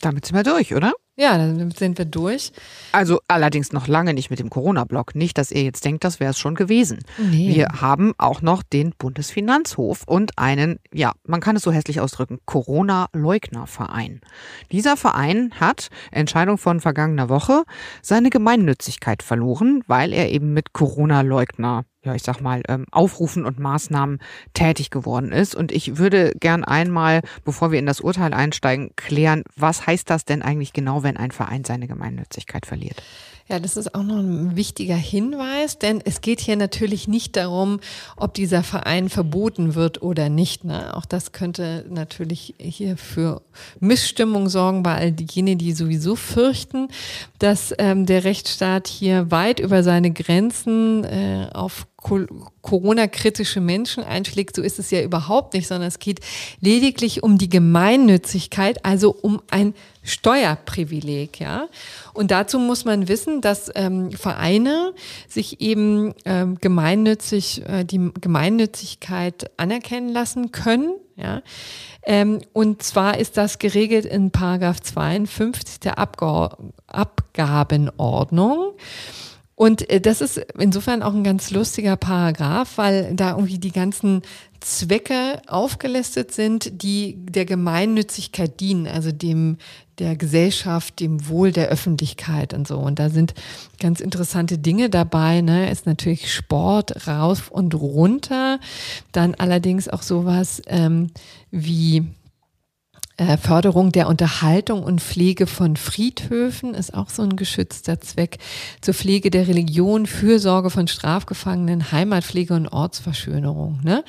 Damit 0.00 0.24
sind 0.24 0.36
wir 0.36 0.42
durch, 0.42 0.74
oder? 0.74 0.92
Ja, 1.20 1.36
dann 1.36 1.70
sind 1.72 1.98
wir 1.98 2.06
durch. 2.06 2.50
Also 2.92 3.20
allerdings 3.28 3.74
noch 3.74 3.88
lange 3.88 4.14
nicht 4.14 4.30
mit 4.30 4.38
dem 4.38 4.48
Corona-Block. 4.48 5.14
Nicht, 5.14 5.36
dass 5.36 5.50
ihr 5.50 5.62
jetzt 5.62 5.84
denkt, 5.84 6.02
das 6.02 6.18
wäre 6.18 6.30
es 6.30 6.38
schon 6.38 6.54
gewesen. 6.54 7.00
Nee. 7.18 7.54
Wir 7.54 7.66
haben 7.82 8.14
auch 8.16 8.40
noch 8.40 8.62
den 8.62 8.94
Bundesfinanzhof 8.96 10.04
und 10.06 10.38
einen, 10.38 10.78
ja, 10.94 11.12
man 11.26 11.42
kann 11.42 11.56
es 11.56 11.62
so 11.62 11.72
hässlich 11.72 12.00
ausdrücken, 12.00 12.38
Corona-Leugner-Verein. 12.46 14.22
Dieser 14.72 14.96
Verein 14.96 15.52
hat, 15.60 15.88
Entscheidung 16.10 16.56
von 16.56 16.80
vergangener 16.80 17.28
Woche, 17.28 17.64
seine 18.00 18.30
Gemeinnützigkeit 18.30 19.22
verloren, 19.22 19.82
weil 19.86 20.14
er 20.14 20.30
eben 20.30 20.54
mit 20.54 20.72
Corona-Leugner 20.72 21.84
ja, 22.02 22.14
ich 22.14 22.22
sag 22.22 22.40
mal, 22.40 22.62
ähm, 22.68 22.86
Aufrufen 22.90 23.44
und 23.44 23.58
Maßnahmen 23.58 24.20
tätig 24.54 24.90
geworden 24.90 25.32
ist. 25.32 25.54
Und 25.54 25.70
ich 25.70 25.98
würde 25.98 26.32
gern 26.40 26.64
einmal, 26.64 27.20
bevor 27.44 27.72
wir 27.72 27.78
in 27.78 27.86
das 27.86 28.00
Urteil 28.00 28.32
einsteigen, 28.32 28.92
klären, 28.96 29.44
was 29.56 29.86
heißt 29.86 30.08
das 30.08 30.24
denn 30.24 30.42
eigentlich 30.42 30.72
genau, 30.72 31.02
wenn 31.02 31.16
ein 31.16 31.30
Verein 31.30 31.64
seine 31.64 31.86
Gemeinnützigkeit 31.86 32.64
verliert? 32.64 33.02
Ja, 33.50 33.58
das 33.58 33.76
ist 33.76 33.96
auch 33.96 34.04
noch 34.04 34.18
ein 34.18 34.54
wichtiger 34.54 34.94
Hinweis, 34.94 35.76
denn 35.76 36.00
es 36.04 36.20
geht 36.20 36.38
hier 36.38 36.54
natürlich 36.54 37.08
nicht 37.08 37.34
darum, 37.34 37.80
ob 38.16 38.32
dieser 38.32 38.62
Verein 38.62 39.08
verboten 39.08 39.74
wird 39.74 40.02
oder 40.02 40.28
nicht. 40.28 40.62
Ne? 40.62 40.96
Auch 40.96 41.04
das 41.04 41.32
könnte 41.32 41.84
natürlich 41.90 42.54
hier 42.58 42.96
für 42.96 43.42
Missstimmung 43.80 44.48
sorgen 44.48 44.84
bei 44.84 44.94
all 44.94 45.10
diejenigen, 45.10 45.58
die 45.58 45.72
sowieso 45.72 46.14
fürchten, 46.14 46.90
dass 47.40 47.74
ähm, 47.78 48.06
der 48.06 48.22
Rechtsstaat 48.22 48.86
hier 48.86 49.32
weit 49.32 49.58
über 49.58 49.82
seine 49.82 50.12
Grenzen 50.12 51.02
äh, 51.02 51.48
auf 51.52 51.88
Corona-kritische 52.00 53.60
Menschen 53.60 54.04
einschlägt. 54.04 54.56
So 54.56 54.62
ist 54.62 54.78
es 54.78 54.90
ja 54.90 55.02
überhaupt 55.02 55.54
nicht, 55.54 55.66
sondern 55.66 55.88
es 55.88 55.98
geht 55.98 56.20
lediglich 56.60 57.22
um 57.22 57.36
die 57.36 57.50
Gemeinnützigkeit, 57.50 58.84
also 58.84 59.10
um 59.10 59.42
ein 59.50 59.74
Steuerprivileg, 60.02 61.40
ja. 61.40 61.68
Und 62.14 62.30
dazu 62.30 62.58
muss 62.58 62.84
man 62.84 63.08
wissen, 63.08 63.40
dass 63.40 63.70
ähm, 63.74 64.12
Vereine 64.12 64.94
sich 65.28 65.60
eben 65.60 66.14
ähm, 66.24 66.56
gemeinnützig 66.60 67.62
äh, 67.68 67.84
die 67.84 68.10
Gemeinnützigkeit 68.20 69.50
anerkennen 69.58 70.08
lassen 70.08 70.52
können, 70.52 70.94
ja. 71.16 71.42
Ähm, 72.02 72.40
und 72.54 72.82
zwar 72.82 73.18
ist 73.18 73.36
das 73.36 73.58
geregelt 73.58 74.06
in 74.06 74.30
Paragraph 74.30 74.80
52 74.80 75.80
der 75.80 75.98
Abga 75.98 76.56
Abgabenordnung. 76.86 78.72
Und 79.54 79.90
äh, 79.90 80.00
das 80.00 80.22
ist 80.22 80.38
insofern 80.58 81.02
auch 81.02 81.12
ein 81.12 81.24
ganz 81.24 81.50
lustiger 81.50 81.96
Paragraph, 81.96 82.78
weil 82.78 83.14
da 83.14 83.32
irgendwie 83.32 83.58
die 83.58 83.72
ganzen 83.72 84.22
Zwecke 84.60 85.42
aufgelistet 85.46 86.32
sind, 86.32 86.82
die 86.82 87.16
der 87.18 87.44
Gemeinnützigkeit 87.44 88.58
dienen, 88.60 88.86
also 88.86 89.12
dem 89.12 89.58
der 90.00 90.16
Gesellschaft, 90.16 90.98
dem 90.98 91.28
Wohl 91.28 91.52
der 91.52 91.68
Öffentlichkeit 91.68 92.54
und 92.54 92.66
so. 92.66 92.78
Und 92.78 92.98
da 92.98 93.10
sind 93.10 93.34
ganz 93.78 94.00
interessante 94.00 94.58
Dinge 94.58 94.90
dabei. 94.90 95.42
Ne? 95.42 95.70
Ist 95.70 95.86
natürlich 95.86 96.32
Sport 96.32 97.06
rauf 97.06 97.50
und 97.50 97.74
runter. 97.74 98.58
Dann 99.12 99.34
allerdings 99.36 99.88
auch 99.88 100.02
sowas 100.02 100.62
ähm, 100.66 101.10
wie 101.50 102.06
äh, 103.20 103.36
Förderung 103.36 103.92
der 103.92 104.08
Unterhaltung 104.08 104.82
und 104.82 105.02
Pflege 105.02 105.46
von 105.46 105.76
Friedhöfen 105.76 106.72
ist 106.72 106.94
auch 106.94 107.10
so 107.10 107.22
ein 107.22 107.36
geschützter 107.36 108.00
Zweck. 108.00 108.38
Zur 108.80 108.94
Pflege 108.94 109.30
der 109.30 109.46
Religion, 109.46 110.06
Fürsorge 110.06 110.70
von 110.70 110.88
Strafgefangenen, 110.88 111.92
Heimatpflege 111.92 112.54
und 112.54 112.68
Ortsverschönerung. 112.68 113.80
Ne? 113.84 114.04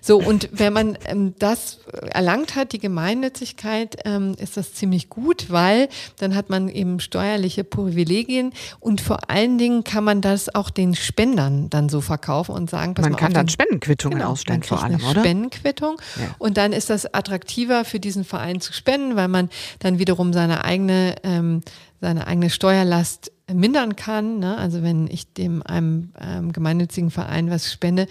So, 0.00 0.18
und 0.18 0.48
wenn 0.52 0.72
man 0.72 0.96
ähm, 1.04 1.34
das 1.38 1.80
erlangt 2.10 2.56
hat, 2.56 2.72
die 2.72 2.78
Gemeinnützigkeit, 2.78 3.98
ähm, 4.06 4.34
ist 4.38 4.56
das 4.56 4.72
ziemlich 4.72 5.10
gut, 5.10 5.50
weil 5.50 5.90
dann 6.18 6.34
hat 6.34 6.48
man 6.48 6.70
eben 6.70 7.00
steuerliche 7.00 7.64
Privilegien 7.64 8.54
und 8.80 9.02
vor 9.02 9.30
allen 9.30 9.58
Dingen 9.58 9.84
kann 9.84 10.04
man 10.04 10.22
das 10.22 10.54
auch 10.54 10.70
den 10.70 10.94
Spendern 10.94 11.68
dann 11.68 11.90
so 11.90 12.00
verkaufen 12.00 12.52
und 12.54 12.70
sagen, 12.70 12.94
man 12.98 13.16
kann 13.16 13.34
dann 13.34 13.48
Spendenquittungen 13.48 14.20
genau, 14.20 14.32
ausstellen 14.32 14.62
vor 14.62 14.82
allem, 14.82 15.04
oder? 15.04 15.20
Spendenquittung. 15.20 15.96
Ja. 16.16 16.34
Und 16.38 16.56
dann 16.56 16.72
ist 16.72 16.88
das 16.88 17.12
attraktiver 17.12 17.84
für 17.84 18.00
diesen 18.00 18.24
Verein 18.24 18.53
Verein 18.54 18.60
zu 18.60 18.72
spenden, 18.72 19.16
weil 19.16 19.28
man 19.28 19.48
dann 19.80 19.98
wiederum 19.98 20.32
seine 20.32 20.64
eigene, 20.64 21.16
ähm, 21.22 21.62
seine 22.00 22.26
eigene 22.26 22.50
Steuerlast 22.50 23.32
mindern 23.52 23.96
kann. 23.96 24.38
Ne? 24.38 24.56
Also 24.56 24.82
wenn 24.82 25.06
ich 25.08 25.32
dem 25.32 25.62
einem 25.62 26.12
ähm, 26.20 26.52
gemeinnützigen 26.52 27.10
Verein 27.10 27.50
was 27.50 27.70
spende, 27.72 28.06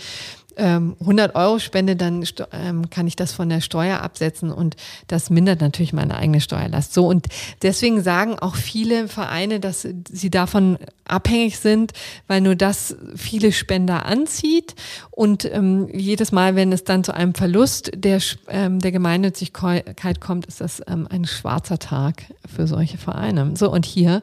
ähm, 0.58 0.96
100 1.00 1.36
Euro 1.36 1.60
spende, 1.60 1.96
dann 1.96 2.26
ähm, 2.52 2.90
kann 2.90 3.08
ich 3.08 3.16
das 3.16 3.34
von 3.34 3.50
der 3.50 3.62
Steuer 3.62 4.02
absetzen 4.02 4.52
und 4.52 4.76
das 5.08 5.30
mindert 5.30 5.62
natürlich 5.62 5.94
meine 5.94 6.16
eigene 6.16 6.42
Steuerlast. 6.42 6.94
So 6.94 7.08
und 7.08 7.28
deswegen 7.62 8.02
sagen 8.04 8.38
auch 8.40 8.56
viele 8.56 9.08
Vereine, 9.08 9.60
dass 9.60 9.88
sie 10.10 10.30
davon 10.30 10.78
abhängig 11.06 11.60
sind, 11.60 11.94
weil 12.28 12.42
nur 12.42 12.56
das 12.56 12.96
viele 13.16 13.52
Spender 13.52 14.06
anzieht 14.06 14.76
und 15.12 15.46
ähm, 15.46 15.90
jedes 15.94 16.32
Mal, 16.32 16.56
wenn 16.56 16.72
es 16.72 16.84
dann 16.84 17.04
zu 17.04 17.14
einem 17.14 17.36
Verlust 17.36 17.92
der, 17.96 18.20
ähm, 18.48 18.80
der 18.80 18.92
Gemeinnützigkeit 18.92 20.22
kommt, 20.22 20.46
ist 20.46 20.62
das 20.62 20.82
ähm, 20.88 21.08
ein 21.10 21.26
schwarzer 21.26 21.80
Tag 21.80 22.24
für 22.54 22.68
solche 22.68 22.98
Vereine. 22.98 23.52
So 23.56 23.72
und 23.72 23.86
hier 23.86 24.22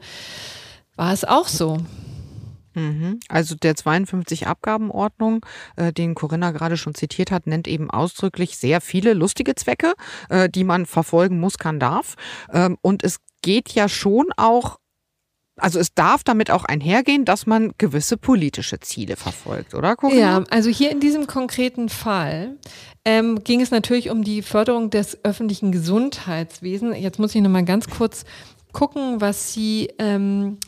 war 0.97 1.13
es 1.13 1.25
auch 1.25 1.49
so. 1.49 1.79
Mhm. 2.75 3.21
Also 3.29 3.55
der 3.55 3.75
52 3.77 4.47
Abgabenordnung, 4.47 5.45
äh, 5.77 5.93
den 5.93 6.15
Corinna 6.15 6.51
gerade 6.53 6.77
schon 6.77 6.95
zitiert 6.95 7.31
hat, 7.31 7.47
nennt 7.47 7.69
eben 7.69 7.91
ausdrücklich 7.91 8.57
sehr 8.57 8.81
viele 8.81 9.15
lustige 9.15 9.55
Zwecke, 9.55 9.95
äh, 10.29 10.49
die 10.49 10.65
man 10.65 10.87
verfolgen 10.87 11.41
muss, 11.41 11.59
kann, 11.59 11.81
darf. 11.81 12.15
Ähm, 12.53 12.77
und 12.83 13.03
es 13.03 13.19
geht 13.43 13.71
ja 13.71 13.89
schon 13.89 14.27
auch 14.37 14.79
also 15.57 15.79
es 15.79 15.93
darf 15.95 16.25
damit 16.25 16.51
auch 16.51 16.65
einhergehen, 16.65 17.27
dass 17.27 17.47
man 17.47 17.73
gewisse 17.77 18.17
politische 18.17 18.81
Ziele 18.81 19.17
verfolgt, 19.17 19.75
oder 19.75 19.95
Corinna? 19.95 20.21
Ja, 20.21 20.45
also 20.49 20.71
hier 20.71 20.91
in 20.91 21.01
diesem 21.01 21.27
konkreten 21.27 21.91
Fall 21.91 22.57
ähm, 23.05 23.45
ging 23.45 23.61
es 23.61 23.71
natürlich 23.71 24.09
um 24.09 24.25
die 24.25 24.41
Förderung 24.41 24.89
des 24.89 25.23
öffentlichen 25.23 25.71
Gesundheitswesens. 25.71 26.97
Jetzt 26.99 27.19
muss 27.19 27.35
ich 27.35 27.43
nochmal 27.43 27.65
ganz 27.65 27.89
kurz 27.89 28.25
gucken, 28.73 29.21
was 29.21 29.53
Sie 29.53 29.91
ähm, 29.99 30.59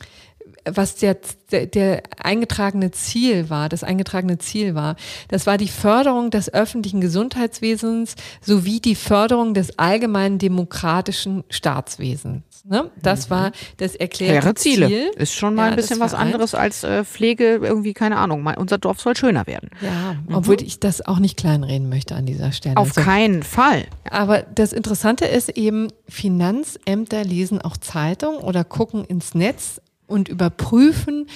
was 0.65 0.95
der, 0.95 1.17
der, 1.51 1.65
der 1.67 2.03
eingetragene 2.17 2.91
Ziel 2.91 3.49
war, 3.49 3.69
das 3.69 3.83
eingetragene 3.83 4.37
Ziel 4.37 4.75
war. 4.75 4.95
Das 5.27 5.45
war 5.45 5.57
die 5.57 5.67
Förderung 5.67 6.31
des 6.31 6.53
öffentlichen 6.53 7.01
Gesundheitswesens 7.01 8.15
sowie 8.41 8.79
die 8.79 8.95
Förderung 8.95 9.53
des 9.53 9.77
allgemeinen 9.77 10.39
demokratischen 10.39 11.43
Staatswesens. 11.49 12.43
Ne? 12.65 12.89
Das 13.01 13.27
mhm. 13.27 13.31
war 13.31 13.51
das 13.77 13.95
erklärte 13.95 14.41
Faire 14.41 14.55
Ziele. 14.55 14.87
Ziel. 14.87 15.11
Ist 15.17 15.33
schon 15.33 15.53
mal 15.53 15.65
ja, 15.65 15.69
ein 15.71 15.75
bisschen 15.75 15.99
was 15.99 16.13
anderes 16.13 16.55
als 16.55 16.83
äh, 16.85 17.03
Pflege, 17.03 17.59
irgendwie, 17.61 17.93
keine 17.93 18.17
Ahnung, 18.17 18.41
mal, 18.41 18.57
unser 18.57 18.77
Dorf 18.77 19.01
soll 19.01 19.17
schöner 19.17 19.47
werden. 19.47 19.69
Ja, 19.81 20.13
mhm. 20.13 20.35
obwohl 20.35 20.61
ich 20.61 20.79
das 20.79 21.05
auch 21.05 21.19
nicht 21.19 21.35
kleinreden 21.35 21.89
möchte 21.89 22.15
an 22.15 22.25
dieser 22.25 22.53
Stelle. 22.53 22.77
Auf 22.77 22.97
also, 22.97 23.01
keinen 23.01 23.43
Fall. 23.43 23.85
Aber 24.09 24.43
das 24.43 24.71
Interessante 24.71 25.25
ist 25.25 25.49
eben, 25.49 25.89
Finanzämter 26.07 27.25
lesen 27.25 27.61
auch 27.61 27.75
Zeitung 27.75 28.37
oder 28.37 28.63
gucken 28.63 29.03
ins 29.03 29.35
Netz 29.35 29.81
und 30.07 30.29
überprüfen, 30.29 31.27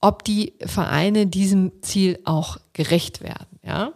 ob 0.00 0.24
die 0.24 0.52
Vereine 0.64 1.26
diesem 1.26 1.72
Ziel 1.82 2.18
auch 2.24 2.58
gerecht 2.72 3.22
werden. 3.22 3.58
Ja. 3.62 3.92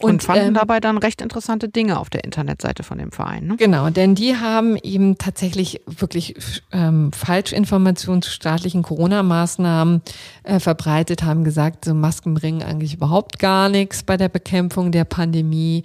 Und, 0.00 0.10
und 0.10 0.22
fanden 0.22 0.48
ähm, 0.48 0.54
dabei 0.54 0.80
dann 0.80 0.98
recht 0.98 1.20
interessante 1.20 1.68
Dinge 1.68 1.98
auf 1.98 2.10
der 2.10 2.24
Internetseite 2.24 2.82
von 2.82 2.98
dem 2.98 3.12
Verein. 3.12 3.46
Ne? 3.46 3.56
Genau, 3.56 3.90
denn 3.90 4.14
die 4.14 4.36
haben 4.36 4.76
eben 4.76 5.16
tatsächlich 5.18 5.80
wirklich 5.86 6.34
ähm, 6.72 7.12
Falschinformationen 7.12 8.22
zu 8.22 8.30
staatlichen 8.30 8.82
Corona-Maßnahmen 8.82 10.02
äh, 10.44 10.60
verbreitet, 10.60 11.22
haben 11.22 11.44
gesagt, 11.44 11.84
so 11.84 11.94
Masken 11.94 12.34
bringen 12.34 12.62
eigentlich 12.62 12.94
überhaupt 12.94 13.38
gar 13.38 13.68
nichts 13.68 14.02
bei 14.02 14.16
der 14.16 14.28
Bekämpfung 14.28 14.92
der 14.92 15.04
Pandemie. 15.04 15.84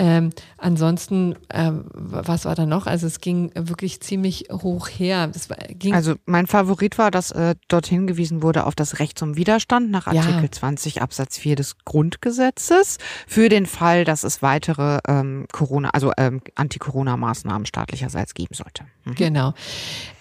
Ähm, 0.00 0.30
ansonsten, 0.56 1.36
äh, 1.50 1.72
was 1.92 2.46
war 2.46 2.54
da 2.54 2.64
noch? 2.64 2.86
Also 2.86 3.06
es 3.06 3.20
ging 3.20 3.50
wirklich 3.54 4.00
ziemlich 4.00 4.46
hoch 4.50 4.88
her. 4.88 5.30
War, 5.48 5.94
also 5.94 6.14
mein 6.24 6.46
Favorit 6.46 6.96
war, 6.96 7.10
dass 7.10 7.32
äh, 7.32 7.54
dort 7.68 7.86
hingewiesen 7.86 8.42
wurde 8.42 8.64
auf 8.64 8.74
das 8.74 8.98
Recht 8.98 9.18
zum 9.18 9.36
Widerstand 9.36 9.90
nach 9.90 10.06
Artikel 10.06 10.44
ja. 10.44 10.50
20 10.50 11.02
Absatz 11.02 11.36
4 11.36 11.54
des 11.54 11.76
Grundgesetzes 11.84 12.96
für 13.26 13.50
den 13.50 13.66
Fall, 13.66 14.06
dass 14.06 14.24
es 14.24 14.40
weitere 14.40 15.00
ähm, 15.06 15.44
Corona, 15.52 15.90
also 15.90 16.12
ähm, 16.16 16.40
Anti-Corona-Maßnahmen 16.54 17.66
staatlicherseits 17.66 18.32
geben 18.32 18.54
sollte. 18.54 18.84
Mhm. 19.04 19.14
Genau. 19.16 19.54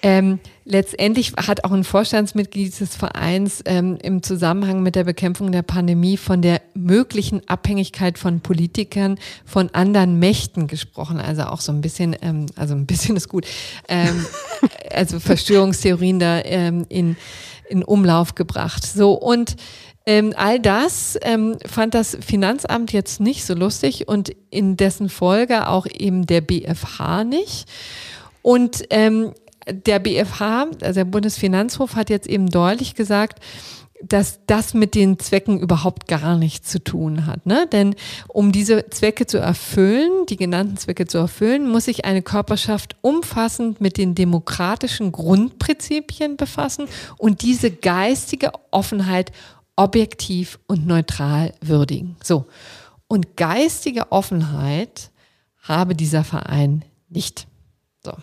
Ähm, 0.01 0.39
letztendlich 0.65 1.33
hat 1.37 1.63
auch 1.63 1.71
ein 1.71 1.85
Vorstandsmitglied 1.85 2.77
des 2.77 2.95
Vereins 2.97 3.61
ähm, 3.65 3.97
im 4.01 4.23
Zusammenhang 4.23 4.83
mit 4.83 4.95
der 4.95 5.05
Bekämpfung 5.05 5.53
der 5.53 5.61
Pandemie 5.61 6.17
von 6.17 6.41
der 6.41 6.61
möglichen 6.73 7.47
Abhängigkeit 7.47 8.17
von 8.17 8.41
Politikern 8.41 9.17
von 9.45 9.68
anderen 9.75 10.19
Mächten 10.19 10.67
gesprochen. 10.67 11.19
Also 11.19 11.43
auch 11.43 11.61
so 11.61 11.71
ein 11.71 11.81
bisschen, 11.81 12.15
ähm, 12.21 12.47
also 12.55 12.75
ein 12.75 12.85
bisschen 12.85 13.15
ist 13.15 13.29
gut, 13.29 13.45
ähm, 13.87 14.25
also 14.91 15.19
Verschwörungstheorien 15.19 16.19
da 16.19 16.41
ähm, 16.43 16.85
in, 16.89 17.15
in 17.69 17.83
Umlauf 17.83 18.35
gebracht. 18.35 18.85
So 18.85 19.13
und 19.13 19.55
ähm, 20.05 20.33
all 20.35 20.59
das 20.59 21.17
ähm, 21.21 21.57
fand 21.65 21.93
das 21.93 22.17
Finanzamt 22.19 22.93
jetzt 22.93 23.19
nicht 23.19 23.45
so 23.45 23.53
lustig 23.53 24.07
und 24.07 24.31
in 24.49 24.75
dessen 24.75 25.07
Folge 25.07 25.67
auch 25.67 25.85
eben 25.85 26.25
der 26.25 26.41
BFH 26.41 27.23
nicht. 27.25 27.69
Und 28.41 28.85
ähm, 28.89 29.33
der 29.71 29.99
BFH, 29.99 30.67
also 30.81 30.93
der 30.93 31.05
Bundesfinanzhof, 31.05 31.95
hat 31.95 32.09
jetzt 32.09 32.27
eben 32.27 32.49
deutlich 32.49 32.95
gesagt, 32.95 33.39
dass 34.01 34.39
das 34.47 34.73
mit 34.73 34.95
den 34.95 35.19
Zwecken 35.19 35.59
überhaupt 35.59 36.07
gar 36.07 36.37
nichts 36.37 36.69
zu 36.69 36.83
tun 36.83 37.25
hat. 37.25 37.45
Ne? 37.45 37.67
Denn 37.71 37.95
um 38.27 38.51
diese 38.51 38.89
Zwecke 38.89 39.25
zu 39.27 39.37
erfüllen, 39.37 40.25
die 40.29 40.37
genannten 40.37 40.77
Zwecke 40.77 41.05
zu 41.05 41.17
erfüllen, 41.17 41.69
muss 41.69 41.85
sich 41.85 42.05
eine 42.05 42.21
Körperschaft 42.21 42.95
umfassend 43.01 43.81
mit 43.81 43.97
den 43.97 44.15
demokratischen 44.15 45.11
Grundprinzipien 45.11 46.37
befassen 46.37 46.87
und 47.17 47.41
diese 47.41 47.71
geistige 47.71 48.51
Offenheit 48.71 49.31
objektiv 49.75 50.59
und 50.67 50.87
neutral 50.87 51.53
würdigen. 51.61 52.15
So. 52.23 52.45
Und 53.07 53.37
geistige 53.37 54.11
Offenheit 54.11 55.11
habe 55.61 55.95
dieser 55.95 56.23
Verein 56.23 56.85
nicht. 57.09 57.47
So. 58.03 58.13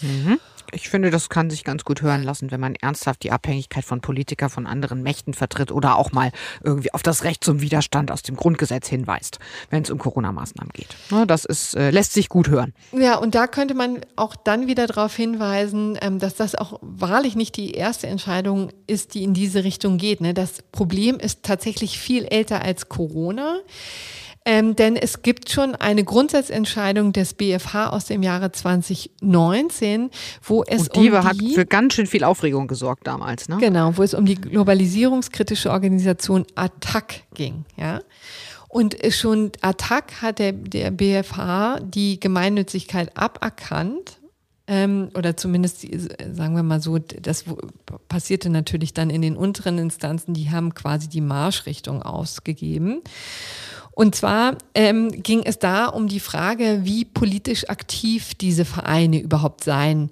Mhm. 0.00 0.38
Ich 0.72 0.88
finde, 0.88 1.10
das 1.10 1.28
kann 1.28 1.50
sich 1.50 1.64
ganz 1.64 1.84
gut 1.84 2.02
hören 2.02 2.22
lassen, 2.22 2.50
wenn 2.50 2.60
man 2.60 2.74
ernsthaft 2.74 3.22
die 3.22 3.32
Abhängigkeit 3.32 3.84
von 3.84 4.00
Politikern 4.00 4.50
von 4.50 4.66
anderen 4.66 5.02
Mächten 5.02 5.34
vertritt 5.34 5.72
oder 5.72 5.96
auch 5.96 6.12
mal 6.12 6.32
irgendwie 6.62 6.92
auf 6.92 7.02
das 7.02 7.24
Recht 7.24 7.44
zum 7.44 7.60
Widerstand 7.60 8.10
aus 8.10 8.22
dem 8.22 8.36
Grundgesetz 8.36 8.88
hinweist, 8.88 9.38
wenn 9.70 9.82
es 9.82 9.90
um 9.90 9.98
Corona-Maßnahmen 9.98 10.72
geht. 10.72 10.96
Ne, 11.10 11.26
das 11.26 11.44
ist, 11.44 11.74
äh, 11.76 11.90
lässt 11.90 12.12
sich 12.12 12.28
gut 12.28 12.48
hören. 12.48 12.74
Ja, 12.92 13.16
und 13.16 13.34
da 13.34 13.46
könnte 13.46 13.74
man 13.74 14.00
auch 14.16 14.36
dann 14.36 14.66
wieder 14.66 14.86
darauf 14.86 15.14
hinweisen, 15.14 15.98
ähm, 16.00 16.18
dass 16.18 16.34
das 16.34 16.54
auch 16.54 16.78
wahrlich 16.82 17.36
nicht 17.36 17.56
die 17.56 17.72
erste 17.72 18.06
Entscheidung 18.06 18.70
ist, 18.86 19.14
die 19.14 19.22
in 19.22 19.34
diese 19.34 19.64
Richtung 19.64 19.98
geht. 19.98 20.20
Ne? 20.20 20.34
Das 20.34 20.62
Problem 20.72 21.16
ist 21.16 21.42
tatsächlich 21.42 21.98
viel 21.98 22.24
älter 22.24 22.62
als 22.62 22.88
Corona. 22.88 23.60
Ähm, 24.48 24.76
denn 24.76 24.94
es 24.94 25.22
gibt 25.22 25.50
schon 25.50 25.74
eine 25.74 26.04
Grundsatzentscheidung 26.04 27.12
des 27.12 27.34
BFH 27.34 27.88
aus 27.88 28.04
dem 28.04 28.22
Jahre 28.22 28.52
2019, 28.52 30.10
wo 30.40 30.62
es 30.62 30.82
Und 30.82 30.94
die, 30.94 31.10
um 31.10 31.20
die 31.20 31.26
hat 31.26 31.36
für 31.52 31.66
ganz 31.66 31.94
schön 31.94 32.06
viel 32.06 32.22
Aufregung 32.22 32.68
gesorgt 32.68 33.08
damals, 33.08 33.48
ne? 33.48 33.56
Genau, 33.58 33.96
wo 33.96 34.04
es 34.04 34.14
um 34.14 34.24
die 34.24 34.36
globalisierungskritische 34.36 35.72
Organisation 35.72 36.46
ATTAC 36.54 37.24
ging, 37.34 37.64
ja. 37.76 38.00
Und 38.68 38.96
schon 39.10 39.50
ATTAC 39.62 40.22
hat 40.22 40.38
der, 40.38 40.52
der 40.52 40.92
BFH 40.92 41.80
die 41.80 42.20
Gemeinnützigkeit 42.20 43.16
aberkannt, 43.16 44.20
ähm, 44.68 45.10
oder 45.14 45.36
zumindest, 45.36 45.80
sagen 46.32 46.54
wir 46.54 46.62
mal 46.62 46.80
so, 46.80 46.98
das 46.98 47.44
passierte 48.08 48.50
natürlich 48.50 48.94
dann 48.94 49.10
in 49.10 49.22
den 49.22 49.36
unteren 49.36 49.78
Instanzen, 49.78 50.34
die 50.34 50.50
haben 50.50 50.74
quasi 50.74 51.08
die 51.08 51.20
Marschrichtung 51.20 52.02
ausgegeben. 52.02 53.02
Und 53.96 54.14
zwar 54.14 54.58
ähm, 54.74 55.10
ging 55.22 55.42
es 55.44 55.58
da 55.58 55.86
um 55.86 56.06
die 56.06 56.20
Frage, 56.20 56.80
wie 56.82 57.06
politisch 57.06 57.70
aktiv 57.70 58.34
diese 58.34 58.66
Vereine 58.66 59.18
überhaupt 59.18 59.64
sein 59.64 60.10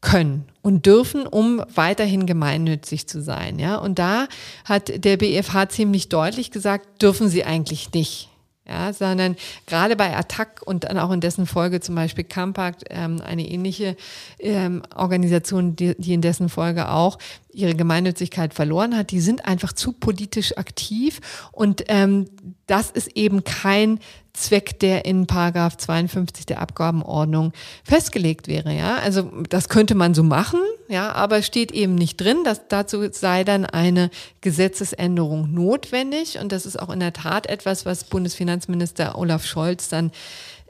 können 0.00 0.46
und 0.62 0.86
dürfen, 0.86 1.26
um 1.26 1.62
weiterhin 1.74 2.24
gemeinnützig 2.24 3.06
zu 3.06 3.20
sein. 3.20 3.58
Ja, 3.58 3.76
und 3.76 3.98
da 3.98 4.26
hat 4.64 5.04
der 5.04 5.18
BFH 5.18 5.68
ziemlich 5.68 6.08
deutlich 6.08 6.50
gesagt, 6.50 7.02
dürfen 7.02 7.28
sie 7.28 7.44
eigentlich 7.44 7.92
nicht 7.92 8.29
ja, 8.70 8.92
sondern 8.92 9.36
gerade 9.66 9.96
bei 9.96 10.16
Attac 10.16 10.62
und 10.64 10.84
dann 10.84 10.96
auch 10.96 11.10
in 11.10 11.20
dessen 11.20 11.46
Folge 11.46 11.80
zum 11.80 11.96
Beispiel 11.96 12.24
Compact, 12.24 12.84
ähm, 12.90 13.20
eine 13.20 13.46
ähnliche 13.48 13.96
ähm, 14.38 14.82
Organisation, 14.94 15.74
die, 15.74 15.96
die 15.98 16.14
in 16.14 16.22
dessen 16.22 16.48
Folge 16.48 16.88
auch 16.88 17.18
ihre 17.52 17.74
Gemeinnützigkeit 17.74 18.54
verloren 18.54 18.96
hat, 18.96 19.10
die 19.10 19.20
sind 19.20 19.44
einfach 19.44 19.72
zu 19.72 19.92
politisch 19.92 20.56
aktiv 20.56 21.20
und 21.50 21.84
ähm, 21.88 22.26
das 22.66 22.90
ist 22.92 23.16
eben 23.16 23.42
kein 23.42 23.98
Zweck, 24.32 24.78
der 24.80 25.04
in 25.04 25.26
Paragraph 25.26 25.76
52 25.76 26.46
der 26.46 26.60
Abgabenordnung 26.60 27.52
festgelegt 27.84 28.48
wäre. 28.48 28.72
Ja, 28.72 28.96
also 28.96 29.30
das 29.48 29.68
könnte 29.68 29.94
man 29.94 30.14
so 30.14 30.22
machen, 30.22 30.60
ja, 30.88 31.12
aber 31.12 31.42
steht 31.42 31.72
eben 31.72 31.94
nicht 31.94 32.20
drin, 32.20 32.38
dass 32.44 32.68
dazu 32.68 33.10
sei 33.12 33.44
dann 33.44 33.64
eine 33.64 34.10
Gesetzesänderung 34.40 35.52
notwendig. 35.52 36.38
Und 36.38 36.52
das 36.52 36.66
ist 36.66 36.80
auch 36.80 36.90
in 36.90 37.00
der 37.00 37.12
Tat 37.12 37.46
etwas, 37.46 37.86
was 37.86 38.04
Bundesfinanzminister 38.04 39.16
Olaf 39.18 39.44
Scholz 39.44 39.88
dann 39.88 40.10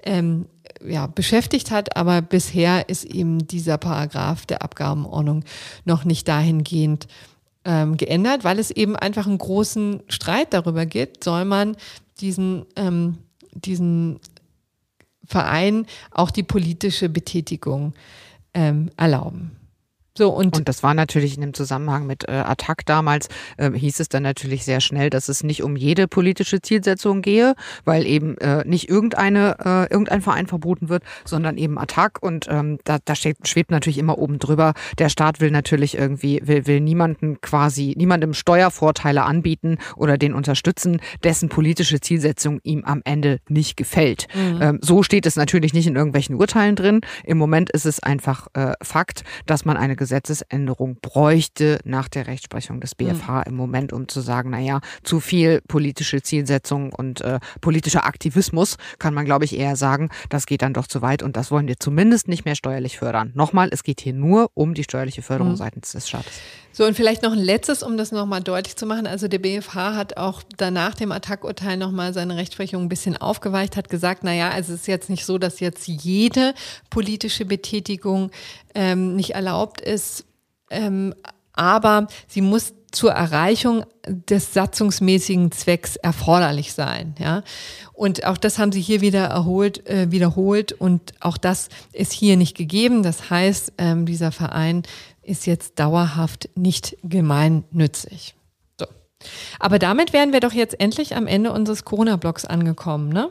ähm, 0.03 0.47
ja, 0.85 1.07
beschäftigt 1.07 1.71
hat, 1.71 1.97
aber 1.97 2.23
bisher 2.23 2.89
ist 2.89 3.05
eben 3.05 3.47
dieser 3.47 3.79
Paragraph 3.79 4.47
der 4.47 4.63
Abgabenordnung 4.63 5.45
noch 5.85 6.05
nicht 6.05 6.27
dahingehend 6.29 7.07
ähm, 7.65 7.97
geändert, 7.97 8.45
weil 8.45 8.59
es 8.59 8.71
eben 8.71 8.97
einfach 8.97 9.27
einen 9.27 9.39
großen 9.39 10.03
Streit 10.09 10.55
darüber 10.55 10.87
gibt, 10.87 11.25
soll 11.25 11.45
man 11.45 11.77
diesen, 12.21 12.67
ähm, 12.77 13.19
diesen 13.53 14.21
Verein 15.25 15.87
auch 16.11 16.31
die 16.31 16.43
politische 16.43 17.09
Betätigung 17.09 17.95
ähm, 18.55 18.91
erlauben. 18.97 19.60
So, 20.21 20.29
und, 20.29 20.55
und 20.55 20.69
das 20.69 20.83
war 20.83 20.93
natürlich 20.93 21.37
in 21.37 21.41
dem 21.41 21.55
Zusammenhang 21.55 22.07
mit 22.07 22.29
äh, 22.29 22.33
Attac 22.33 22.85
damals, 22.85 23.29
äh, 23.57 23.71
hieß 23.71 24.01
es 24.01 24.11
dann 24.11 24.23
natürlich 24.23 24.67
sehr 24.67 24.83
schnell, 24.83 25.09
dass 25.09 25.31
es 25.31 25.43
nicht 25.43 25.63
um 25.63 25.77
jede 25.77 26.09
politische 26.09 26.61
Zielsetzung 26.61 27.23
gehe, 27.23 27.55
weil 27.87 28.07
eben 28.07 28.37
äh, 28.37 28.63
nicht 28.69 28.91
irgendeine, 28.91 29.57
äh, 29.65 29.91
irgendein 29.91 30.21
Verein 30.21 30.47
verboten 30.47 30.91
wird, 30.91 31.05
sondern 31.25 31.57
eben 31.57 31.79
Attac. 31.79 32.23
Und 32.23 32.49
ähm, 32.51 32.79
da, 32.85 32.99
da 33.03 33.15
steht, 33.15 33.49
schwebt 33.49 33.71
natürlich 33.71 33.97
immer 33.97 34.19
oben 34.19 34.39
drüber, 34.39 34.75
der 34.99 35.09
Staat 35.09 35.41
will 35.41 35.51
natürlich 35.51 35.97
irgendwie, 35.97 36.43
will, 36.45 36.67
will 36.67 36.81
niemanden 36.81 37.41
quasi, 37.41 37.95
niemandem 37.97 38.35
Steuervorteile 38.35 39.23
anbieten 39.23 39.79
oder 39.97 40.19
den 40.19 40.35
unterstützen, 40.35 41.01
dessen 41.25 41.49
politische 41.49 41.99
Zielsetzung 41.99 42.61
ihm 42.63 42.85
am 42.85 43.01
Ende 43.07 43.41
nicht 43.49 43.79
gefällt. 43.79 44.27
Mhm. 44.35 44.59
Ähm, 44.61 44.79
so 44.83 45.03
steht 45.03 45.25
es 45.25 45.37
natürlich 45.37 45.73
nicht 45.73 45.87
in 45.87 45.97
irgendwelchen 45.97 46.35
Urteilen 46.35 46.77
drin. 46.77 47.01
Im 47.25 47.39
Moment 47.39 47.71
ist 47.71 47.87
es 47.87 48.03
einfach 48.03 48.49
äh, 48.53 48.75
Fakt, 48.83 49.25
dass 49.47 49.65
man 49.65 49.79
eine 49.79 49.97
Gesetzesänderung 50.11 50.97
bräuchte 51.01 51.79
nach 51.85 52.09
der 52.09 52.27
Rechtsprechung 52.27 52.81
des 52.81 52.97
BFH 52.97 53.39
mhm. 53.39 53.43
im 53.47 53.55
Moment, 53.55 53.93
um 53.93 54.09
zu 54.09 54.21
sagen, 54.21 54.51
naja, 54.51 54.81
zu 55.05 55.21
viel 55.21 55.61
politische 55.69 56.21
Zielsetzung 56.21 56.93
und 56.93 57.21
äh, 57.21 57.39
politischer 57.61 58.05
Aktivismus, 58.05 58.77
kann 58.99 59.15
man, 59.15 59.25
glaube 59.25 59.45
ich, 59.45 59.57
eher 59.57 59.77
sagen, 59.77 60.11
das 60.29 60.47
geht 60.47 60.63
dann 60.63 60.75
doch 60.75 60.89
zu 60.89 61.01
weit 61.01 61.23
und 61.23 61.37
das 61.37 61.53
wollen 61.53 61.69
wir 61.69 61.79
zumindest 61.79 62.27
nicht 62.27 62.45
mehr 62.45 62.57
steuerlich 62.57 62.99
fördern. 62.99 63.31
Nochmal, 63.37 63.69
es 63.71 63.85
geht 63.85 64.01
hier 64.01 64.13
nur 64.13 64.51
um 64.55 64.75
die 64.75 64.83
steuerliche 64.83 65.23
Förderung 65.23 65.53
mhm. 65.53 65.59
seitens 65.59 65.93
des 65.93 66.09
Staates. 66.09 66.41
So, 66.73 66.85
und 66.85 66.95
vielleicht 66.95 67.23
noch 67.23 67.33
ein 67.33 67.39
letztes, 67.39 67.83
um 67.83 67.97
das 67.97 68.13
nochmal 68.13 68.43
deutlich 68.43 68.77
zu 68.77 68.87
machen. 68.87 69.07
Also 69.07 69.29
der 69.29 69.39
BFH 69.39 69.95
hat 69.97 70.17
auch 70.17 70.43
danach 70.57 70.95
dem 70.95 71.13
Attac-Urteil 71.13 71.77
nochmal 71.77 72.13
seine 72.13 72.37
Rechtsprechung 72.37 72.83
ein 72.83 72.89
bisschen 72.89 73.17
aufgeweicht, 73.17 73.77
hat 73.77 73.89
gesagt, 73.89 74.23
naja, 74.25 74.51
also 74.51 74.75
es 74.75 74.81
ist 74.81 74.87
jetzt 74.87 75.11
nicht 75.11 75.27
so, 75.27 75.39
dass 75.39 75.61
jetzt 75.61 75.89
jede 75.89 76.55
politische 76.89 77.45
Betätigung 77.45 78.31
ähm, 78.75 79.17
nicht 79.17 79.35
erlaubt 79.35 79.81
ist, 79.81 80.25
ähm, 80.71 81.15
aber 81.53 82.07
sie 82.29 82.41
muss 82.41 82.73
zur 82.91 83.13
Erreichung 83.13 83.85
des 84.07 84.53
satzungsmäßigen 84.53 85.53
Zwecks 85.53 85.97
erforderlich 85.97 86.73
sein. 86.73 87.15
Ja? 87.19 87.43
Und 87.93 88.25
auch 88.25 88.37
das 88.37 88.59
haben 88.59 88.73
sie 88.73 88.81
hier 88.81 89.01
wieder 89.01 89.27
erholt, 89.27 89.87
äh, 89.87 90.11
wiederholt 90.11 90.73
und 90.73 91.13
auch 91.21 91.37
das 91.37 91.69
ist 91.93 92.13
hier 92.13 92.37
nicht 92.37 92.57
gegeben. 92.57 93.03
Das 93.03 93.31
heißt, 93.31 93.75
ähm, 93.79 94.07
dieser 94.07 94.33
Verein 94.33 94.83
ist 95.31 95.47
jetzt 95.47 95.79
dauerhaft 95.79 96.51
nicht 96.57 96.97
gemeinnützig. 97.03 98.35
So. 98.79 98.87
Aber 99.59 99.79
damit 99.79 100.13
wären 100.13 100.33
wir 100.33 100.41
doch 100.41 100.53
jetzt 100.53 100.81
endlich 100.81 101.15
am 101.15 101.27
Ende 101.27 101.53
unseres 101.53 101.85
Corona-Blocks 101.85 102.45
angekommen, 102.45 103.11
ne? 103.11 103.31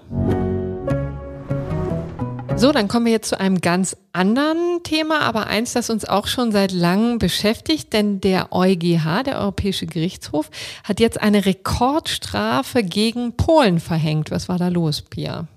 So, 2.56 2.74
dann 2.74 2.90
kommen 2.90 3.06
wir 3.06 3.14
jetzt 3.14 3.30
zu 3.30 3.40
einem 3.40 3.62
ganz 3.62 3.96
anderen 4.12 4.84
Thema, 4.84 5.22
aber 5.22 5.48
eins, 5.48 5.72
das 5.72 5.90
uns 5.90 6.04
auch 6.04 6.28
schon 6.28 6.52
seit 6.52 6.74
langem 6.74 7.18
beschäftigt, 7.18 7.94
denn 7.94 8.20
der 8.20 8.52
EuGH, 8.52 9.24
der 9.26 9.40
Europäische 9.40 9.86
Gerichtshof, 9.86 10.52
hat 10.84 11.00
jetzt 11.00 11.22
eine 11.22 11.46
Rekordstrafe 11.46 12.84
gegen 12.84 13.38
Polen 13.38 13.80
verhängt. 13.80 14.30
Was 14.30 14.50
war 14.50 14.58
da 14.58 14.68
los, 14.68 15.04
Pia? 15.04 15.48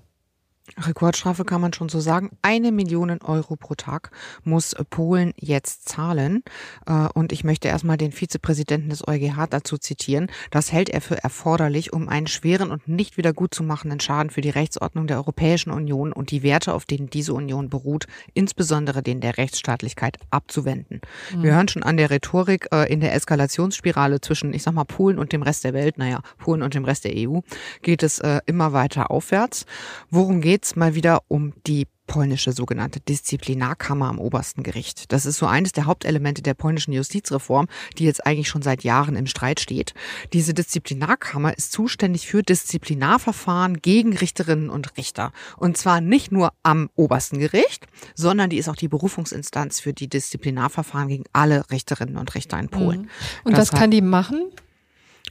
Rekordstrafe 0.77 1.45
kann 1.45 1.61
man 1.61 1.73
schon 1.73 1.89
so 1.89 1.99
sagen. 1.99 2.31
Eine 2.41 2.71
Million 2.71 3.21
Euro 3.21 3.55
pro 3.55 3.75
Tag 3.75 4.11
muss 4.43 4.75
Polen 4.89 5.33
jetzt 5.37 5.87
zahlen. 5.87 6.43
Äh, 6.85 7.07
und 7.13 7.31
ich 7.31 7.43
möchte 7.43 7.67
erstmal 7.67 7.97
den 7.97 8.11
Vizepräsidenten 8.11 8.89
des 8.89 9.07
EuGH 9.07 9.47
dazu 9.49 9.77
zitieren. 9.77 10.27
Das 10.51 10.71
hält 10.71 10.89
er 10.89 11.01
für 11.01 11.23
erforderlich, 11.23 11.93
um 11.93 12.09
einen 12.09 12.27
schweren 12.27 12.71
und 12.71 12.87
nicht 12.87 13.17
wieder 13.17 13.33
gut 13.33 13.53
zu 13.53 13.63
machenden 13.63 13.99
Schaden 13.99 14.29
für 14.29 14.41
die 14.41 14.49
Rechtsordnung 14.49 15.07
der 15.07 15.17
Europäischen 15.17 15.71
Union 15.71 16.13
und 16.13 16.31
die 16.31 16.43
Werte, 16.43 16.73
auf 16.73 16.85
denen 16.85 17.09
diese 17.09 17.33
Union 17.33 17.69
beruht, 17.69 18.07
insbesondere 18.33 19.03
den 19.03 19.21
der 19.21 19.37
Rechtsstaatlichkeit, 19.37 20.17
abzuwenden. 20.29 21.01
Mhm. 21.33 21.43
Wir 21.43 21.53
hören 21.55 21.67
schon 21.67 21.83
an 21.83 21.97
der 21.97 22.09
Rhetorik 22.09 22.67
äh, 22.71 22.91
in 22.91 22.99
der 22.99 23.13
Eskalationsspirale 23.13 24.21
zwischen, 24.21 24.53
ich 24.53 24.63
sag 24.63 24.73
mal, 24.73 24.83
Polen 24.85 25.19
und 25.19 25.31
dem 25.31 25.43
Rest 25.43 25.63
der 25.63 25.73
Welt, 25.73 25.97
naja, 25.97 26.21
Polen 26.37 26.61
und 26.61 26.73
dem 26.73 26.85
Rest 26.85 27.05
der 27.05 27.13
EU, 27.15 27.39
geht 27.81 28.03
es 28.03 28.19
äh, 28.19 28.41
immer 28.45 28.73
weiter 28.73 29.11
aufwärts. 29.11 29.65
Worum 30.09 30.41
geht 30.41 30.62
geht's 30.63 30.77
mal 30.77 30.95
wieder 30.95 31.23
um 31.27 31.51
die 31.67 31.87
polnische 32.07 32.53
sogenannte 32.53 33.01
Disziplinarkammer 33.01 34.07
am 34.07 34.17
obersten 34.17 34.63
Gericht. 34.63 35.11
Das 35.11 35.25
ist 35.25 35.37
so 35.37 35.45
eines 35.45 35.73
der 35.73 35.87
Hauptelemente 35.87 36.41
der 36.41 36.53
polnischen 36.53 36.93
Justizreform, 36.93 37.67
die 37.97 38.05
jetzt 38.05 38.25
eigentlich 38.25 38.47
schon 38.47 38.61
seit 38.61 38.85
Jahren 38.85 39.17
im 39.17 39.25
Streit 39.27 39.59
steht. 39.59 39.93
Diese 40.31 40.53
Disziplinarkammer 40.53 41.57
ist 41.57 41.73
zuständig 41.73 42.27
für 42.27 42.43
Disziplinarverfahren 42.43 43.81
gegen 43.81 44.15
Richterinnen 44.15 44.69
und 44.69 44.95
Richter. 44.95 45.33
Und 45.57 45.77
zwar 45.77 45.99
nicht 45.99 46.31
nur 46.31 46.53
am 46.63 46.89
obersten 46.95 47.39
Gericht, 47.39 47.85
sondern 48.15 48.49
die 48.49 48.57
ist 48.57 48.69
auch 48.69 48.77
die 48.77 48.87
Berufungsinstanz 48.87 49.81
für 49.81 49.91
die 49.91 50.07
Disziplinarverfahren 50.07 51.09
gegen 51.09 51.25
alle 51.33 51.69
Richterinnen 51.71 52.15
und 52.15 52.35
Richter 52.35 52.57
in 52.57 52.69
Polen. 52.69 53.01
Mhm. 53.01 53.09
Und 53.43 53.57
das 53.57 53.73
was 53.73 53.79
kann 53.79 53.91
die 53.91 54.01
machen? 54.01 54.49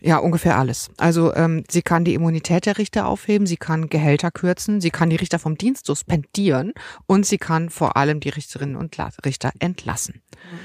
Ja, 0.04 0.18
ungefähr 0.18 0.58
alles. 0.58 0.90
Also 0.96 1.32
ähm, 1.34 1.62
sie 1.70 1.82
kann 1.82 2.04
die 2.04 2.14
Immunität 2.14 2.66
der 2.66 2.78
Richter 2.78 3.06
aufheben, 3.06 3.46
sie 3.46 3.56
kann 3.56 3.88
Gehälter 3.88 4.32
kürzen, 4.32 4.80
sie 4.80 4.90
kann 4.90 5.10
die 5.10 5.16
Richter 5.16 5.38
vom 5.38 5.56
Dienst 5.56 5.86
suspendieren 5.86 6.72
und 7.06 7.24
sie 7.24 7.38
kann 7.38 7.70
vor 7.70 7.96
allem 7.96 8.18
die 8.18 8.30
Richterinnen 8.30 8.76
und 8.76 8.96
Richter 9.24 9.52
entlassen. 9.60 10.22
Mhm. 10.32 10.58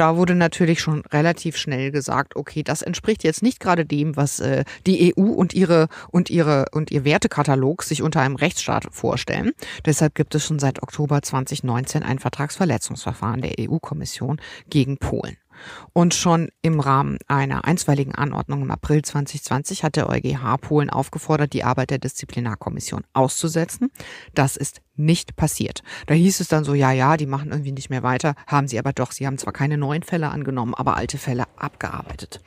Da 0.00 0.16
wurde 0.16 0.34
natürlich 0.34 0.80
schon 0.80 1.02
relativ 1.12 1.58
schnell 1.58 1.90
gesagt, 1.90 2.34
okay, 2.34 2.62
das 2.62 2.80
entspricht 2.80 3.22
jetzt 3.22 3.42
nicht 3.42 3.60
gerade 3.60 3.84
dem, 3.84 4.16
was 4.16 4.40
äh, 4.40 4.64
die 4.86 5.14
EU 5.14 5.24
und 5.24 5.52
ihre 5.52 5.88
und 6.08 6.30
ihre 6.30 6.66
und 6.72 6.90
ihr 6.90 7.04
Wertekatalog 7.04 7.82
sich 7.82 8.02
unter 8.02 8.22
einem 8.22 8.36
Rechtsstaat 8.36 8.86
vorstellen. 8.92 9.52
Deshalb 9.84 10.14
gibt 10.14 10.34
es 10.34 10.46
schon 10.46 10.58
seit 10.58 10.82
Oktober 10.82 11.20
2019 11.20 12.02
ein 12.02 12.18
Vertragsverletzungsverfahren 12.18 13.42
der 13.42 13.56
EU-Kommission 13.58 14.40
gegen 14.70 14.96
Polen. 14.96 15.36
Und 15.92 16.14
schon 16.14 16.48
im 16.62 16.80
Rahmen 16.80 17.18
einer 17.26 17.64
einstweiligen 17.64 18.14
Anordnung 18.14 18.62
im 18.62 18.70
April 18.70 19.02
2020 19.02 19.84
hat 19.84 19.96
der 19.96 20.08
EuGH 20.08 20.58
Polen 20.60 20.90
aufgefordert, 20.90 21.52
die 21.52 21.64
Arbeit 21.64 21.90
der 21.90 21.98
Disziplinarkommission 21.98 23.04
auszusetzen. 23.12 23.90
Das 24.34 24.56
ist 24.56 24.80
nicht 24.96 25.36
passiert. 25.36 25.82
Da 26.06 26.14
hieß 26.14 26.40
es 26.40 26.48
dann 26.48 26.64
so, 26.64 26.74
ja, 26.74 26.92
ja, 26.92 27.16
die 27.16 27.26
machen 27.26 27.50
irgendwie 27.50 27.72
nicht 27.72 27.90
mehr 27.90 28.02
weiter, 28.02 28.34
haben 28.46 28.68
sie 28.68 28.78
aber 28.78 28.92
doch. 28.92 29.12
Sie 29.12 29.26
haben 29.26 29.38
zwar 29.38 29.52
keine 29.52 29.78
neuen 29.78 30.02
Fälle 30.02 30.28
angenommen, 30.28 30.74
aber 30.74 30.96
alte 30.96 31.18
Fälle 31.18 31.44
abgearbeitet. 31.56 32.40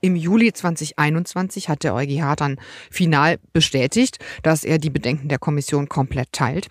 Im 0.00 0.16
Juli 0.16 0.52
2021 0.52 1.68
hat 1.68 1.82
der 1.82 1.94
EuGH 1.94 2.36
dann 2.36 2.58
final 2.90 3.38
bestätigt, 3.52 4.18
dass 4.42 4.64
er 4.64 4.78
die 4.78 4.90
Bedenken 4.90 5.28
der 5.28 5.38
Kommission 5.38 5.88
komplett 5.88 6.32
teilt 6.32 6.68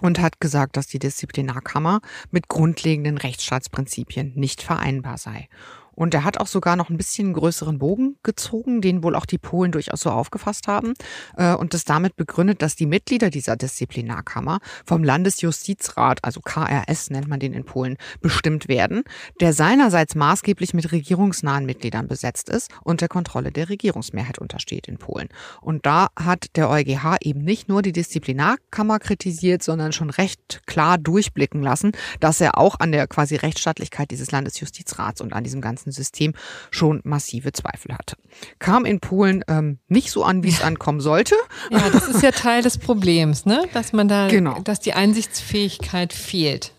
und 0.00 0.20
hat 0.20 0.40
gesagt, 0.40 0.76
dass 0.76 0.86
die 0.86 0.98
Disziplinarkammer 0.98 2.00
mit 2.30 2.48
grundlegenden 2.48 3.18
Rechtsstaatsprinzipien 3.18 4.32
nicht 4.34 4.62
vereinbar 4.62 5.18
sei. 5.18 5.48
Und 5.96 6.14
er 6.14 6.22
hat 6.22 6.38
auch 6.38 6.46
sogar 6.46 6.76
noch 6.76 6.90
ein 6.90 6.96
bisschen 6.96 7.32
größeren 7.32 7.78
Bogen 7.78 8.16
gezogen, 8.22 8.80
den 8.80 9.02
wohl 9.02 9.16
auch 9.16 9.26
die 9.26 9.38
Polen 9.38 9.72
durchaus 9.72 10.00
so 10.00 10.10
aufgefasst 10.10 10.68
haben. 10.68 10.94
Äh, 11.36 11.54
und 11.54 11.74
das 11.74 11.84
damit 11.84 12.14
begründet, 12.16 12.62
dass 12.62 12.76
die 12.76 12.86
Mitglieder 12.86 13.30
dieser 13.30 13.56
Disziplinarkammer 13.56 14.60
vom 14.84 15.02
Landesjustizrat, 15.02 16.22
also 16.22 16.40
KRS 16.40 17.10
nennt 17.10 17.26
man 17.26 17.40
den 17.40 17.54
in 17.54 17.64
Polen, 17.64 17.96
bestimmt 18.20 18.68
werden, 18.68 19.02
der 19.40 19.52
seinerseits 19.52 20.14
maßgeblich 20.14 20.74
mit 20.74 20.92
regierungsnahen 20.92 21.66
Mitgliedern 21.66 22.06
besetzt 22.06 22.48
ist 22.50 22.70
und 22.84 23.00
der 23.00 23.08
Kontrolle 23.08 23.50
der 23.50 23.68
Regierungsmehrheit 23.68 24.38
untersteht 24.38 24.88
in 24.88 24.98
Polen. 24.98 25.28
Und 25.60 25.86
da 25.86 26.08
hat 26.16 26.56
der 26.56 26.68
EuGH 26.68 27.16
eben 27.22 27.42
nicht 27.42 27.68
nur 27.68 27.82
die 27.82 27.92
Disziplinarkammer 27.92 28.98
kritisiert, 28.98 29.62
sondern 29.62 29.92
schon 29.92 30.10
recht 30.10 30.62
klar 30.66 30.98
durchblicken 30.98 31.62
lassen, 31.62 31.92
dass 32.20 32.40
er 32.40 32.58
auch 32.58 32.78
an 32.78 32.92
der 32.92 33.06
quasi 33.06 33.36
Rechtsstaatlichkeit 33.36 34.10
dieses 34.10 34.30
Landesjustizrats 34.30 35.20
und 35.20 35.32
an 35.32 35.44
diesem 35.44 35.60
ganzen 35.60 35.85
System 35.92 36.34
schon 36.70 37.00
massive 37.04 37.52
Zweifel 37.52 37.94
hatte. 37.94 38.16
Kam 38.58 38.84
in 38.84 39.00
Polen 39.00 39.44
ähm, 39.48 39.78
nicht 39.88 40.10
so 40.10 40.24
an, 40.24 40.42
wie 40.42 40.48
es 40.48 40.62
ankommen 40.62 41.00
sollte. 41.00 41.34
Ja, 41.70 41.90
das 41.90 42.08
ist 42.08 42.22
ja 42.22 42.30
Teil 42.30 42.62
des 42.62 42.78
Problems, 42.78 43.46
ne? 43.46 43.64
dass 43.72 43.92
man 43.92 44.08
da, 44.08 44.28
genau. 44.28 44.60
dass 44.60 44.80
die 44.80 44.92
Einsichtsfähigkeit 44.92 46.12
fehlt. 46.12 46.72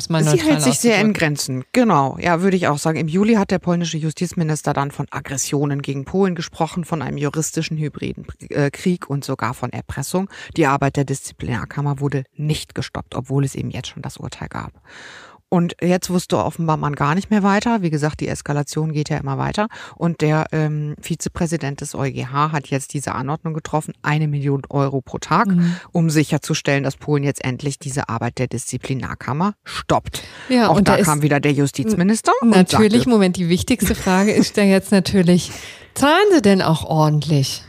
Sie 0.00 0.42
hält 0.42 0.62
sich 0.62 0.80
sehr 0.80 0.98
in 1.00 1.12
Grenzen. 1.12 1.64
Genau, 1.72 2.16
ja, 2.18 2.40
würde 2.40 2.56
ich 2.56 2.68
auch 2.68 2.78
sagen. 2.78 2.98
Im 2.98 3.06
Juli 3.06 3.34
hat 3.34 3.50
der 3.50 3.58
polnische 3.58 3.98
Justizminister 3.98 4.72
dann 4.72 4.90
von 4.90 5.06
Aggressionen 5.10 5.82
gegen 5.82 6.04
Polen 6.06 6.34
gesprochen, 6.34 6.84
von 6.84 7.02
einem 7.02 7.18
juristischen 7.18 7.76
hybriden 7.76 8.26
äh, 8.48 8.70
Krieg 8.70 9.08
und 9.10 9.24
sogar 9.24 9.52
von 9.52 9.70
Erpressung. 9.72 10.30
Die 10.56 10.66
Arbeit 10.66 10.96
der 10.96 11.04
Disziplinarkammer 11.04 12.00
wurde 12.00 12.24
nicht 12.34 12.74
gestoppt, 12.74 13.14
obwohl 13.14 13.44
es 13.44 13.54
eben 13.54 13.70
jetzt 13.70 13.88
schon 13.88 14.02
das 14.02 14.16
Urteil 14.16 14.48
gab. 14.48 14.72
Und 15.48 15.76
jetzt 15.80 16.10
wusste 16.10 16.38
offenbar 16.38 16.76
man 16.76 16.94
gar 16.94 17.14
nicht 17.14 17.30
mehr 17.30 17.42
weiter. 17.42 17.82
Wie 17.82 17.90
gesagt, 17.90 18.20
die 18.20 18.28
Eskalation 18.28 18.92
geht 18.92 19.08
ja 19.08 19.18
immer 19.18 19.38
weiter. 19.38 19.68
Und 19.94 20.20
der 20.20 20.46
ähm, 20.52 20.96
Vizepräsident 21.00 21.80
des 21.80 21.94
EuGH 21.94 22.50
hat 22.50 22.66
jetzt 22.68 22.92
diese 22.92 23.14
Anordnung 23.14 23.54
getroffen, 23.54 23.94
eine 24.02 24.26
Million 24.26 24.62
Euro 24.70 25.00
pro 25.00 25.18
Tag, 25.18 25.46
mhm. 25.46 25.76
um 25.92 26.10
sicherzustellen, 26.10 26.82
dass 26.82 26.96
Polen 26.96 27.22
jetzt 27.22 27.44
endlich 27.44 27.78
diese 27.78 28.08
Arbeit 28.08 28.38
der 28.38 28.48
Disziplinarkammer 28.48 29.54
stoppt. 29.62 30.22
Ja, 30.48 30.68
Auch 30.68 30.76
und 30.76 30.88
da, 30.88 30.96
da 30.96 31.04
kam 31.04 31.22
wieder 31.22 31.38
der 31.38 31.52
Justizminister. 31.52 32.32
Natürlich, 32.42 33.02
sagte, 33.02 33.10
Moment, 33.10 33.36
die 33.36 33.48
wichtigste 33.48 33.94
Frage 33.94 34.32
ist 34.32 34.56
ja 34.56 34.64
jetzt 34.64 34.90
natürlich, 34.90 35.52
zahlen 35.94 36.26
Sie 36.32 36.42
denn 36.42 36.62
auch 36.62 36.84
ordentlich? 36.84 37.62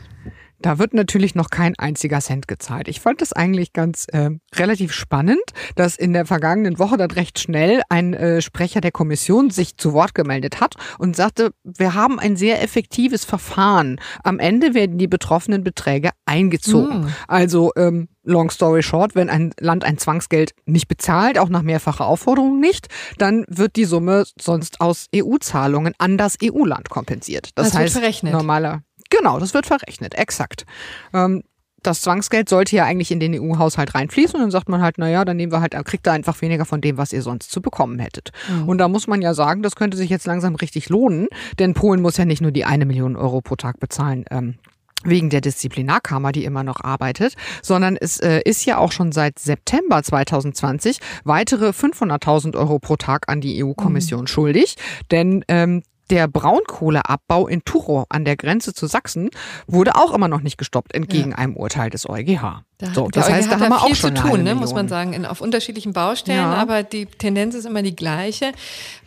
Da 0.66 0.80
wird 0.80 0.94
natürlich 0.94 1.36
noch 1.36 1.50
kein 1.50 1.78
einziger 1.78 2.18
Cent 2.18 2.48
gezahlt. 2.48 2.88
Ich 2.88 2.98
fand 2.98 3.22
das 3.22 3.32
eigentlich 3.32 3.72
ganz 3.72 4.06
äh, 4.10 4.30
relativ 4.56 4.92
spannend, 4.92 5.38
dass 5.76 5.94
in 5.94 6.12
der 6.12 6.26
vergangenen 6.26 6.80
Woche 6.80 6.96
dann 6.96 7.12
recht 7.12 7.38
schnell 7.38 7.82
ein 7.88 8.14
äh, 8.14 8.42
Sprecher 8.42 8.80
der 8.80 8.90
Kommission 8.90 9.50
sich 9.50 9.76
zu 9.76 9.92
Wort 9.92 10.12
gemeldet 10.12 10.60
hat 10.60 10.74
und 10.98 11.14
sagte, 11.14 11.52
wir 11.62 11.94
haben 11.94 12.18
ein 12.18 12.34
sehr 12.34 12.64
effektives 12.64 13.24
Verfahren. 13.24 14.00
Am 14.24 14.40
Ende 14.40 14.74
werden 14.74 14.98
die 14.98 15.06
betroffenen 15.06 15.62
Beträge 15.62 16.10
eingezogen. 16.24 17.02
Mhm. 17.02 17.12
Also 17.28 17.70
ähm, 17.76 18.08
long 18.24 18.50
story 18.50 18.82
short, 18.82 19.14
wenn 19.14 19.30
ein 19.30 19.54
Land 19.60 19.84
ein 19.84 19.98
Zwangsgeld 19.98 20.52
nicht 20.64 20.88
bezahlt, 20.88 21.38
auch 21.38 21.48
nach 21.48 21.62
mehrfacher 21.62 22.06
Aufforderung 22.06 22.58
nicht, 22.58 22.88
dann 23.18 23.44
wird 23.46 23.76
die 23.76 23.84
Summe 23.84 24.24
sonst 24.36 24.80
aus 24.80 25.06
EU-Zahlungen 25.14 25.94
an 25.98 26.18
das 26.18 26.38
EU-Land 26.42 26.90
kompensiert. 26.90 27.50
Das, 27.54 27.70
das 27.70 27.96
heißt, 27.96 28.24
normaler 28.24 28.82
Genau, 29.10 29.38
das 29.38 29.54
wird 29.54 29.66
verrechnet, 29.66 30.14
exakt. 30.14 30.64
Ähm, 31.12 31.42
das 31.82 32.02
Zwangsgeld 32.02 32.48
sollte 32.48 32.76
ja 32.76 32.84
eigentlich 32.84 33.12
in 33.12 33.20
den 33.20 33.34
EU-Haushalt 33.38 33.94
reinfließen 33.94 34.34
und 34.34 34.40
dann 34.40 34.50
sagt 34.50 34.68
man 34.68 34.82
halt, 34.82 34.98
naja, 34.98 35.24
dann 35.24 35.36
nehmen 35.36 35.52
wir 35.52 35.60
halt, 35.60 35.72
kriegt 35.84 36.06
ihr 36.06 36.12
einfach 36.12 36.40
weniger 36.42 36.64
von 36.64 36.80
dem, 36.80 36.96
was 36.96 37.12
ihr 37.12 37.22
sonst 37.22 37.50
zu 37.50 37.62
bekommen 37.62 37.98
hättet. 37.98 38.32
Mhm. 38.48 38.68
Und 38.68 38.78
da 38.78 38.88
muss 38.88 39.06
man 39.06 39.22
ja 39.22 39.34
sagen, 39.34 39.62
das 39.62 39.76
könnte 39.76 39.96
sich 39.96 40.10
jetzt 40.10 40.26
langsam 40.26 40.56
richtig 40.56 40.88
lohnen, 40.88 41.28
denn 41.58 41.74
Polen 41.74 42.02
muss 42.02 42.16
ja 42.16 42.24
nicht 42.24 42.42
nur 42.42 42.50
die 42.50 42.64
eine 42.64 42.86
Million 42.86 43.16
Euro 43.16 43.40
pro 43.40 43.56
Tag 43.56 43.78
bezahlen, 43.78 44.24
ähm, 44.30 44.56
wegen 45.04 45.30
der 45.30 45.40
Disziplinarkammer, 45.40 46.32
die 46.32 46.44
immer 46.44 46.64
noch 46.64 46.80
arbeitet, 46.80 47.34
sondern 47.62 47.96
es 47.96 48.18
äh, 48.18 48.40
ist 48.44 48.64
ja 48.64 48.78
auch 48.78 48.90
schon 48.90 49.12
seit 49.12 49.38
September 49.38 50.02
2020 50.02 50.98
weitere 51.24 51.68
500.000 51.68 52.56
Euro 52.56 52.78
pro 52.80 52.96
Tag 52.96 53.28
an 53.28 53.40
die 53.40 53.62
EU-Kommission 53.62 54.22
mhm. 54.22 54.26
schuldig, 54.26 54.76
denn 55.10 55.44
ähm, 55.48 55.82
der 56.10 56.28
Braunkohleabbau 56.28 57.46
in 57.48 57.64
Tuchow 57.64 58.06
an 58.08 58.24
der 58.24 58.36
Grenze 58.36 58.74
zu 58.74 58.86
Sachsen 58.86 59.30
wurde 59.66 59.96
auch 59.96 60.14
immer 60.14 60.28
noch 60.28 60.40
nicht 60.40 60.58
gestoppt, 60.58 60.94
entgegen 60.94 61.30
ja. 61.30 61.38
einem 61.38 61.56
Urteil 61.56 61.90
des 61.90 62.08
EuGH. 62.08 62.62
Da, 62.78 62.92
so, 62.92 63.08
das 63.08 63.30
heißt, 63.30 63.50
da 63.50 63.58
haben 63.58 63.70
wir 63.70 63.82
auch 63.82 63.94
schon 63.94 64.14
zu 64.14 64.22
tun, 64.22 64.42
ne, 64.42 64.54
muss 64.54 64.74
man 64.74 64.88
sagen, 64.88 65.14
in, 65.14 65.24
auf 65.24 65.40
unterschiedlichen 65.40 65.94
Baustellen, 65.94 66.38
ja. 66.38 66.54
aber 66.54 66.82
die 66.82 67.06
Tendenz 67.06 67.54
ist 67.54 67.64
immer 67.64 67.82
die 67.82 67.96
gleiche. 67.96 68.52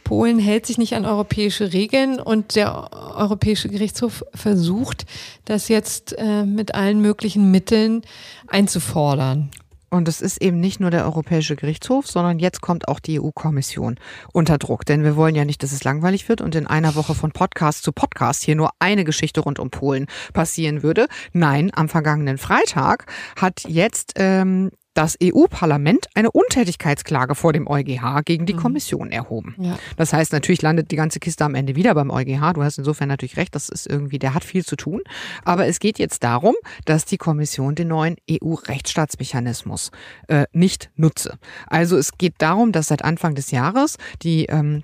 Polen 0.03 0.39
hält 0.39 0.65
sich 0.65 0.79
nicht 0.79 0.95
an 0.95 1.05
europäische 1.05 1.71
Regeln 1.71 2.19
und 2.19 2.55
der 2.55 2.91
Europäische 3.15 3.69
Gerichtshof 3.69 4.25
versucht, 4.33 5.05
das 5.45 5.67
jetzt 5.67 6.17
äh, 6.17 6.45
mit 6.45 6.73
allen 6.73 6.99
möglichen 6.99 7.51
Mitteln 7.51 8.01
einzufordern. 8.47 9.51
Und 9.89 10.07
es 10.07 10.21
ist 10.21 10.41
eben 10.41 10.59
nicht 10.59 10.79
nur 10.79 10.91
der 10.91 11.05
Europäische 11.05 11.55
Gerichtshof, 11.55 12.07
sondern 12.07 12.39
jetzt 12.39 12.61
kommt 12.61 12.87
auch 12.87 12.99
die 12.99 13.19
EU-Kommission 13.19 13.95
unter 14.33 14.57
Druck. 14.57 14.85
Denn 14.85 15.03
wir 15.03 15.15
wollen 15.15 15.35
ja 15.35 15.45
nicht, 15.45 15.63
dass 15.63 15.71
es 15.71 15.83
langweilig 15.83 16.29
wird 16.29 16.41
und 16.41 16.55
in 16.55 16.67
einer 16.67 16.95
Woche 16.95 17.15
von 17.15 17.31
Podcast 17.31 17.83
zu 17.83 17.91
Podcast 17.91 18.43
hier 18.43 18.55
nur 18.55 18.71
eine 18.79 19.03
Geschichte 19.03 19.41
rund 19.41 19.59
um 19.59 19.69
Polen 19.69 20.07
passieren 20.33 20.83
würde. 20.83 21.07
Nein, 21.33 21.71
am 21.73 21.89
vergangenen 21.89 22.37
Freitag 22.37 23.05
hat 23.35 23.63
jetzt 23.67 24.13
ähm, 24.15 24.71
das 24.99 25.17
EU-Parlament 25.23 26.07
eine 26.13 26.29
Untätigkeitsklage 26.29 27.33
vor 27.33 27.53
dem 27.53 27.69
EuGH 27.69 28.21
gegen 28.25 28.45
die 28.45 28.53
mhm. 28.53 28.59
Kommission 28.59 29.11
erhoben. 29.13 29.55
Ja. 29.57 29.79
Das 29.95 30.11
heißt, 30.11 30.33
natürlich 30.33 30.61
landet 30.61 30.91
die 30.91 30.97
ganze 30.97 31.21
Kiste 31.21 31.45
am 31.45 31.55
Ende 31.55 31.77
wieder 31.77 31.95
beim 31.95 32.11
EuGH. 32.11 32.51
Du 32.53 32.63
hast 32.63 32.79
insofern 32.79 33.07
natürlich 33.07 33.37
recht, 33.37 33.55
das 33.55 33.69
ist 33.69 33.87
irgendwie, 33.87 34.19
der 34.19 34.33
hat 34.33 34.43
viel 34.43 34.65
zu 34.65 34.75
tun. 34.75 34.99
Aber 35.45 35.67
es 35.67 35.79
geht 35.79 35.99
jetzt 35.99 36.25
darum, 36.25 36.53
dass 36.83 37.05
die 37.05 37.15
Kommission 37.15 37.75
den 37.75 37.87
neuen 37.87 38.17
EU-Rechtsstaatsmechanismus 38.29 39.91
äh, 40.27 40.47
nicht 40.51 40.91
nutze. 40.97 41.39
Also 41.67 41.95
es 41.95 42.17
geht 42.17 42.33
darum, 42.39 42.73
dass 42.73 42.87
seit 42.87 43.05
Anfang 43.05 43.35
des 43.35 43.51
Jahres 43.51 43.95
die 44.21 44.47
ähm, 44.47 44.83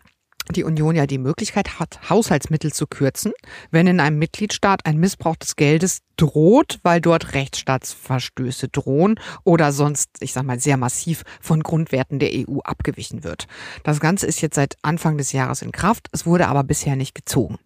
die 0.52 0.64
Union 0.64 0.96
ja 0.96 1.06
die 1.06 1.18
Möglichkeit 1.18 1.80
hat, 1.80 2.10
Haushaltsmittel 2.10 2.72
zu 2.74 2.88
kürzen, 2.88 3.34
wenn 3.72 3.88
in 3.88 4.00
einem 4.00 4.20
Mitgliedstaat 4.20 4.86
ein 4.86 4.98
Missbrauch 4.98 5.36
des 5.36 5.56
Geldes 5.56 6.00
droht, 6.18 6.80
weil 6.84 7.02
dort 7.02 7.34
Rechtsstaatsverstöße 7.34 8.70
drohen 8.70 9.20
oder 9.44 9.72
sonst, 9.72 10.10
ich 10.20 10.34
sag 10.34 10.44
mal, 10.44 10.60
sehr 10.60 10.78
massiv 10.78 11.24
von 11.42 11.62
Grundwerten 11.62 12.20
der 12.20 12.30
EU 12.34 12.60
abgewichen 12.60 13.24
wird. 13.24 13.48
Das 13.84 14.00
Ganze 14.00 14.28
ist 14.28 14.42
jetzt 14.42 14.56
seit 14.56 14.78
Anfang 14.82 15.18
des 15.18 15.32
Jahres 15.32 15.62
in 15.62 15.72
Kraft, 15.72 16.08
es 16.12 16.26
wurde 16.26 16.48
aber 16.48 16.64
bisher 16.64 16.96
nicht 16.96 17.16
gezogen. 17.16 17.58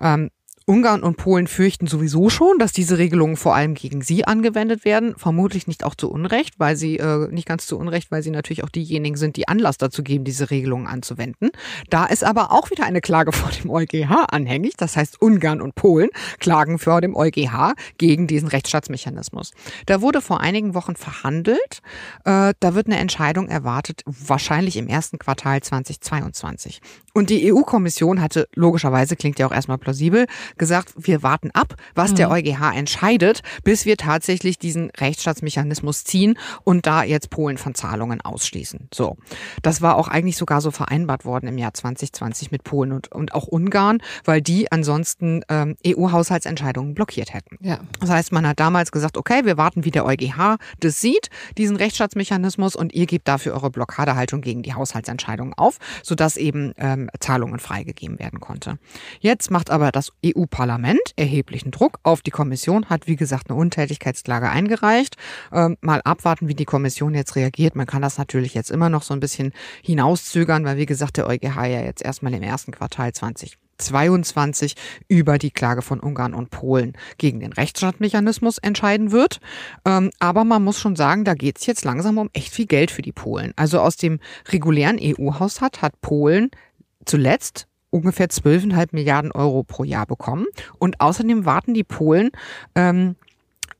Ähm, 0.00 0.30
Ungarn 0.68 1.04
und 1.04 1.16
Polen 1.16 1.46
fürchten 1.46 1.86
sowieso 1.86 2.28
schon, 2.28 2.58
dass 2.58 2.72
diese 2.72 2.98
Regelungen 2.98 3.36
vor 3.36 3.54
allem 3.54 3.74
gegen 3.74 4.02
sie 4.02 4.24
angewendet 4.24 4.84
werden. 4.84 5.14
Vermutlich 5.16 5.68
nicht 5.68 5.84
auch 5.84 5.94
zu 5.94 6.10
Unrecht, 6.10 6.58
weil 6.58 6.74
sie, 6.74 6.96
äh, 6.98 7.28
nicht 7.28 7.46
ganz 7.46 7.68
zu 7.68 7.78
Unrecht, 7.78 8.10
weil 8.10 8.24
sie 8.24 8.32
natürlich 8.32 8.64
auch 8.64 8.68
diejenigen 8.68 9.16
sind, 9.16 9.36
die 9.36 9.46
Anlass 9.46 9.78
dazu 9.78 10.02
geben, 10.02 10.24
diese 10.24 10.50
Regelungen 10.50 10.88
anzuwenden. 10.88 11.50
Da 11.88 12.06
ist 12.06 12.24
aber 12.24 12.50
auch 12.50 12.68
wieder 12.72 12.84
eine 12.84 13.00
Klage 13.00 13.30
vor 13.32 13.50
dem 13.50 13.70
EuGH 13.70 14.26
anhängig. 14.28 14.72
Das 14.76 14.96
heißt, 14.96 15.22
Ungarn 15.22 15.60
und 15.60 15.76
Polen 15.76 16.10
klagen 16.40 16.80
vor 16.80 17.00
dem 17.00 17.14
EuGH 17.14 17.74
gegen 17.98 18.26
diesen 18.26 18.48
Rechtsstaatsmechanismus. 18.48 19.52
Da 19.86 20.00
wurde 20.00 20.20
vor 20.20 20.40
einigen 20.40 20.74
Wochen 20.74 20.96
verhandelt. 20.96 21.80
Äh, 22.24 22.54
da 22.58 22.74
wird 22.74 22.88
eine 22.88 22.98
Entscheidung 22.98 23.46
erwartet, 23.46 24.02
wahrscheinlich 24.04 24.76
im 24.76 24.88
ersten 24.88 25.20
Quartal 25.20 25.60
2022. 25.60 26.80
Und 27.16 27.30
die 27.30 27.50
EU-Kommission 27.50 28.20
hatte 28.20 28.46
logischerweise, 28.54 29.16
klingt 29.16 29.38
ja 29.38 29.46
auch 29.46 29.52
erstmal 29.52 29.78
plausibel, 29.78 30.26
gesagt, 30.58 30.92
wir 30.98 31.22
warten 31.22 31.50
ab, 31.54 31.74
was 31.94 32.10
mhm. 32.10 32.16
der 32.16 32.30
EuGH 32.30 32.76
entscheidet, 32.76 33.40
bis 33.64 33.86
wir 33.86 33.96
tatsächlich 33.96 34.58
diesen 34.58 34.90
Rechtsstaatsmechanismus 34.90 36.04
ziehen 36.04 36.38
und 36.62 36.84
da 36.84 37.04
jetzt 37.04 37.30
Polen 37.30 37.56
von 37.56 37.74
Zahlungen 37.74 38.20
ausschließen. 38.20 38.90
So. 38.92 39.16
Das 39.62 39.80
war 39.80 39.96
auch 39.96 40.08
eigentlich 40.08 40.36
sogar 40.36 40.60
so 40.60 40.70
vereinbart 40.70 41.24
worden 41.24 41.46
im 41.46 41.56
Jahr 41.56 41.72
2020 41.72 42.50
mit 42.50 42.64
Polen 42.64 42.92
und, 42.92 43.10
und 43.10 43.32
auch 43.32 43.46
Ungarn, 43.46 44.02
weil 44.26 44.42
die 44.42 44.70
ansonsten 44.70 45.40
ähm, 45.48 45.76
EU-Haushaltsentscheidungen 45.86 46.92
blockiert 46.92 47.32
hätten. 47.32 47.56
Ja. 47.62 47.78
Das 47.98 48.10
heißt, 48.10 48.30
man 48.32 48.46
hat 48.46 48.60
damals 48.60 48.92
gesagt, 48.92 49.16
okay, 49.16 49.46
wir 49.46 49.56
warten, 49.56 49.86
wie 49.86 49.90
der 49.90 50.04
EuGH 50.04 50.58
das 50.80 51.00
sieht, 51.00 51.30
diesen 51.56 51.76
Rechtsstaatsmechanismus 51.76 52.76
und 52.76 52.92
ihr 52.92 53.06
gebt 53.06 53.26
dafür 53.26 53.54
eure 53.54 53.70
Blockadehaltung 53.70 54.42
gegen 54.42 54.60
die 54.62 54.74
Haushaltsentscheidungen 54.74 55.54
auf, 55.54 55.78
sodass 56.02 56.36
eben 56.36 56.74
ähm, 56.76 57.05
Zahlungen 57.20 57.58
freigegeben 57.58 58.18
werden 58.18 58.40
konnte. 58.40 58.78
Jetzt 59.20 59.50
macht 59.50 59.70
aber 59.70 59.92
das 59.92 60.12
EU-Parlament 60.24 61.00
erheblichen 61.16 61.70
Druck 61.70 61.98
auf 62.02 62.22
die 62.22 62.30
Kommission, 62.30 62.86
hat 62.86 63.06
wie 63.06 63.16
gesagt 63.16 63.50
eine 63.50 63.58
Untätigkeitsklage 63.58 64.48
eingereicht. 64.48 65.16
Ähm, 65.52 65.76
mal 65.80 66.00
abwarten, 66.02 66.48
wie 66.48 66.54
die 66.54 66.64
Kommission 66.64 67.14
jetzt 67.14 67.36
reagiert. 67.36 67.76
Man 67.76 67.86
kann 67.86 68.02
das 68.02 68.18
natürlich 68.18 68.54
jetzt 68.54 68.70
immer 68.70 68.88
noch 68.88 69.02
so 69.02 69.14
ein 69.14 69.20
bisschen 69.20 69.52
hinauszögern, 69.82 70.64
weil 70.64 70.76
wie 70.76 70.86
gesagt 70.86 71.16
der 71.16 71.26
EuGH 71.26 71.66
ja 71.66 71.80
jetzt 71.82 72.02
erstmal 72.02 72.34
im 72.34 72.42
ersten 72.42 72.72
Quartal 72.72 73.12
20 73.12 73.58
22 73.78 74.74
über 75.08 75.38
die 75.38 75.50
Klage 75.50 75.82
von 75.82 76.00
Ungarn 76.00 76.34
und 76.34 76.50
Polen 76.50 76.94
gegen 77.18 77.40
den 77.40 77.52
Rechtsstaatsmechanismus 77.52 78.58
entscheiden 78.58 79.12
wird. 79.12 79.40
Ähm, 79.84 80.10
aber 80.18 80.44
man 80.44 80.64
muss 80.64 80.80
schon 80.80 80.96
sagen, 80.96 81.24
da 81.24 81.34
geht 81.34 81.58
es 81.58 81.66
jetzt 81.66 81.84
langsam 81.84 82.18
um 82.18 82.30
echt 82.32 82.52
viel 82.52 82.66
Geld 82.66 82.90
für 82.90 83.02
die 83.02 83.12
Polen. 83.12 83.52
Also 83.56 83.80
aus 83.80 83.96
dem 83.96 84.20
regulären 84.48 84.98
EU-Haushalt 85.00 85.82
hat 85.82 86.00
Polen 86.00 86.50
zuletzt 87.06 87.66
ungefähr 87.90 88.28
12,5 88.28 88.88
Milliarden 88.92 89.32
Euro 89.32 89.62
pro 89.62 89.84
Jahr 89.84 90.06
bekommen. 90.06 90.46
Und 90.78 91.00
außerdem 91.00 91.46
warten 91.46 91.74
die 91.74 91.84
Polen 91.84 92.30
ähm, 92.74 93.16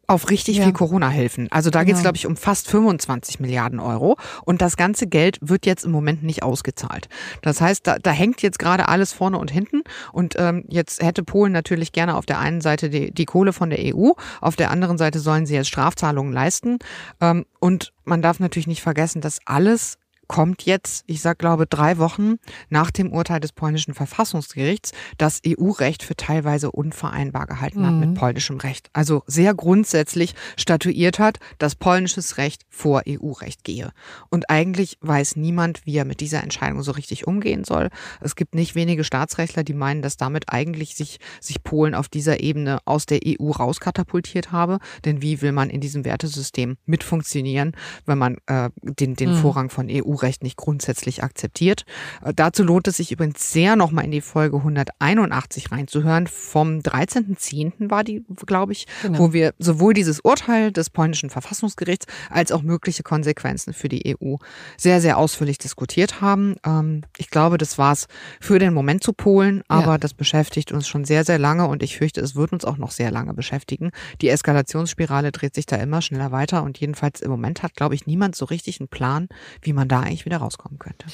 auf 0.06 0.30
richtig 0.30 0.58
ja. 0.58 0.64
viel 0.64 0.72
Corona-Hilfen. 0.72 1.50
Also 1.50 1.70
da 1.70 1.80
genau. 1.80 1.86
geht 1.86 1.96
es, 1.96 2.02
glaube 2.02 2.16
ich, 2.16 2.26
um 2.26 2.36
fast 2.36 2.70
25 2.70 3.40
Milliarden 3.40 3.80
Euro. 3.80 4.16
Und 4.44 4.62
das 4.62 4.76
ganze 4.76 5.06
Geld 5.06 5.38
wird 5.40 5.66
jetzt 5.66 5.84
im 5.84 5.90
Moment 5.90 6.22
nicht 6.22 6.42
ausgezahlt. 6.42 7.08
Das 7.42 7.60
heißt, 7.60 7.86
da, 7.86 7.98
da 7.98 8.10
hängt 8.10 8.42
jetzt 8.42 8.58
gerade 8.58 8.88
alles 8.88 9.12
vorne 9.12 9.38
und 9.38 9.50
hinten. 9.50 9.82
Und 10.12 10.34
ähm, 10.38 10.64
jetzt 10.68 11.02
hätte 11.02 11.24
Polen 11.24 11.52
natürlich 11.52 11.92
gerne 11.92 12.16
auf 12.16 12.26
der 12.26 12.38
einen 12.38 12.60
Seite 12.60 12.88
die, 12.88 13.10
die 13.12 13.24
Kohle 13.24 13.52
von 13.52 13.70
der 13.70 13.80
EU, 13.94 14.12
auf 14.40 14.56
der 14.56 14.70
anderen 14.70 14.98
Seite 14.98 15.18
sollen 15.18 15.46
sie 15.46 15.54
jetzt 15.54 15.68
Strafzahlungen 15.68 16.32
leisten. 16.32 16.78
Ähm, 17.20 17.44
und 17.58 17.92
man 18.04 18.22
darf 18.22 18.38
natürlich 18.38 18.68
nicht 18.68 18.82
vergessen, 18.82 19.20
dass 19.20 19.40
alles 19.44 19.98
kommt 20.28 20.64
jetzt, 20.64 21.04
ich 21.06 21.20
sag 21.20 21.38
glaube, 21.38 21.66
drei 21.66 21.98
Wochen 21.98 22.36
nach 22.68 22.90
dem 22.90 23.12
Urteil 23.12 23.40
des 23.40 23.52
polnischen 23.52 23.94
Verfassungsgerichts, 23.94 24.92
das 25.18 25.40
EU-Recht 25.46 26.02
für 26.02 26.16
teilweise 26.16 26.70
unvereinbar 26.70 27.46
gehalten 27.46 27.80
mhm. 27.80 27.86
hat 27.86 27.94
mit 27.94 28.08
mhm. 28.10 28.14
polnischem 28.14 28.56
Recht. 28.58 28.88
Also 28.92 29.22
sehr 29.26 29.54
grundsätzlich 29.54 30.34
statuiert 30.56 31.18
hat, 31.18 31.38
dass 31.58 31.74
polnisches 31.74 32.38
Recht 32.38 32.62
vor 32.68 33.02
EU-Recht 33.08 33.64
gehe. 33.64 33.92
Und 34.30 34.50
eigentlich 34.50 34.98
weiß 35.00 35.36
niemand, 35.36 35.86
wie 35.86 35.96
er 35.96 36.04
mit 36.04 36.20
dieser 36.20 36.42
Entscheidung 36.42 36.82
so 36.82 36.92
richtig 36.92 37.26
umgehen 37.26 37.64
soll. 37.64 37.88
Es 38.20 38.36
gibt 38.36 38.54
nicht 38.54 38.74
wenige 38.74 39.04
Staatsrechtler, 39.04 39.62
die 39.62 39.74
meinen, 39.74 40.02
dass 40.02 40.16
damit 40.16 40.52
eigentlich 40.52 40.96
sich, 40.96 41.18
sich 41.40 41.62
Polen 41.62 41.94
auf 41.94 42.08
dieser 42.08 42.40
Ebene 42.40 42.78
aus 42.84 43.06
der 43.06 43.20
EU 43.24 43.50
rauskatapultiert 43.50 44.52
habe. 44.52 44.78
Denn 45.04 45.22
wie 45.22 45.40
will 45.42 45.52
man 45.52 45.70
in 45.70 45.80
diesem 45.80 46.04
Wertesystem 46.04 46.76
mitfunktionieren, 46.86 47.72
wenn 48.04 48.18
man 48.18 48.38
äh, 48.46 48.70
den, 48.82 49.14
den 49.14 49.30
mhm. 49.30 49.36
Vorrang 49.36 49.70
von 49.70 49.88
EU 49.90 50.15
EU-Recht 50.16 50.42
nicht 50.42 50.56
grundsätzlich 50.56 51.22
akzeptiert. 51.22 51.84
Äh, 52.24 52.32
dazu 52.34 52.62
lohnt 52.62 52.88
es 52.88 52.96
sich 52.96 53.12
übrigens 53.12 53.52
sehr, 53.52 53.76
nochmal 53.76 54.04
in 54.04 54.10
die 54.10 54.20
Folge 54.20 54.56
181 54.56 55.70
reinzuhören. 55.72 56.26
Vom 56.26 56.78
13.10. 56.78 57.90
war 57.90 58.04
die, 58.04 58.24
glaube 58.46 58.72
ich, 58.72 58.86
genau. 59.02 59.18
wo 59.18 59.32
wir 59.32 59.54
sowohl 59.58 59.94
dieses 59.94 60.20
Urteil 60.20 60.72
des 60.72 60.90
polnischen 60.90 61.30
Verfassungsgerichts 61.30 62.06
als 62.30 62.52
auch 62.52 62.62
mögliche 62.62 63.02
Konsequenzen 63.02 63.72
für 63.72 63.88
die 63.88 64.16
EU 64.20 64.36
sehr, 64.76 65.00
sehr 65.00 65.18
ausführlich 65.18 65.58
diskutiert 65.58 66.20
haben. 66.20 66.56
Ähm, 66.64 67.02
ich 67.16 67.30
glaube, 67.30 67.58
das 67.58 67.78
war 67.78 67.92
es 67.92 68.06
für 68.40 68.58
den 68.58 68.74
Moment 68.74 69.02
zu 69.02 69.12
Polen, 69.12 69.62
aber 69.68 69.92
ja. 69.92 69.98
das 69.98 70.14
beschäftigt 70.14 70.72
uns 70.72 70.88
schon 70.88 71.04
sehr, 71.04 71.24
sehr 71.24 71.38
lange 71.38 71.66
und 71.66 71.82
ich 71.82 71.96
fürchte, 71.96 72.20
es 72.20 72.34
wird 72.34 72.52
uns 72.52 72.64
auch 72.64 72.78
noch 72.78 72.90
sehr 72.90 73.10
lange 73.10 73.34
beschäftigen. 73.34 73.90
Die 74.20 74.28
Eskalationsspirale 74.28 75.32
dreht 75.32 75.54
sich 75.54 75.66
da 75.66 75.76
immer 75.76 76.02
schneller 76.02 76.32
weiter 76.32 76.62
und 76.62 76.78
jedenfalls 76.78 77.20
im 77.20 77.30
Moment 77.30 77.62
hat, 77.62 77.74
glaube 77.74 77.94
ich, 77.94 78.06
niemand 78.06 78.36
so 78.36 78.44
richtig 78.44 78.80
einen 78.80 78.88
Plan, 78.88 79.28
wie 79.62 79.72
man 79.72 79.88
da 79.88 80.05
eigentlich 80.06 80.24
wieder 80.24 80.38
rauskommen 80.38 80.78
könnte. 80.78 81.06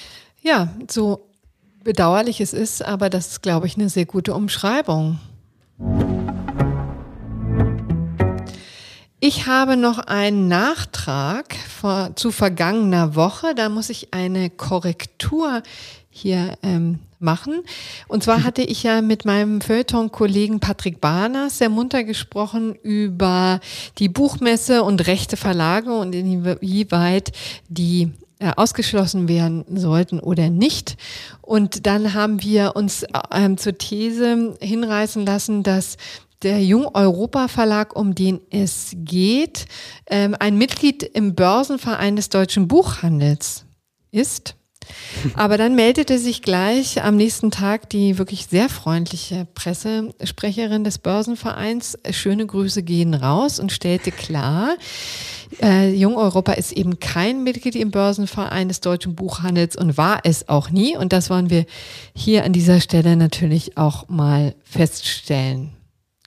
Ja, 0.43 0.69
so 0.91 1.29
bedauerlich 1.85 2.41
es 2.41 2.53
ist, 2.53 2.85
aber 2.85 3.11
das 3.11 3.29
ist, 3.29 3.43
glaube 3.43 3.67
ich, 3.67 3.77
eine 3.77 3.89
sehr 3.89 4.07
gute 4.07 4.35
Umschreibung. 4.35 5.19
Ich 9.25 9.47
habe 9.47 9.77
noch 9.77 9.99
einen 9.99 10.49
Nachtrag 10.49 11.55
vor, 11.55 12.17
zu 12.17 12.33
vergangener 12.33 13.15
Woche. 13.15 13.55
Da 13.55 13.69
muss 13.69 13.89
ich 13.89 14.13
eine 14.13 14.51
Korrektur 14.51 15.63
hier 16.11 16.59
ähm, 16.63 16.99
machen. 17.21 17.63
Und 18.09 18.25
zwar 18.25 18.43
hatte 18.45 18.63
ich 18.63 18.83
ja 18.83 19.01
mit 19.01 19.25
meinem 19.25 19.61
Feuilleton-Kollegen 19.61 20.59
Patrick 20.59 21.01
Barners 21.01 21.59
sehr 21.59 21.69
munter 21.69 22.03
gesprochen 22.03 22.75
über 22.75 23.61
die 23.99 24.09
Buchmesse 24.09 24.83
und 24.83 25.07
rechte 25.07 25.37
Verlage 25.37 25.93
und 25.93 26.15
inwieweit 26.15 27.33
die 27.69 28.11
ausgeschlossen 28.57 29.29
werden 29.29 29.65
sollten 29.77 30.21
oder 30.21 30.51
nicht. 30.51 30.97
Und 31.41 31.87
dann 31.87 32.15
haben 32.15 32.43
wir 32.43 32.77
uns 32.77 33.05
ähm, 33.33 33.59
zur 33.59 33.79
These 33.79 34.57
hinreißen 34.61 35.25
lassen, 35.25 35.63
dass 35.63 35.97
der 36.43 36.63
Jung 36.63 36.89
Europa 36.95 37.49
Verlag, 37.49 37.95
um 37.95 38.15
den 38.15 38.41
es 38.51 38.93
geht, 38.97 39.67
ähm, 40.09 40.37
ein 40.39 40.59
Mitglied 40.59 41.03
im 41.03 41.35
Börsenverein 41.35 42.17
des 42.17 42.29
deutschen 42.29 42.69
Buchhandels 42.69 43.65
ist. 44.11 44.57
Aber 45.35 45.57
dann 45.57 45.75
meldete 45.75 46.19
sich 46.19 46.43
gleich 46.43 47.03
am 47.03 47.17
nächsten 47.17 47.51
Tag 47.51 47.91
die 47.91 48.19
wirklich 48.19 48.47
sehr 48.47 48.69
freundliche 48.69 49.47
Pressesprecherin 49.55 50.85
des 50.85 50.99
Börsenvereins. 50.99 51.99
Schöne 52.11 52.47
Grüße 52.47 52.83
gehen 52.83 53.15
raus 53.15 53.59
und 53.59 53.73
stellte 53.73 54.11
klar, 54.11 54.77
äh, 55.61 55.93
Jung 55.95 56.17
Europa 56.17 56.53
ist 56.53 56.73
eben 56.73 56.99
kein 56.99 57.43
Mitglied 57.43 57.77
im 57.77 57.91
Börsenverein 57.91 58.69
des 58.69 58.81
deutschen 58.81 59.15
Buchhandels 59.15 59.77
und 59.77 59.97
war 59.97 60.21
es 60.25 60.49
auch 60.49 60.71
nie. 60.71 60.97
Und 60.97 61.13
das 61.13 61.31
wollen 61.31 61.51
wir 61.51 61.67
hier 62.15 62.45
an 62.45 62.53
dieser 62.53 62.81
Stelle 62.81 63.17
natürlich 63.17 63.77
auch 63.77 64.09
mal 64.09 64.55
feststellen. 64.65 65.71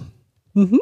Mhm. 0.53 0.79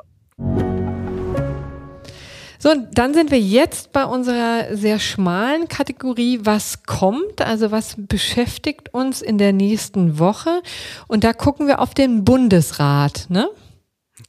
So, 2.60 2.74
dann 2.92 3.14
sind 3.14 3.30
wir 3.30 3.40
jetzt 3.40 3.92
bei 3.92 4.04
unserer 4.04 4.76
sehr 4.76 5.00
schmalen 5.00 5.68
Kategorie, 5.68 6.40
was 6.42 6.84
kommt, 6.84 7.42
also 7.42 7.72
was 7.72 7.96
beschäftigt 7.98 8.94
uns 8.94 9.22
in 9.22 9.38
der 9.38 9.54
nächsten 9.54 10.18
Woche. 10.18 10.62
Und 11.08 11.24
da 11.24 11.34
gucken 11.34 11.68
wir 11.68 11.80
auf 11.80 11.94
den 11.94 12.24
Bundesrat, 12.24 13.28
ne? 13.30 13.50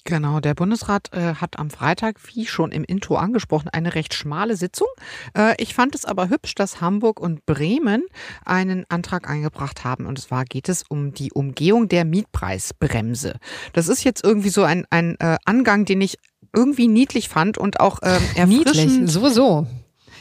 Genau, 0.04 0.40
der 0.40 0.54
Bundesrat 0.54 1.12
äh, 1.12 1.34
hat 1.34 1.58
am 1.58 1.70
Freitag, 1.70 2.18
wie 2.34 2.46
schon 2.46 2.72
im 2.72 2.84
Intro 2.84 3.16
angesprochen, 3.16 3.68
eine 3.68 3.94
recht 3.94 4.14
schmale 4.14 4.56
Sitzung. 4.56 4.88
Äh, 5.36 5.54
ich 5.58 5.74
fand 5.74 5.94
es 5.94 6.04
aber 6.04 6.28
hübsch, 6.28 6.54
dass 6.54 6.80
Hamburg 6.80 7.20
und 7.20 7.46
Bremen 7.46 8.04
einen 8.44 8.84
Antrag 8.88 9.28
eingebracht 9.28 9.84
haben. 9.84 10.06
Und 10.06 10.18
zwar 10.20 10.44
geht 10.44 10.68
es 10.68 10.84
um 10.88 11.14
die 11.14 11.32
Umgehung 11.32 11.88
der 11.88 12.04
Mietpreisbremse. 12.04 13.36
Das 13.72 13.88
ist 13.88 14.04
jetzt 14.04 14.24
irgendwie 14.24 14.50
so 14.50 14.62
ein, 14.62 14.84
ein 14.90 15.16
äh, 15.20 15.38
Angang, 15.44 15.84
den 15.84 16.00
ich 16.00 16.18
irgendwie 16.54 16.88
niedlich 16.88 17.28
fand 17.28 17.58
und 17.58 17.80
auch 17.80 18.00
ähm, 18.02 18.20
erfrischend. 18.34 18.92
Niedlich, 18.92 19.10
sowieso. 19.10 19.66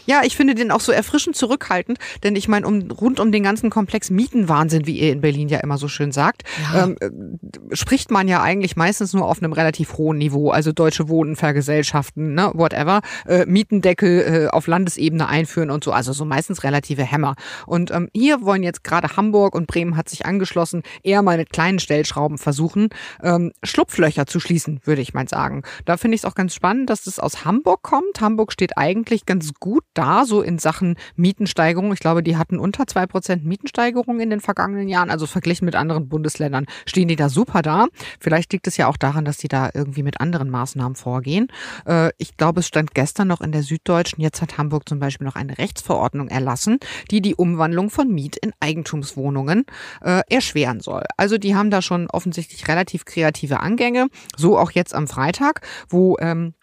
Ja, 0.07 0.21
ich 0.23 0.37
finde 0.37 0.55
den 0.55 0.71
auch 0.71 0.79
so 0.79 0.93
erfrischend 0.93 1.35
zurückhaltend, 1.35 1.99
denn 2.23 2.37
ich 2.37 2.47
meine, 2.47 2.65
um, 2.65 2.89
rund 2.89 3.19
um 3.19 3.31
den 3.31 3.43
ganzen 3.43 3.69
Komplex 3.69 4.09
Mietenwahnsinn, 4.09 4.87
wie 4.87 4.97
ihr 4.97 5.11
in 5.11 5.19
Berlin 5.19 5.49
ja 5.49 5.59
immer 5.59 5.77
so 5.77 5.89
schön 5.89 6.13
sagt, 6.13 6.43
ja. 6.73 6.85
ähm, 6.85 6.97
äh, 7.01 7.75
spricht 7.75 8.09
man 8.09 8.29
ja 8.29 8.41
eigentlich 8.41 8.77
meistens 8.77 9.13
nur 9.13 9.27
auf 9.27 9.43
einem 9.43 9.51
relativ 9.51 9.97
hohen 9.97 10.17
Niveau. 10.17 10.49
Also 10.49 10.71
Deutsche 10.71 11.09
Wohnen 11.09 11.35
vergesellschaften, 11.35 12.33
ne, 12.33 12.51
whatever, 12.53 13.01
äh, 13.27 13.45
Mietendeckel 13.45 14.45
äh, 14.45 14.47
auf 14.47 14.67
Landesebene 14.67 15.27
einführen 15.27 15.69
und 15.69 15.83
so. 15.83 15.91
Also 15.91 16.13
so 16.13 16.23
meistens 16.23 16.63
relative 16.63 17.03
Hämmer. 17.03 17.35
Und 17.65 17.91
ähm, 17.91 18.09
hier 18.13 18.41
wollen 18.43 18.63
jetzt 18.63 18.85
gerade 18.85 19.17
Hamburg 19.17 19.55
und 19.55 19.67
Bremen 19.67 19.97
hat 19.97 20.07
sich 20.07 20.25
angeschlossen, 20.25 20.83
eher 21.03 21.21
mal 21.21 21.35
mit 21.35 21.49
kleinen 21.49 21.79
Stellschrauben 21.79 22.37
versuchen, 22.37 22.89
ähm, 23.21 23.51
Schlupflöcher 23.61 24.25
zu 24.25 24.39
schließen, 24.39 24.79
würde 24.85 25.01
ich 25.01 25.13
mal 25.13 25.27
sagen. 25.27 25.63
Da 25.83 25.97
finde 25.97 26.15
ich 26.15 26.21
es 26.21 26.25
auch 26.25 26.35
ganz 26.35 26.53
spannend, 26.53 26.89
dass 26.89 27.03
das 27.03 27.19
aus 27.19 27.43
Hamburg 27.43 27.81
kommt. 27.81 28.21
Hamburg 28.21 28.53
steht 28.53 28.77
eigentlich 28.77 29.25
ganz 29.25 29.53
gut 29.59 29.83
da, 29.97 30.25
so 30.25 30.41
in 30.41 30.59
Sachen 30.59 30.95
Mietensteigerung. 31.15 31.91
Ich 31.93 31.99
glaube, 31.99 32.23
die 32.23 32.37
hatten 32.37 32.59
unter 32.59 32.87
zwei 32.87 33.05
Prozent 33.05 33.45
Mietensteigerung 33.45 34.19
in 34.19 34.29
den 34.29 34.39
vergangenen 34.39 34.87
Jahren. 34.87 35.09
Also 35.09 35.25
verglichen 35.25 35.65
mit 35.65 35.75
anderen 35.75 36.07
Bundesländern 36.07 36.65
stehen 36.85 37.07
die 37.07 37.15
da 37.15 37.29
super 37.29 37.61
da. 37.61 37.87
Vielleicht 38.19 38.53
liegt 38.53 38.67
es 38.67 38.77
ja 38.77 38.87
auch 38.87 38.97
daran, 38.97 39.25
dass 39.25 39.37
die 39.37 39.47
da 39.47 39.69
irgendwie 39.73 40.03
mit 40.03 40.19
anderen 40.19 40.49
Maßnahmen 40.49 40.95
vorgehen. 40.95 41.47
Äh, 41.85 42.11
ich 42.17 42.37
glaube, 42.37 42.59
es 42.59 42.67
stand 42.67 42.93
gestern 42.93 43.27
noch 43.27 43.41
in 43.41 43.51
der 43.51 43.63
Süddeutschen. 43.63 44.21
Jetzt 44.21 44.41
hat 44.41 44.57
Hamburg 44.57 44.87
zum 44.87 44.99
Beispiel 44.99 45.25
noch 45.25 45.35
eine 45.35 45.57
Rechtsverordnung 45.57 46.27
erlassen, 46.27 46.79
die 47.11 47.21
die 47.21 47.35
Umwandlung 47.35 47.89
von 47.89 48.09
Miet 48.09 48.37
in 48.37 48.53
Eigentumswohnungen 48.59 49.65
äh, 50.01 50.21
erschweren 50.29 50.79
soll. 50.79 51.03
Also 51.17 51.37
die 51.37 51.55
haben 51.55 51.71
da 51.71 51.81
schon 51.81 52.07
offensichtlich 52.09 52.67
relativ 52.67 53.05
kreative 53.05 53.59
Angänge. 53.59 54.07
So 54.35 54.57
auch 54.57 54.71
jetzt 54.71 54.93
am 54.93 55.07
Freitag, 55.07 55.61
wo 55.89 56.17
ähm, 56.19 56.53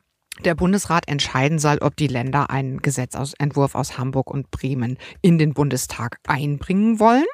der 0.43 0.55
Bundesrat 0.55 1.09
entscheiden 1.09 1.59
soll, 1.59 1.78
ob 1.78 1.97
die 1.97 2.09
Länder 2.09 2.51
einen 2.51 2.82
Gesetzentwurf 2.82 3.74
aus 3.74 3.99
Hamburg 3.99 4.30
und 4.30 4.51
Bremen 4.51 4.99
in 5.22 5.39
den 5.39 5.55
Bundestag 5.55 6.18
einbringen 6.26 6.99
wollen. 6.99 7.24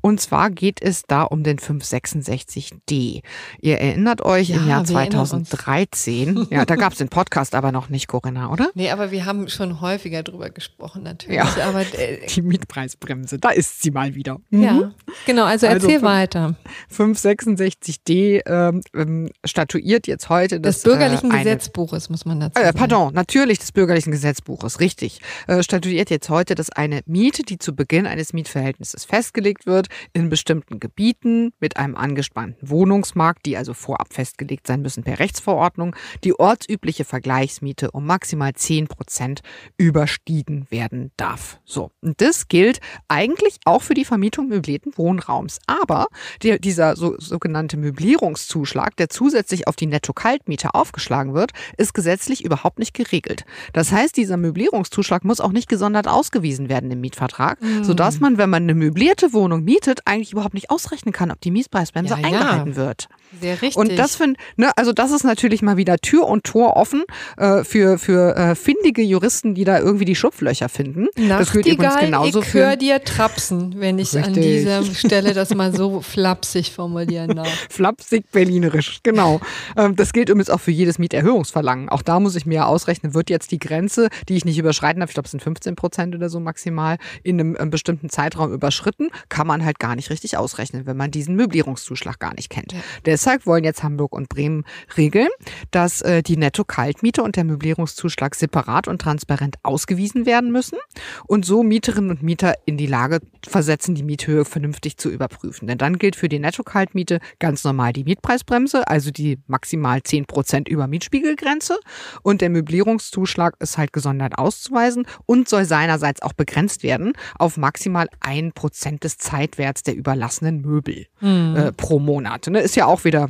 Und 0.00 0.20
zwar 0.20 0.50
geht 0.50 0.80
es 0.80 1.02
da 1.02 1.24
um 1.24 1.42
den 1.42 1.58
566d. 1.58 3.22
Ihr 3.60 3.78
erinnert 3.78 4.24
euch 4.24 4.48
ja, 4.48 4.56
im 4.56 4.68
Jahr 4.68 4.84
2013, 4.84 6.46
ja, 6.50 6.64
da 6.64 6.76
gab 6.76 6.92
es 6.92 6.98
den 6.98 7.08
Podcast 7.08 7.54
aber 7.54 7.70
noch 7.70 7.90
nicht, 7.90 8.08
Corinna, 8.08 8.50
oder? 8.50 8.70
Nee, 8.74 8.90
aber 8.90 9.10
wir 9.10 9.26
haben 9.26 9.48
schon 9.48 9.80
häufiger 9.80 10.22
drüber 10.22 10.48
gesprochen, 10.48 11.02
natürlich. 11.02 11.36
Ja, 11.36 11.48
aber, 11.66 11.82
äh, 11.82 12.26
die 12.26 12.42
Mietpreisbremse, 12.42 13.38
da 13.38 13.50
ist 13.50 13.82
sie 13.82 13.90
mal 13.90 14.14
wieder. 14.14 14.40
Mhm. 14.48 14.62
Ja, 14.62 14.92
genau, 15.26 15.44
also, 15.44 15.66
erzähl 15.66 15.96
also, 15.96 16.06
weiter. 16.06 16.56
566d 16.96 18.40
ähm, 18.46 18.82
ähm, 18.94 19.30
statuiert 19.44 20.06
jetzt 20.06 20.30
heute 20.30 20.60
das, 20.60 20.76
des 20.76 20.84
bürgerlichen 20.84 21.30
äh, 21.30 21.38
Gesetzbuches, 21.38 22.08
muss 22.08 22.24
man 22.24 22.38
kann 22.38 22.47
dazu 22.54 22.68
äh. 22.68 22.72
Pardon, 22.72 23.12
natürlich 23.14 23.58
des 23.58 23.72
bürgerlichen 23.72 24.12
Gesetzbuches, 24.12 24.80
richtig. 24.80 25.20
Äh, 25.46 25.62
statuiert 25.62 26.10
jetzt 26.10 26.28
heute, 26.28 26.54
dass 26.54 26.70
eine 26.70 27.02
Miete, 27.06 27.42
die 27.42 27.58
zu 27.58 27.74
Beginn 27.74 28.06
eines 28.06 28.32
Mietverhältnisses 28.32 29.04
festgelegt 29.04 29.66
wird, 29.66 29.88
in 30.12 30.28
bestimmten 30.28 30.80
Gebieten 30.80 31.52
mit 31.60 31.76
einem 31.76 31.96
angespannten 31.96 32.68
Wohnungsmarkt, 32.68 33.46
die 33.46 33.56
also 33.56 33.74
vorab 33.74 34.12
festgelegt 34.12 34.66
sein 34.66 34.82
müssen 34.82 35.02
per 35.02 35.18
Rechtsverordnung, 35.18 35.94
die 36.24 36.38
ortsübliche 36.38 37.04
Vergleichsmiete 37.04 37.90
um 37.90 38.06
maximal 38.06 38.52
10 38.54 38.88
Prozent 38.88 39.40
überstiegen 39.76 40.66
werden 40.70 41.12
darf. 41.16 41.60
So. 41.64 41.90
Und 42.00 42.20
das 42.20 42.48
gilt 42.48 42.80
eigentlich 43.08 43.58
auch 43.64 43.82
für 43.82 43.94
die 43.94 44.04
Vermietung 44.04 44.48
möblierten 44.48 44.92
Wohnraums. 44.96 45.58
Aber 45.66 46.06
der, 46.42 46.58
dieser 46.58 46.96
so, 46.96 47.16
sogenannte 47.18 47.76
Möblierungszuschlag, 47.76 48.96
der 48.96 49.08
zusätzlich 49.08 49.66
auf 49.66 49.76
die 49.76 49.86
Netto-Kaltmiete 49.86 50.74
aufgeschlagen 50.74 51.34
wird, 51.34 51.52
ist 51.76 51.94
gesetzlich 51.94 52.27
überhaupt 52.44 52.78
nicht 52.78 52.94
geregelt. 52.94 53.44
Das 53.72 53.92
heißt, 53.92 54.16
dieser 54.16 54.36
Möblierungszuschlag 54.36 55.24
muss 55.24 55.40
auch 55.40 55.52
nicht 55.52 55.68
gesondert 55.68 56.08
ausgewiesen 56.08 56.68
werden 56.68 56.90
im 56.90 57.00
Mietvertrag, 57.00 57.60
Mhm. 57.62 57.84
sodass 57.84 58.20
man, 58.20 58.38
wenn 58.38 58.50
man 58.50 58.64
eine 58.64 58.74
möblierte 58.74 59.32
Wohnung 59.32 59.64
mietet, 59.64 60.00
eigentlich 60.04 60.32
überhaupt 60.32 60.54
nicht 60.54 60.70
ausrechnen 60.70 61.12
kann, 61.12 61.30
ob 61.30 61.40
die 61.40 61.50
Mietpreisbremse 61.50 62.14
Ja, 62.14 62.20
ja. 62.20 62.26
eingehalten 62.26 62.76
wird. 62.76 63.08
Sehr 63.40 63.60
richtig. 63.60 63.76
Und 63.76 63.98
das 63.98 64.16
finde, 64.16 64.40
ne, 64.56 64.70
also 64.76 64.92
das 64.92 65.10
ist 65.10 65.22
natürlich 65.22 65.60
mal 65.60 65.76
wieder 65.76 65.98
Tür 65.98 66.26
und 66.26 66.44
Tor 66.44 66.76
offen 66.76 67.02
äh, 67.36 67.62
für 67.62 67.98
für 67.98 68.34
äh, 68.36 68.54
findige 68.54 69.02
Juristen, 69.02 69.54
die 69.54 69.64
da 69.64 69.78
irgendwie 69.78 70.06
die 70.06 70.14
Schlupflöcher 70.14 70.68
finden. 70.70 71.08
das 71.28 71.52
gilt 71.52 71.66
übrigens 71.66 71.82
Nachtigall, 71.94 72.06
genauso 72.06 72.40
ich 72.40 72.54
höre 72.54 72.76
dir 72.76 73.04
trapsen, 73.04 73.74
wenn 73.78 73.98
ich 73.98 74.16
an 74.16 74.24
Richtig. 74.34 74.44
dieser 74.44 74.82
Stelle 74.82 75.34
das 75.34 75.54
mal 75.54 75.74
so 75.76 76.00
flapsig 76.00 76.72
formulieren 76.72 77.36
darf. 77.36 77.48
flapsig 77.70 78.24
berlinerisch, 78.32 79.00
genau. 79.02 79.40
Ähm, 79.76 79.94
das 79.94 80.14
gilt 80.14 80.30
übrigens 80.30 80.48
auch 80.48 80.60
für 80.60 80.70
jedes 80.70 80.98
Mieterhöhungsverlangen. 80.98 81.90
Auch 81.90 82.00
da 82.02 82.17
muss 82.20 82.36
ich 82.36 82.46
mir 82.46 82.56
ja 82.56 82.66
ausrechnen, 82.66 83.14
wird 83.14 83.30
jetzt 83.30 83.50
die 83.50 83.58
Grenze, 83.58 84.08
die 84.28 84.36
ich 84.36 84.44
nicht 84.44 84.58
überschreiten 84.58 85.00
darf, 85.00 85.10
ich 85.10 85.14
glaube, 85.14 85.26
es 85.26 85.30
sind 85.30 85.42
15 85.42 85.76
Prozent 85.76 86.14
oder 86.14 86.28
so 86.28 86.40
maximal, 86.40 86.98
in 87.22 87.40
einem, 87.40 87.56
ähm, 87.58 87.70
bestimmten 87.70 88.08
Zeitraum 88.08 88.52
überschritten, 88.52 89.08
kann 89.28 89.46
man 89.46 89.64
halt 89.64 89.78
gar 89.78 89.96
nicht 89.96 90.10
richtig 90.10 90.36
ausrechnen, 90.36 90.86
wenn 90.86 90.96
man 90.96 91.10
diesen 91.10 91.36
Möblierungszuschlag 91.36 92.18
gar 92.18 92.34
nicht 92.34 92.50
kennt. 92.50 92.72
Ja. 92.72 92.80
Deshalb 93.04 93.46
wollen 93.46 93.64
jetzt 93.64 93.82
Hamburg 93.82 94.12
und 94.12 94.28
Bremen 94.28 94.64
regeln, 94.96 95.28
dass 95.70 96.02
äh, 96.02 96.22
die 96.22 96.36
Netto-Kaltmiete 96.36 97.22
und 97.22 97.36
der 97.36 97.44
Möblierungszuschlag 97.44 98.34
separat 98.34 98.88
und 98.88 99.00
transparent 99.00 99.56
ausgewiesen 99.62 100.26
werden 100.26 100.50
müssen 100.50 100.78
und 101.26 101.44
so 101.44 101.62
Mieterinnen 101.62 102.10
und 102.10 102.22
Mieter 102.22 102.54
in 102.64 102.76
die 102.76 102.86
Lage 102.86 103.20
versetzen, 103.46 103.94
die 103.94 104.02
Miethöhe 104.02 104.44
vernünftig 104.44 104.96
zu 104.96 105.10
überprüfen. 105.10 105.66
Denn 105.68 105.78
dann 105.78 105.98
gilt 105.98 106.16
für 106.16 106.28
die 106.28 106.38
Netto-Kaltmiete 106.38 107.20
ganz 107.38 107.64
normal 107.64 107.92
die 107.92 108.04
Mietpreisbremse, 108.04 108.88
also 108.88 109.10
die 109.10 109.38
maximal 109.46 110.02
10 110.02 110.26
Prozent 110.26 110.68
über 110.68 110.86
Mietspiegelgrenze. 110.86 111.78
Und 112.22 112.40
der 112.40 112.50
Möblierungszuschlag 112.50 113.54
ist 113.60 113.78
halt 113.78 113.92
gesondert 113.92 114.38
auszuweisen 114.38 115.06
und 115.26 115.48
soll 115.48 115.64
seinerseits 115.64 116.22
auch 116.22 116.32
begrenzt 116.32 116.82
werden 116.82 117.12
auf 117.38 117.56
maximal 117.56 118.08
ein 118.20 118.52
Prozent 118.52 119.04
des 119.04 119.18
Zeitwerts 119.18 119.82
der 119.82 119.96
überlassenen 119.96 120.60
Möbel 120.60 121.06
äh, 121.20 121.72
pro 121.72 121.98
Monat. 121.98 122.46
Ne? 122.48 122.60
Ist 122.60 122.76
ja 122.76 122.86
auch 122.86 123.04
wieder 123.04 123.28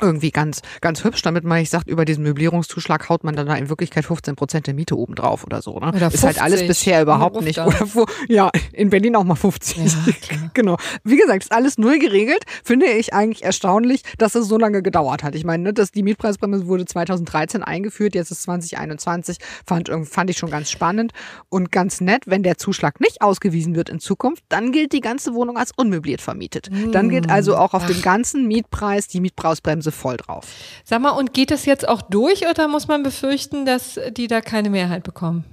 irgendwie 0.00 0.30
ganz, 0.30 0.62
ganz 0.80 1.04
hübsch, 1.04 1.22
damit 1.22 1.44
man 1.44 1.58
nicht 1.58 1.70
sagt, 1.70 1.88
über 1.88 2.04
diesen 2.04 2.24
Möblierungszuschlag 2.24 3.08
haut 3.08 3.24
man 3.24 3.36
dann 3.36 3.46
da 3.46 3.54
in 3.54 3.68
Wirklichkeit 3.68 4.04
15 4.04 4.36
Prozent 4.36 4.66
der 4.66 4.74
Miete 4.74 4.96
obendrauf 4.96 5.44
oder 5.44 5.62
so. 5.62 5.78
Ne? 5.78 5.88
Oder 5.88 6.12
Ist 6.12 6.24
halt 6.24 6.40
alles 6.40 6.60
50. 6.60 6.68
bisher 6.68 7.02
überhaupt 7.02 7.40
nicht. 7.42 7.58
Oder 7.58 7.80
wo, 7.94 8.06
ja, 8.28 8.50
in 8.72 8.90
Berlin 8.90 9.16
auch 9.16 9.24
mal 9.24 9.34
50. 9.34 9.78
Ja, 9.78 10.14
genau. 10.54 10.76
Wie 11.04 11.16
gesagt, 11.16 11.44
ist 11.44 11.52
alles 11.52 11.78
null 11.78 11.98
geregelt. 11.98 12.44
Finde 12.64 12.86
ich 12.86 13.12
eigentlich 13.14 13.44
erstaunlich, 13.44 14.02
dass 14.18 14.34
es 14.34 14.46
so 14.46 14.58
lange 14.58 14.82
gedauert 14.82 15.22
hat. 15.22 15.34
Ich 15.34 15.44
meine, 15.44 15.62
ne, 15.62 15.72
dass 15.72 15.92
die 15.92 16.02
Mietpreisbremse 16.02 16.66
wurde 16.66 16.84
2013 16.84 17.62
eingeführt, 17.62 18.14
jetzt 18.14 18.30
ist 18.30 18.42
2021, 18.42 19.38
fand, 19.66 19.90
fand 20.08 20.30
ich 20.30 20.38
schon 20.38 20.50
ganz 20.50 20.70
spannend 20.70 21.12
und 21.48 21.72
ganz 21.72 22.00
nett. 22.00 22.24
Wenn 22.26 22.42
der 22.42 22.58
Zuschlag 22.58 23.00
nicht 23.00 23.22
ausgewiesen 23.22 23.74
wird 23.74 23.88
in 23.88 24.00
Zukunft, 24.00 24.44
dann 24.48 24.72
gilt 24.72 24.92
die 24.92 25.00
ganze 25.00 25.34
Wohnung 25.34 25.56
als 25.56 25.72
unmöbliert 25.76 26.20
vermietet. 26.20 26.70
Dann 26.92 27.08
gilt 27.08 27.30
also 27.30 27.56
auch 27.56 27.74
auf 27.74 27.86
dem 27.86 28.02
ganzen 28.02 28.46
Mietpreis 28.46 29.08
die 29.08 29.20
Mietpreisbremse 29.20 29.89
voll 29.92 30.16
drauf. 30.16 30.46
Sag 30.84 31.00
mal, 31.00 31.10
und 31.10 31.34
geht 31.34 31.50
das 31.50 31.66
jetzt 31.66 31.88
auch 31.88 32.02
durch 32.02 32.46
oder 32.48 32.68
muss 32.68 32.88
man 32.88 33.02
befürchten, 33.02 33.66
dass 33.66 33.98
die 34.12 34.26
da 34.26 34.40
keine 34.40 34.70
Mehrheit 34.70 35.02
bekommen? 35.02 35.44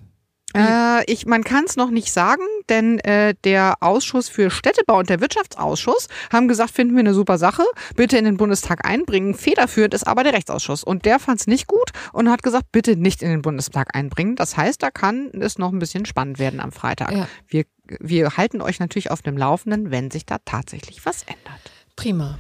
Äh, 0.56 1.04
ich, 1.12 1.26
man 1.26 1.44
kann 1.44 1.66
es 1.66 1.76
noch 1.76 1.90
nicht 1.90 2.12
sagen, 2.12 2.44
denn 2.70 3.00
äh, 3.00 3.36
der 3.44 3.76
Ausschuss 3.82 4.30
für 4.30 4.50
Städtebau 4.50 5.00
und 5.00 5.10
der 5.10 5.20
Wirtschaftsausschuss 5.20 6.08
haben 6.32 6.48
gesagt, 6.48 6.72
finden 6.72 6.96
wir 6.96 7.02
eine 7.02 7.14
super 7.14 7.38
Sache, 7.38 7.64
bitte 7.96 8.18
in 8.18 8.26
den 8.26 8.38
Bundestag 8.38 8.88
einbringen. 8.88 9.34
Federführend 9.34 9.94
ist 9.94 10.08
aber 10.08 10.24
der 10.24 10.34
Rechtsausschuss 10.34 10.84
und 10.84 11.06
der 11.06 11.20
fand 11.20 11.42
es 11.42 11.48
nicht 11.48 11.68
gut 11.68 11.92
und 12.14 12.30
hat 12.30 12.44
gesagt, 12.44 12.72
bitte 12.72 12.96
nicht 12.96 13.22
in 13.22 13.30
den 13.30 13.42
Bundestag 13.42 13.96
einbringen. 13.96 14.36
Das 14.36 14.56
heißt, 14.56 14.82
da 14.82 14.90
kann 14.90 15.32
es 15.34 15.58
noch 15.58 15.72
ein 15.72 15.80
bisschen 15.80 16.06
spannend 16.06 16.40
werden 16.40 16.60
am 16.60 16.72
Freitag. 16.72 17.12
Ja. 17.12 17.28
Wir, 17.48 17.66
wir 18.00 18.38
halten 18.38 18.62
euch 18.62 18.80
natürlich 18.80 19.12
auf 19.12 19.22
dem 19.22 19.38
Laufenden, 19.38 19.92
wenn 19.92 20.12
sich 20.12 20.26
da 20.26 20.38
tatsächlich 20.46 21.06
was 21.06 21.24
ändert. 21.24 21.62
Prima. 21.96 22.40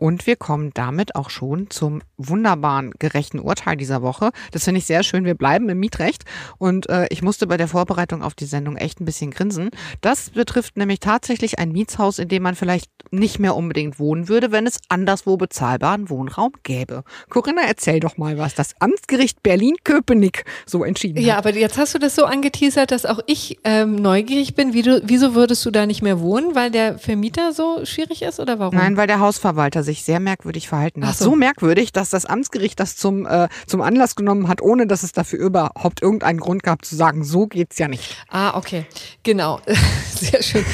Und 0.00 0.26
wir 0.26 0.36
kommen 0.36 0.70
damit 0.74 1.14
auch 1.14 1.28
schon 1.30 1.68
zum 1.70 2.00
wunderbaren 2.16 2.92
gerechten 2.98 3.38
Urteil 3.38 3.76
dieser 3.76 4.00
Woche. 4.00 4.30
Das 4.50 4.64
finde 4.64 4.78
ich 4.78 4.86
sehr 4.86 5.02
schön. 5.02 5.24
Wir 5.26 5.34
bleiben 5.34 5.68
im 5.68 5.78
Mietrecht. 5.78 6.24
Und 6.58 6.88
äh, 6.88 7.06
ich 7.10 7.22
musste 7.22 7.46
bei 7.46 7.58
der 7.58 7.68
Vorbereitung 7.68 8.22
auf 8.22 8.34
die 8.34 8.46
Sendung 8.46 8.76
echt 8.76 9.00
ein 9.00 9.04
bisschen 9.04 9.30
grinsen. 9.30 9.70
Das 10.00 10.30
betrifft 10.30 10.78
nämlich 10.78 11.00
tatsächlich 11.00 11.58
ein 11.58 11.70
Mietshaus, 11.70 12.18
in 12.18 12.28
dem 12.28 12.42
man 12.42 12.54
vielleicht 12.54 12.90
nicht 13.10 13.38
mehr 13.38 13.54
unbedingt 13.54 13.98
wohnen 13.98 14.28
würde, 14.28 14.52
wenn 14.52 14.66
es 14.66 14.78
anderswo 14.88 15.36
bezahlbaren 15.36 16.08
Wohnraum 16.08 16.52
gäbe. 16.62 17.04
Corinna, 17.28 17.62
erzähl 17.66 18.00
doch 18.00 18.16
mal, 18.16 18.38
was 18.38 18.54
das 18.54 18.74
Amtsgericht 18.80 19.42
Berlin-Köpenick 19.42 20.44
so 20.64 20.82
entschieden 20.82 21.20
Ja, 21.22 21.36
hat. 21.36 21.46
aber 21.46 21.56
jetzt 21.58 21.76
hast 21.76 21.94
du 21.94 21.98
das 21.98 22.14
so 22.14 22.24
angeteasert, 22.24 22.90
dass 22.90 23.04
auch 23.04 23.20
ich 23.26 23.58
ähm, 23.64 23.96
neugierig 23.96 24.54
bin. 24.54 24.72
Wie 24.72 24.82
du, 24.82 25.02
wieso 25.04 25.34
würdest 25.34 25.64
du 25.66 25.70
da 25.70 25.84
nicht 25.84 26.00
mehr 26.00 26.20
wohnen? 26.20 26.54
Weil 26.54 26.70
der 26.70 26.98
Vermieter 26.98 27.52
so 27.52 27.84
schwierig 27.84 28.22
ist 28.22 28.40
oder 28.40 28.58
warum? 28.58 28.74
Nein, 28.74 28.96
weil 28.96 29.06
der 29.06 29.20
Hausverwalter 29.20 29.82
sich 29.82 29.89
sehr 29.98 30.20
merkwürdig 30.20 30.68
verhalten 30.68 31.04
hat. 31.04 31.14
Ach 31.14 31.18
so. 31.18 31.24
so. 31.26 31.36
merkwürdig, 31.36 31.92
dass 31.92 32.10
das 32.10 32.26
Amtsgericht 32.26 32.78
das 32.78 32.96
zum, 32.96 33.26
äh, 33.26 33.48
zum 33.66 33.80
Anlass 33.80 34.14
genommen 34.14 34.48
hat, 34.48 34.62
ohne 34.62 34.86
dass 34.86 35.02
es 35.02 35.12
dafür 35.12 35.40
überhaupt 35.40 36.02
irgendeinen 36.02 36.38
Grund 36.38 36.62
gab 36.62 36.84
zu 36.84 36.94
sagen, 36.96 37.24
so 37.24 37.46
geht's 37.46 37.78
ja 37.78 37.88
nicht. 37.88 38.16
Ah, 38.28 38.56
okay. 38.56 38.86
Genau. 39.22 39.60
Sehr 40.14 40.42
schön. 40.42 40.64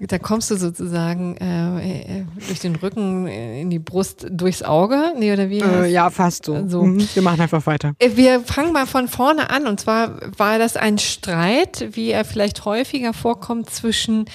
Da 0.00 0.18
kommst 0.18 0.50
du 0.50 0.56
sozusagen 0.56 1.36
äh, 1.36 2.20
äh, 2.20 2.24
durch 2.46 2.60
den 2.60 2.76
Rücken 2.76 3.26
äh, 3.26 3.60
in 3.60 3.70
die 3.70 3.78
Brust 3.78 4.26
durchs 4.30 4.62
Auge. 4.62 5.14
Nee, 5.16 5.32
oder 5.32 5.48
wie? 5.48 5.60
Äh, 5.60 5.86
ja, 5.90 6.10
fast 6.10 6.44
so. 6.44 6.68
So. 6.68 6.82
Mhm. 6.82 7.08
Wir 7.14 7.22
machen 7.22 7.40
einfach 7.40 7.64
weiter. 7.66 7.94
Äh, 7.98 8.10
Wir 8.16 8.40
fangen 8.40 8.72
mal 8.72 8.86
von 8.86 9.08
vorne 9.08 9.50
an. 9.50 9.66
Und 9.66 9.80
zwar 9.80 10.20
war 10.36 10.58
das 10.58 10.76
ein 10.76 10.98
Streit, 10.98 11.88
wie 11.92 12.10
er 12.10 12.24
vielleicht 12.24 12.64
häufiger 12.64 13.12
vorkommt, 13.12 13.70
zwischen 13.70 14.26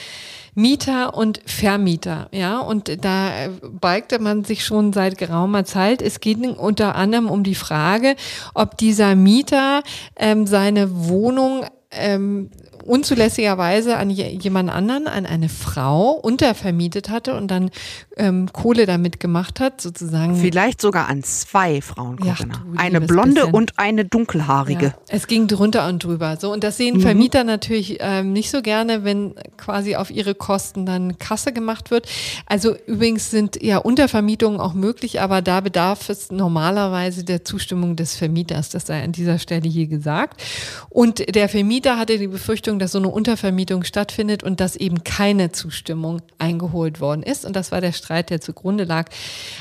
Mieter 0.55 1.15
und 1.15 1.41
Vermieter, 1.45 2.29
ja, 2.31 2.59
und 2.59 3.03
da 3.03 3.45
äh, 3.45 3.49
beugte 3.61 4.19
man 4.19 4.45
sich 4.45 4.63
schon 4.63 4.93
seit 4.93 5.17
geraumer 5.17 5.65
Zeit. 5.65 6.01
Es 6.01 6.21
geht 6.21 6.39
unter 6.39 6.95
anderem 6.95 7.29
um 7.29 7.43
die 7.43 7.55
Frage, 7.55 8.15
ob 8.53 8.77
dieser 8.77 9.15
Mieter 9.15 9.83
ähm, 10.15 10.47
seine 10.47 11.07
Wohnung 11.09 11.65
ähm, 11.91 12.49
unzulässigerweise 12.85 13.97
an 13.97 14.09
je, 14.09 14.27
jemand 14.27 14.69
anderen, 14.69 15.07
an 15.07 15.25
eine 15.25 15.49
Frau 15.49 16.11
untervermietet 16.11 17.09
hatte 17.09 17.35
und 17.35 17.49
dann 17.49 17.71
ähm, 18.17 18.47
Kohle 18.53 18.85
damit 18.85 19.19
gemacht 19.19 19.59
hat, 19.59 19.81
sozusagen. 19.81 20.35
Vielleicht 20.35 20.81
sogar 20.81 21.07
an 21.07 21.23
zwei 21.23 21.81
Frauen, 21.81 22.17
Ja, 22.23 22.35
Eine 22.77 23.01
blonde 23.01 23.41
bisschen. 23.41 23.53
und 23.53 23.73
eine 23.77 24.05
dunkelhaarige. 24.05 24.85
Ja, 24.85 24.93
es 25.09 25.27
ging 25.27 25.47
drunter 25.47 25.87
und 25.87 26.03
drüber. 26.03 26.37
So, 26.39 26.51
und 26.51 26.63
das 26.63 26.77
sehen 26.77 27.01
Vermieter 27.01 27.43
natürlich 27.43 27.97
ähm, 27.99 28.33
nicht 28.33 28.49
so 28.51 28.61
gerne, 28.61 29.03
wenn 29.03 29.35
quasi 29.57 29.95
auf 29.95 30.11
ihre 30.11 30.35
Kosten 30.35 30.85
dann 30.85 31.17
Kasse 31.17 31.51
gemacht 31.53 31.91
wird. 31.91 32.07
Also 32.45 32.75
übrigens 32.85 33.31
sind 33.31 33.61
ja 33.61 33.77
Untervermietungen 33.77 34.59
auch 34.59 34.73
möglich, 34.73 35.21
aber 35.21 35.41
da 35.41 35.61
bedarf 35.61 36.09
es 36.09 36.31
normalerweise 36.31 37.23
der 37.23 37.43
Zustimmung 37.43 37.95
des 37.95 38.15
Vermieters. 38.15 38.69
Das 38.69 38.85
sei 38.87 39.03
an 39.03 39.11
dieser 39.11 39.39
Stelle 39.39 39.67
hier 39.67 39.87
gesagt. 39.87 40.41
Und 40.89 41.35
der 41.35 41.49
Vermieter 41.49 41.97
hatte 41.97 42.17
die 42.17 42.27
Befürchtung, 42.27 42.74
dass 42.79 42.91
so 42.91 42.97
eine 42.97 43.09
Untervermietung 43.09 43.83
stattfindet 43.83 44.43
und 44.43 44.59
dass 44.59 44.75
eben 44.75 45.03
keine 45.03 45.51
Zustimmung 45.51 46.21
eingeholt 46.37 46.99
worden 46.99 47.23
ist. 47.23 47.45
Und 47.45 47.55
das 47.55 47.71
war 47.71 47.81
der 47.81 47.91
Streit, 47.91 48.29
der 48.29 48.41
zugrunde 48.41 48.83
lag. 48.83 49.09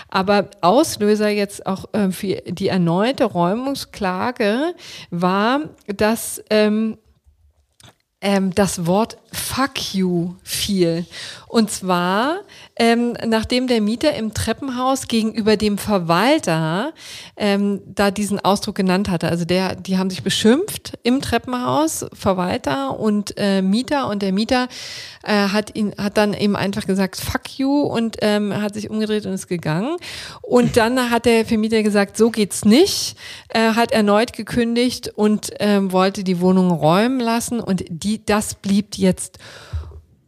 Aber 0.09 0.51
Auslöser 0.61 1.29
jetzt 1.29 1.67
auch 1.67 1.87
ähm, 1.93 2.13
für 2.13 2.43
die 2.47 2.69
erneute 2.69 3.25
Räumungsklage 3.25 4.75
war, 5.11 5.61
dass 5.87 6.43
ähm, 6.51 6.99
ähm, 8.25 8.55
das 8.55 8.87
Wort 8.87 9.19
Fuck 9.33 9.95
you 9.95 10.35
fiel. 10.43 11.05
Und 11.55 11.71
zwar, 11.71 12.41
ähm, 12.75 13.17
nachdem 13.25 13.69
der 13.69 13.81
Mieter 13.81 14.13
im 14.17 14.35
Treppenhaus 14.35 15.07
gegenüber 15.07 15.57
dem 15.57 15.79
Verwalter 15.79 16.93
ähm, 17.37 17.81
da 17.87 18.11
diesen 18.11 18.45
Ausdruck 18.45 18.75
genannt 18.75 19.09
hatte. 19.09 19.29
Also 19.29 19.45
der, 19.45 19.77
die 19.77 19.97
haben 19.97 20.11
sich 20.11 20.25
beschimpft 20.25 20.95
im 21.05 21.21
Treppenhaus, 21.21 22.07
Verwalter 22.13 22.99
und 22.99 23.35
äh, 23.37 23.63
Mieter. 23.63 24.09
Und 24.09 24.23
der 24.23 24.33
Mieter 24.33 24.67
äh, 25.23 25.51
hat 25.51 25.77
ihn, 25.77 25.95
hat 25.97 26.17
dann 26.17 26.35
eben 26.35 26.57
einfach 26.57 26.89
gesagt, 26.89 27.21
fuck 27.21 27.57
you 27.57 27.83
und 27.83 28.17
ähm, 28.23 28.53
hat 28.61 28.75
sich 28.75 28.91
umgedreht 28.91 29.25
und 29.25 29.35
ist 29.35 29.47
gegangen. 29.47 29.97
Und 30.43 30.77
dann 30.77 31.09
hat 31.09 31.25
der 31.25 31.47
Vermieter 31.47 31.85
gesagt, 31.85 32.17
so 32.17 32.33
geht's 32.33 32.65
nicht, 32.65 33.17
äh, 33.51 33.75
hat 33.75 33.93
erneut 33.93 34.33
gekündigt 34.33 35.13
und 35.15 35.53
ähm, 35.61 35.93
wollte 35.93 36.25
die 36.25 36.41
Wohnung 36.41 36.73
räumen 36.73 37.21
lassen. 37.21 37.61
Und 37.61 37.85
die, 37.89 38.27
das 38.27 38.57
blieb 38.57 38.97
jetzt 38.97 39.39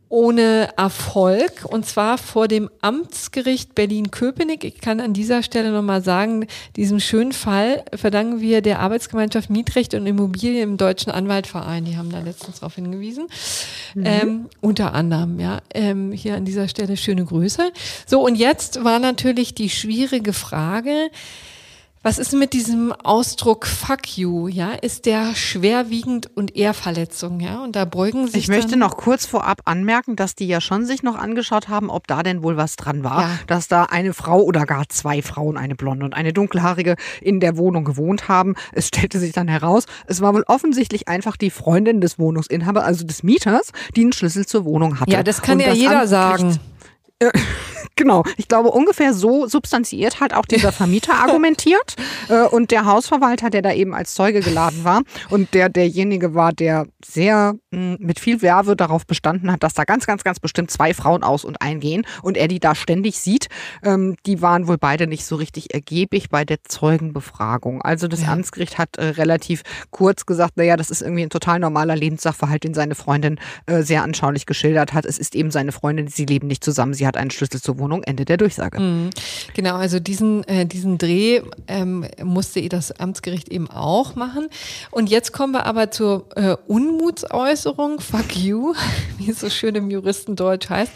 ohne 0.09 0.71
Erfolg 0.77 1.65
und 1.65 1.85
zwar 1.85 2.17
vor 2.17 2.47
dem 2.47 2.71
Amtsgericht 2.81 3.75
Berlin-Köpenick. 3.75 4.63
Ich 4.63 4.81
kann 4.81 5.01
an 5.01 5.13
dieser 5.13 5.43
Stelle 5.43 5.73
nochmal 5.73 6.03
sagen, 6.03 6.47
diesem 6.77 7.01
schönen 7.01 7.33
Fall 7.33 7.85
verdanken 7.93 8.41
wir 8.41 8.63
der 8.63 8.79
Arbeitsgemeinschaft 8.79 9.51
Mietrecht 9.51 9.95
und 9.95 10.07
Immobilien 10.07 10.63
im 10.63 10.77
Deutschen 10.77 11.11
Anwaltverein. 11.11 11.85
Die 11.85 11.97
haben 11.97 12.11
da 12.11 12.21
letztens 12.21 12.61
darauf 12.61 12.77
hingewiesen. 12.77 13.27
Mhm. 13.95 14.07
Ähm, 14.07 14.47
unter 14.61 14.95
anderem, 14.95 15.41
ja. 15.41 15.61
Ähm, 15.75 16.13
hier 16.13 16.37
an 16.37 16.45
dieser 16.45 16.69
Stelle 16.69 16.97
schöne 16.97 17.25
Grüße. 17.25 17.73
So, 18.07 18.25
und 18.25 18.37
jetzt 18.37 18.85
war 18.85 19.01
natürlich 19.01 19.55
die 19.55 19.71
schwierige 19.71 20.33
Frage, 20.33 21.11
was 22.07 22.19
ist 22.19 22.35
mit 22.35 22.53
diesem 22.53 22.93
Ausdruck 22.93 23.67
fuck 23.67 24.17
you? 24.17 24.47
Ja, 24.47 24.71
ist 24.75 25.07
der 25.07 25.35
schwerwiegend 25.35 26.31
und 26.37 26.55
eher 26.55 26.73
Verletzung? 26.73 27.41
Ja, 27.41 27.65
und 27.65 27.75
da 27.75 27.85
beugen 27.85 28.29
sich. 28.29 28.45
Ich 28.45 28.49
möchte 28.49 28.77
noch 28.77 28.97
kurz 28.97 29.27
vorab 29.27 29.63
anmerken, 29.65 30.15
dass 30.15 30.37
die 30.37 30.47
ja 30.47 30.61
schon 30.61 30.87
sich 30.87 31.03
noch 31.03 31.17
angeschaut 31.17 31.69
haben, 31.69 31.91
ob 31.91 32.07
da 32.07 32.23
denn 32.23 32.45
wohl 32.45 32.57
was 32.57 32.77
dran 32.77 33.03
war, 33.03 33.23
ja. 33.23 33.31
dass 33.49 33.67
da 33.67 33.87
eine 33.87 34.15
Frau 34.15 34.41
oder 34.41 34.67
gar 34.67 34.89
zwei 34.89 35.21
Frauen, 35.21 35.57
eine 35.57 35.75
blonde 35.75 36.05
und 36.05 36.15
eine 36.15 36.33
dunkelhaarige, 36.33 36.95
in 37.21 37.41
der 37.41 37.57
Wohnung 37.57 37.83
gewohnt 37.83 38.29
haben. 38.29 38.55
Es 38.71 38.87
stellte 38.87 39.19
sich 39.19 39.33
dann 39.33 39.49
heraus, 39.49 39.87
es 40.07 40.21
war 40.21 40.33
wohl 40.33 40.45
offensichtlich 40.47 41.09
einfach 41.09 41.37
die 41.37 41.51
Freundin 41.51 42.01
des 42.01 42.21
Wohnungsinhabers, 42.21 42.85
also 42.85 43.05
des 43.05 43.25
Mieters, 43.25 43.73
die 43.97 44.03
einen 44.03 44.13
Schlüssel 44.13 44.47
zur 44.47 44.65
Wohnung 44.65 45.01
hatte. 45.01 45.11
Ja, 45.11 45.25
das 45.25 45.43
kann 45.43 45.55
und 45.55 45.63
ja 45.63 45.71
das 45.71 45.79
jeder 45.79 46.07
sagen. 46.07 46.61
Genau, 47.99 48.25
ich 48.37 48.47
glaube, 48.47 48.73
ungefähr 48.73 49.15
so 49.15 49.47
substanziert 49.47 50.21
hat 50.21 50.35
auch 50.35 50.45
dieser 50.45 50.71
Vermieter 50.71 51.15
argumentiert 51.23 51.97
äh, 52.29 52.43
und 52.43 52.71
der 52.71 52.85
Hausverwalter, 52.85 53.49
der 53.49 53.63
da 53.63 53.73
eben 53.73 53.95
als 53.95 54.15
Zeuge 54.15 54.41
geladen 54.41 54.85
war 54.85 55.03
und 55.31 55.55
der 55.55 55.71
derjenige 55.71 56.35
war, 56.35 56.53
der 56.53 56.87
sehr 57.03 57.55
mh, 57.71 57.97
hm, 57.97 57.97
mit 57.99 58.21
viel 58.21 58.43
Werbe 58.43 58.77
darauf 58.77 59.07
bestanden 59.07 59.51
hat, 59.51 59.63
dass 59.63 59.73
da 59.73 59.85
ganz, 59.85 60.07
ganz, 60.07 60.25
ganz 60.25 60.41
bestimmt 60.41 60.71
zwei 60.71 60.93
Frauen 60.93 61.23
aus 61.25 61.43
und 61.47 61.63
eingehen 61.63 62.07
und 62.21 62.37
er 62.37 62.49
die 62.49 62.61
da 62.61 62.75
ständig 62.75 63.19
sieht, 63.19 63.49
ähm, 63.83 64.17
die 64.27 64.43
waren 64.43 64.69
wohl 64.69 64.77
beide 64.77 65.07
nicht 65.07 65.25
so 65.25 65.37
richtig 65.37 65.73
ergiebig 65.73 66.29
bei 66.29 66.45
der 66.45 66.59
Zeugenbefragung. 66.65 67.81
Also 67.81 68.09
das 68.09 68.23
ja. 68.23 68.29
Amtsgericht 68.29 68.77
hat 68.77 68.99
äh, 68.99 69.07
relativ 69.07 69.63
kurz 69.91 70.27
gesagt, 70.27 70.59
naja, 70.59 70.77
das 70.77 70.91
ist 70.91 71.01
irgendwie 71.01 71.23
ein 71.23 71.31
total 71.31 71.61
normaler 71.61 71.97
Lebenssachverhalt, 71.97 72.65
den 72.65 72.75
seine 72.75 72.95
Freundin 72.95 73.41
äh, 73.65 73.81
sehr 73.81 74.03
anschaulich 74.03 74.45
geschildert 74.45 74.93
hat. 74.93 75.07
Es 75.07 75.17
ist 75.17 75.35
eben 75.35 75.51
seine 75.51 75.73
Freundin, 75.73 76.09
sie 76.09 76.27
leben 76.27 76.47
nicht 76.47 76.63
zusammen, 76.63 76.93
sie 76.93 77.06
hat 77.07 77.17
einen 77.17 77.31
Schlüssel 77.31 77.61
zur 77.61 77.79
Wohnung 77.79 78.03
Ende 78.03 78.25
der 78.25 78.37
Durchsage. 78.37 78.81
Mhm. 78.81 79.11
Genau, 79.55 79.77
also 79.77 80.01
diesen, 80.01 80.45
äh, 80.49 80.67
diesen 80.67 80.99
Dreh 80.99 81.43
ähm, 81.69 82.07
musste 82.23 82.67
das 82.69 82.93
Amtsgericht 82.93 83.49
eben 83.49 83.71
auch 83.71 84.15
machen. 84.15 84.49
Und 84.91 85.11
jetzt 85.11 85.33
kommen 85.33 85.53
wir 85.53 85.67
aber 85.67 85.91
zur 85.91 86.27
äh, 86.37 86.57
Unmutsäußerung, 86.67 88.01
fuck 88.01 88.37
you, 88.37 88.75
wie 89.19 89.31
es 89.31 89.41
so 89.41 89.51
schön 89.51 89.75
im 89.75 89.91
Juristendeutsch 89.91 90.69
heißt. 90.69 90.93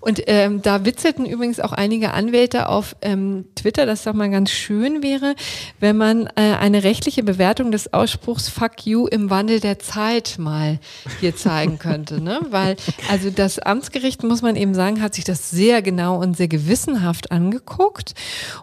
Und 0.00 0.22
ähm, 0.26 0.62
da 0.62 0.84
witzelten 0.84 1.26
übrigens 1.26 1.60
auch 1.60 1.72
einige 1.72 2.12
Anwälte 2.12 2.68
auf 2.68 2.96
ähm, 3.02 3.44
Twitter, 3.54 3.86
dass 3.86 4.04
doch 4.04 4.14
mal 4.14 4.30
ganz 4.30 4.50
schön 4.50 5.02
wäre, 5.02 5.34
wenn 5.78 5.96
man 5.96 6.26
äh, 6.36 6.56
eine 6.58 6.84
rechtliche 6.84 7.22
Bewertung 7.22 7.70
des 7.70 7.92
Ausspruchs 7.92 8.48
fuck 8.48 8.86
you 8.86 9.06
im 9.06 9.30
Wandel 9.30 9.60
der 9.60 9.78
Zeit 9.78 10.36
mal 10.38 10.78
hier 11.20 11.36
zeigen 11.36 11.78
könnte. 11.78 12.20
Ne? 12.20 12.40
Weil, 12.50 12.76
also 13.10 13.30
das 13.30 13.58
Amtsgericht, 13.58 14.22
muss 14.22 14.42
man 14.42 14.56
eben 14.56 14.74
sagen, 14.74 15.02
hat 15.02 15.14
sich 15.14 15.24
das 15.24 15.49
sehr 15.50 15.82
genau 15.82 16.20
und 16.20 16.36
sehr 16.36 16.48
gewissenhaft 16.48 17.30
angeguckt 17.32 18.14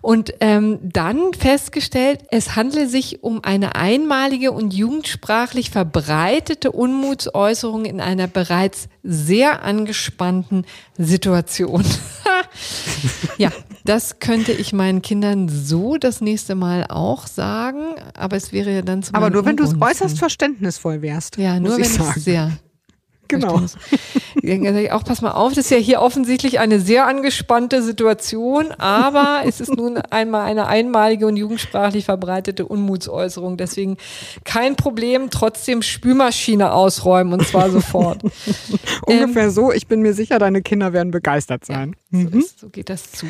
und 0.01 0.33
ähm, 0.39 0.79
dann 0.81 1.33
festgestellt, 1.33 2.21
es 2.31 2.55
handle 2.55 2.87
sich 2.87 3.23
um 3.23 3.43
eine 3.43 3.75
einmalige 3.75 4.51
und 4.51 4.73
jugendsprachlich 4.73 5.69
verbreitete 5.69 6.71
Unmutsäußerung 6.71 7.85
in 7.85 8.01
einer 8.01 8.27
bereits 8.27 8.89
sehr 9.03 9.63
angespannten 9.63 10.65
Situation. 10.97 11.83
ja, 13.37 13.51
das 13.85 14.19
könnte 14.19 14.51
ich 14.51 14.73
meinen 14.73 15.01
Kindern 15.01 15.49
so 15.49 15.97
das 15.97 16.21
nächste 16.21 16.55
Mal 16.55 16.85
auch 16.89 17.27
sagen, 17.27 17.95
aber 18.15 18.35
es 18.35 18.51
wäre 18.51 18.73
ja 18.73 18.81
dann 18.81 19.03
zum 19.03 19.15
Aber 19.15 19.29
nur 19.29 19.45
wenn 19.45 19.57
du 19.57 19.63
es 19.63 19.79
äußerst 19.79 20.19
verständnisvoll 20.19 21.01
wärst. 21.01 21.37
Ja, 21.37 21.59
nur 21.59 21.77
wenn 21.77 21.83
ich 21.83 21.99
es 21.99 22.23
sehr 22.23 22.51
Genau. 23.27 23.61
auch 24.91 25.03
pass 25.03 25.21
mal 25.21 25.31
auf, 25.31 25.53
das 25.53 25.65
ist 25.65 25.71
ja 25.71 25.77
hier 25.77 26.01
offensichtlich 26.01 26.59
eine 26.59 26.79
sehr 26.79 27.07
angespannte 27.07 27.81
Situation, 27.81 28.71
aber 28.77 29.41
es 29.45 29.59
ist 29.59 29.75
nun 29.75 29.97
einmal 29.97 30.45
eine 30.45 30.67
einmalige 30.67 31.27
und 31.27 31.37
jugendsprachlich 31.37 32.05
verbreitete 32.05 32.65
Unmutsäußerung. 32.65 33.57
Deswegen 33.57 33.97
kein 34.43 34.75
Problem, 34.75 35.29
trotzdem 35.29 35.81
Spülmaschine 35.81 36.71
ausräumen 36.73 37.33
und 37.33 37.47
zwar 37.47 37.69
sofort. 37.69 38.23
Ungefähr 39.05 39.45
ähm, 39.45 39.51
so, 39.51 39.71
ich 39.71 39.87
bin 39.87 40.01
mir 40.01 40.13
sicher, 40.13 40.39
deine 40.39 40.61
Kinder 40.61 40.93
werden 40.93 41.11
begeistert 41.11 41.65
sein. 41.65 41.95
Ja, 42.11 42.21
so, 42.21 42.29
mhm. 42.29 42.39
ist, 42.39 42.59
so 42.59 42.69
geht 42.69 42.89
das 42.89 43.11
zu. 43.11 43.25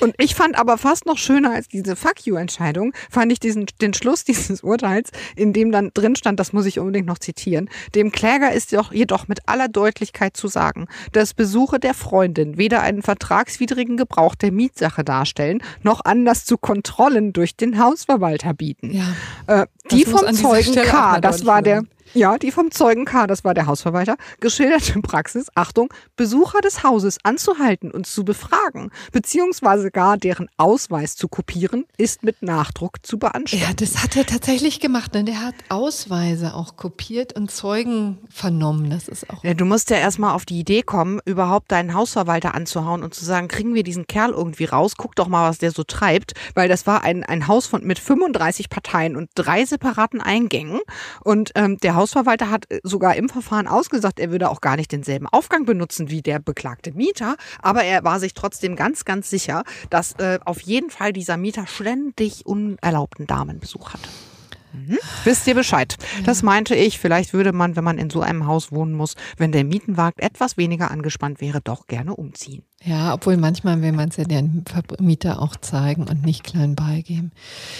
Und 0.00 0.14
ich 0.18 0.34
fand 0.34 0.58
aber 0.58 0.78
fast 0.78 1.06
noch 1.06 1.18
schöner 1.18 1.52
als 1.52 1.68
diese 1.68 1.96
Fuck 1.96 2.26
you-Entscheidung, 2.26 2.92
fand 3.10 3.32
ich 3.32 3.40
diesen, 3.40 3.66
den 3.80 3.94
Schluss 3.94 4.24
dieses 4.24 4.62
Urteils, 4.62 5.10
in 5.36 5.52
dem 5.52 5.72
dann 5.72 5.90
drin 5.94 6.16
stand, 6.16 6.40
das 6.40 6.52
muss 6.52 6.66
ich 6.66 6.78
unbedingt 6.78 7.06
noch 7.06 7.18
zitieren, 7.18 7.68
dem 7.94 8.12
Kläger 8.12 8.52
ist 8.52 8.72
doch, 8.72 8.92
jedoch 8.92 9.28
mit 9.28 9.48
aller 9.48 9.68
Deutlichkeit 9.68 10.36
zu 10.36 10.48
sagen, 10.48 10.86
dass 11.12 11.34
Besuche 11.34 11.78
der 11.78 11.94
Freundin 11.94 12.58
weder 12.58 12.82
einen 12.82 13.02
vertragswidrigen 13.02 13.96
Gebrauch 13.96 14.34
der 14.34 14.52
Mietsache 14.52 15.04
darstellen, 15.04 15.62
noch 15.82 16.04
Anlass 16.04 16.44
zu 16.44 16.58
Kontrollen 16.58 17.32
durch 17.32 17.56
den 17.56 17.78
Hausverwalter 17.78 18.54
bieten. 18.54 18.90
Ja, 18.92 19.62
äh, 19.62 19.66
die 19.90 20.04
vom 20.04 20.32
Zeugen 20.34 20.74
K, 20.74 21.20
das 21.20 21.46
war 21.46 21.62
der, 21.62 21.82
ja, 22.14 22.38
die 22.38 22.52
vom 22.52 22.70
Zeugen 22.70 23.04
K, 23.04 23.26
das 23.26 23.44
war 23.44 23.54
der 23.54 23.66
Hausverwalter, 23.66 24.16
geschilderte 24.40 25.00
Praxis, 25.00 25.48
Achtung, 25.54 25.92
Besucher 26.16 26.60
des 26.60 26.84
Hauses 26.84 27.18
anzuhalten 27.24 27.90
und 27.90 28.06
zu 28.06 28.24
befragen, 28.24 28.90
beziehungsweise 29.12 29.90
gar 29.90 30.16
deren 30.16 30.48
Ausweis 30.56 31.16
zu 31.16 31.28
kopieren, 31.28 31.86
ist 31.96 32.22
mit 32.22 32.40
Nachdruck 32.42 33.04
zu 33.04 33.18
beanstanden. 33.18 33.66
Ja, 33.66 33.74
das 33.74 34.02
hat 34.02 34.16
er 34.16 34.26
tatsächlich 34.26 34.78
gemacht. 34.78 35.12
Ne? 35.14 35.24
Der 35.24 35.40
hat 35.40 35.54
Ausweise 35.68 36.54
auch 36.54 36.76
kopiert 36.76 37.36
und 37.36 37.50
Zeugen 37.50 38.18
vernommen. 38.30 38.90
Das 38.90 39.08
ist 39.08 39.28
auch. 39.30 39.42
Ja, 39.42 39.54
du 39.54 39.64
musst 39.64 39.90
ja 39.90 39.96
erstmal 39.96 40.34
auf 40.34 40.44
die 40.44 40.60
Idee 40.60 40.82
kommen, 40.82 41.20
überhaupt 41.24 41.72
deinen 41.72 41.94
Hausverwalter 41.94 42.54
anzuhauen 42.54 43.02
und 43.02 43.14
zu 43.14 43.24
sagen, 43.24 43.48
kriegen 43.48 43.74
wir 43.74 43.82
diesen 43.82 44.06
Kerl 44.06 44.30
irgendwie 44.30 44.64
raus, 44.64 44.94
guck 44.96 45.16
doch 45.16 45.26
mal, 45.26 45.48
was 45.48 45.58
der 45.58 45.72
so 45.72 45.82
treibt, 45.82 46.34
weil 46.54 46.68
das 46.68 46.86
war 46.86 47.02
ein, 47.02 47.24
ein 47.24 47.48
Haus 47.48 47.66
von, 47.66 47.84
mit 47.84 47.98
35 47.98 48.70
Parteien 48.70 49.16
und 49.16 49.30
drei 49.34 49.64
separaten 49.74 50.20
Eingängen 50.20 50.80
und 51.22 51.50
ähm, 51.56 51.76
der 51.78 51.96
Haus 51.96 52.04
Hausverwalter 52.14 52.50
hat 52.50 52.70
äh, 52.70 52.80
sogar 52.82 53.16
im 53.16 53.28
Verfahren 53.28 53.66
ausgesagt, 53.66 54.20
er 54.20 54.30
würde 54.30 54.50
auch 54.50 54.60
gar 54.60 54.76
nicht 54.76 54.92
denselben 54.92 55.26
Aufgang 55.26 55.64
benutzen 55.64 56.10
wie 56.10 56.22
der 56.22 56.38
beklagte 56.38 56.92
Mieter, 56.92 57.36
aber 57.60 57.82
er 57.82 58.04
war 58.04 58.20
sich 58.20 58.34
trotzdem 58.34 58.76
ganz, 58.76 59.04
ganz 59.04 59.30
sicher, 59.30 59.64
dass 59.90 60.12
äh, 60.18 60.38
auf 60.44 60.60
jeden 60.60 60.90
Fall 60.90 61.12
dieser 61.12 61.36
Mieter 61.36 61.66
ständig 61.66 62.46
unerlaubten 62.46 63.26
Damenbesuch 63.26 63.94
hatte. 63.94 64.08
Mhm. 64.74 64.98
Wisst 65.24 65.46
ihr 65.46 65.54
Bescheid? 65.54 65.96
Ja. 66.18 66.24
Das 66.24 66.42
meinte 66.42 66.74
ich. 66.74 66.98
Vielleicht 66.98 67.32
würde 67.32 67.52
man, 67.52 67.76
wenn 67.76 67.84
man 67.84 67.96
in 67.96 68.10
so 68.10 68.20
einem 68.20 68.46
Haus 68.46 68.72
wohnen 68.72 68.92
muss, 68.92 69.14
wenn 69.36 69.52
der 69.52 69.64
Mietenwagt 69.64 70.20
etwas 70.20 70.56
weniger 70.56 70.90
angespannt 70.90 71.40
wäre, 71.40 71.60
doch 71.60 71.86
gerne 71.86 72.14
umziehen. 72.14 72.64
Ja, 72.84 73.14
obwohl 73.14 73.38
manchmal 73.38 73.80
will 73.80 73.92
man 73.92 74.10
es 74.10 74.16
ja 74.16 74.24
den 74.24 74.64
Mieter 75.00 75.40
auch 75.40 75.56
zeigen 75.56 76.06
und 76.06 76.22
nicht 76.22 76.44
klein 76.44 76.74
beigeben. 76.74 77.32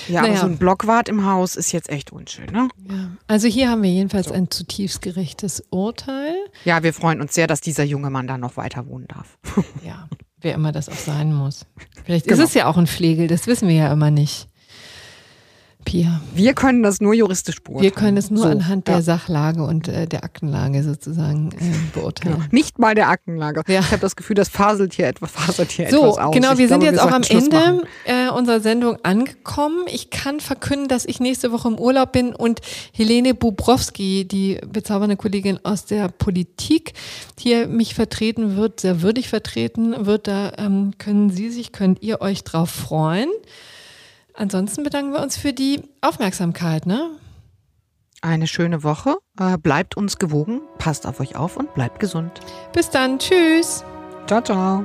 Ja, 0.09 0.23
naja. 0.23 0.33
aber 0.33 0.41
so 0.41 0.47
ein 0.47 0.57
Blockwart 0.57 1.11
im 1.11 1.27
Haus 1.27 1.57
ist 1.57 1.73
jetzt 1.73 1.91
echt 1.91 2.11
unschön, 2.11 2.47
ne? 2.47 2.69
Ja. 2.89 3.11
Also 3.27 3.47
hier 3.47 3.69
haben 3.69 3.83
wir 3.83 3.91
jedenfalls 3.91 4.29
so. 4.29 4.35
ein 4.35 4.51
zutiefst 4.51 5.03
gerechtes 5.03 5.63
Urteil. 5.69 6.35
Ja, 6.65 6.83
wir 6.83 6.95
freuen 6.95 7.21
uns 7.21 7.35
sehr, 7.35 7.47
dass 7.47 7.61
dieser 7.61 7.85
junge 7.85 8.09
Mann 8.09 8.27
da 8.27 8.39
noch 8.39 8.57
weiter 8.57 8.87
wohnen 8.87 9.07
darf. 9.09 9.39
Ja, 9.85 10.09
wer 10.41 10.55
immer 10.55 10.73
das 10.73 10.89
auch 10.89 10.95
sein 10.95 11.35
muss. 11.35 11.67
Vielleicht 12.05 12.27
genau. 12.27 12.43
ist 12.43 12.49
es 12.49 12.55
ja 12.55 12.67
auch 12.67 12.79
ein 12.79 12.87
Pflegel, 12.87 13.27
das 13.27 13.47
wissen 13.47 13.69
wir 13.69 13.75
ja 13.75 13.93
immer 13.93 14.11
nicht. 14.11 14.49
Pia. 15.85 16.21
Wir 16.35 16.55
können 16.55 16.83
das 16.83 17.01
nur 17.01 17.15
juristisch 17.15 17.63
beurteilen. 17.63 17.83
Wir 17.83 17.91
können 17.91 18.17
es 18.17 18.31
nur 18.31 18.45
so, 18.45 18.49
anhand 18.49 18.89
der 18.89 18.97
ja. 18.97 19.03
Sachlage 19.03 19.63
und 19.63 19.89
äh, 19.89 20.07
der 20.07 20.25
Aktenlage 20.25 20.83
sozusagen 20.83 21.51
äh, 21.53 21.73
beurteilen. 21.93 22.37
Genau. 22.37 22.47
Nicht 22.51 22.79
mal 22.79 22.95
der 22.95 23.09
Aktenlage. 23.09 23.63
Ja. 23.69 23.81
Ich 23.81 23.91
habe 23.91 24.01
das 24.01 24.17
Gefühl, 24.17 24.35
das 24.35 24.49
faselt 24.49 24.95
hier 24.95 25.07
etwas, 25.07 25.31
faselt 25.33 25.71
hier 25.71 25.91
so, 25.91 26.03
etwas 26.03 26.19
aus. 26.19 26.35
Genau, 26.35 26.53
ich 26.53 26.59
wir 26.59 26.67
glaube, 26.67 26.85
sind 26.85 26.95
jetzt 26.95 27.03
auch 27.03 27.13
am 27.13 27.23
Ende 27.23 27.83
äh, 28.05 28.31
unserer 28.31 28.61
Sendung 28.61 28.99
angekommen. 29.03 29.85
Ich 29.87 30.11
kann 30.11 30.41
verkünden, 30.41 30.89
dass 30.89 31.05
ich 31.05 31.21
nächste 31.21 31.53
Woche 31.53 31.69
im 31.69 31.79
Urlaub 31.79 32.13
bin 32.13 32.35
und 32.35 32.61
Helene 32.93 33.35
Bubrowski, 33.35 34.27
die 34.27 34.59
bezaubernde 34.67 35.17
Kollegin 35.17 35.61
aus 35.65 35.85
der 35.85 36.09
Politik, 36.09 36.95
hier 37.39 37.67
mich 37.67 37.95
vertreten 37.95 38.57
wird, 38.57 38.81
sehr 38.81 39.03
würdig 39.03 39.29
vertreten 39.29 40.07
wird. 40.07 40.27
Da 40.29 40.53
ähm, 40.59 40.93
können 40.99 41.31
Sie 41.31 41.51
sich, 41.51 41.73
könnt 41.73 42.03
ihr 42.03 42.21
euch 42.21 42.43
drauf 42.45 42.71
freuen. 42.71 43.29
Ansonsten 44.35 44.83
bedanken 44.83 45.13
wir 45.13 45.23
uns 45.23 45.37
für 45.37 45.53
die 45.53 45.83
Aufmerksamkeit. 46.01 46.87
Ne? 46.87 47.11
Eine 48.21 48.47
schöne 48.47 48.83
Woche. 48.83 49.17
Äh, 49.39 49.59
bleibt 49.59 49.97
uns 49.97 50.19
gewogen, 50.19 50.61
passt 50.79 51.07
auf 51.07 51.21
euch 51.21 51.37
auf 51.37 51.57
und 51.57 51.73
bleibt 51.75 52.01
gesund. 52.01 52.41
Bis 52.73 52.91
dann. 52.91 53.19
Tschüss. 53.19 53.85
Ciao, 54.27 54.41
ciao. 54.41 54.85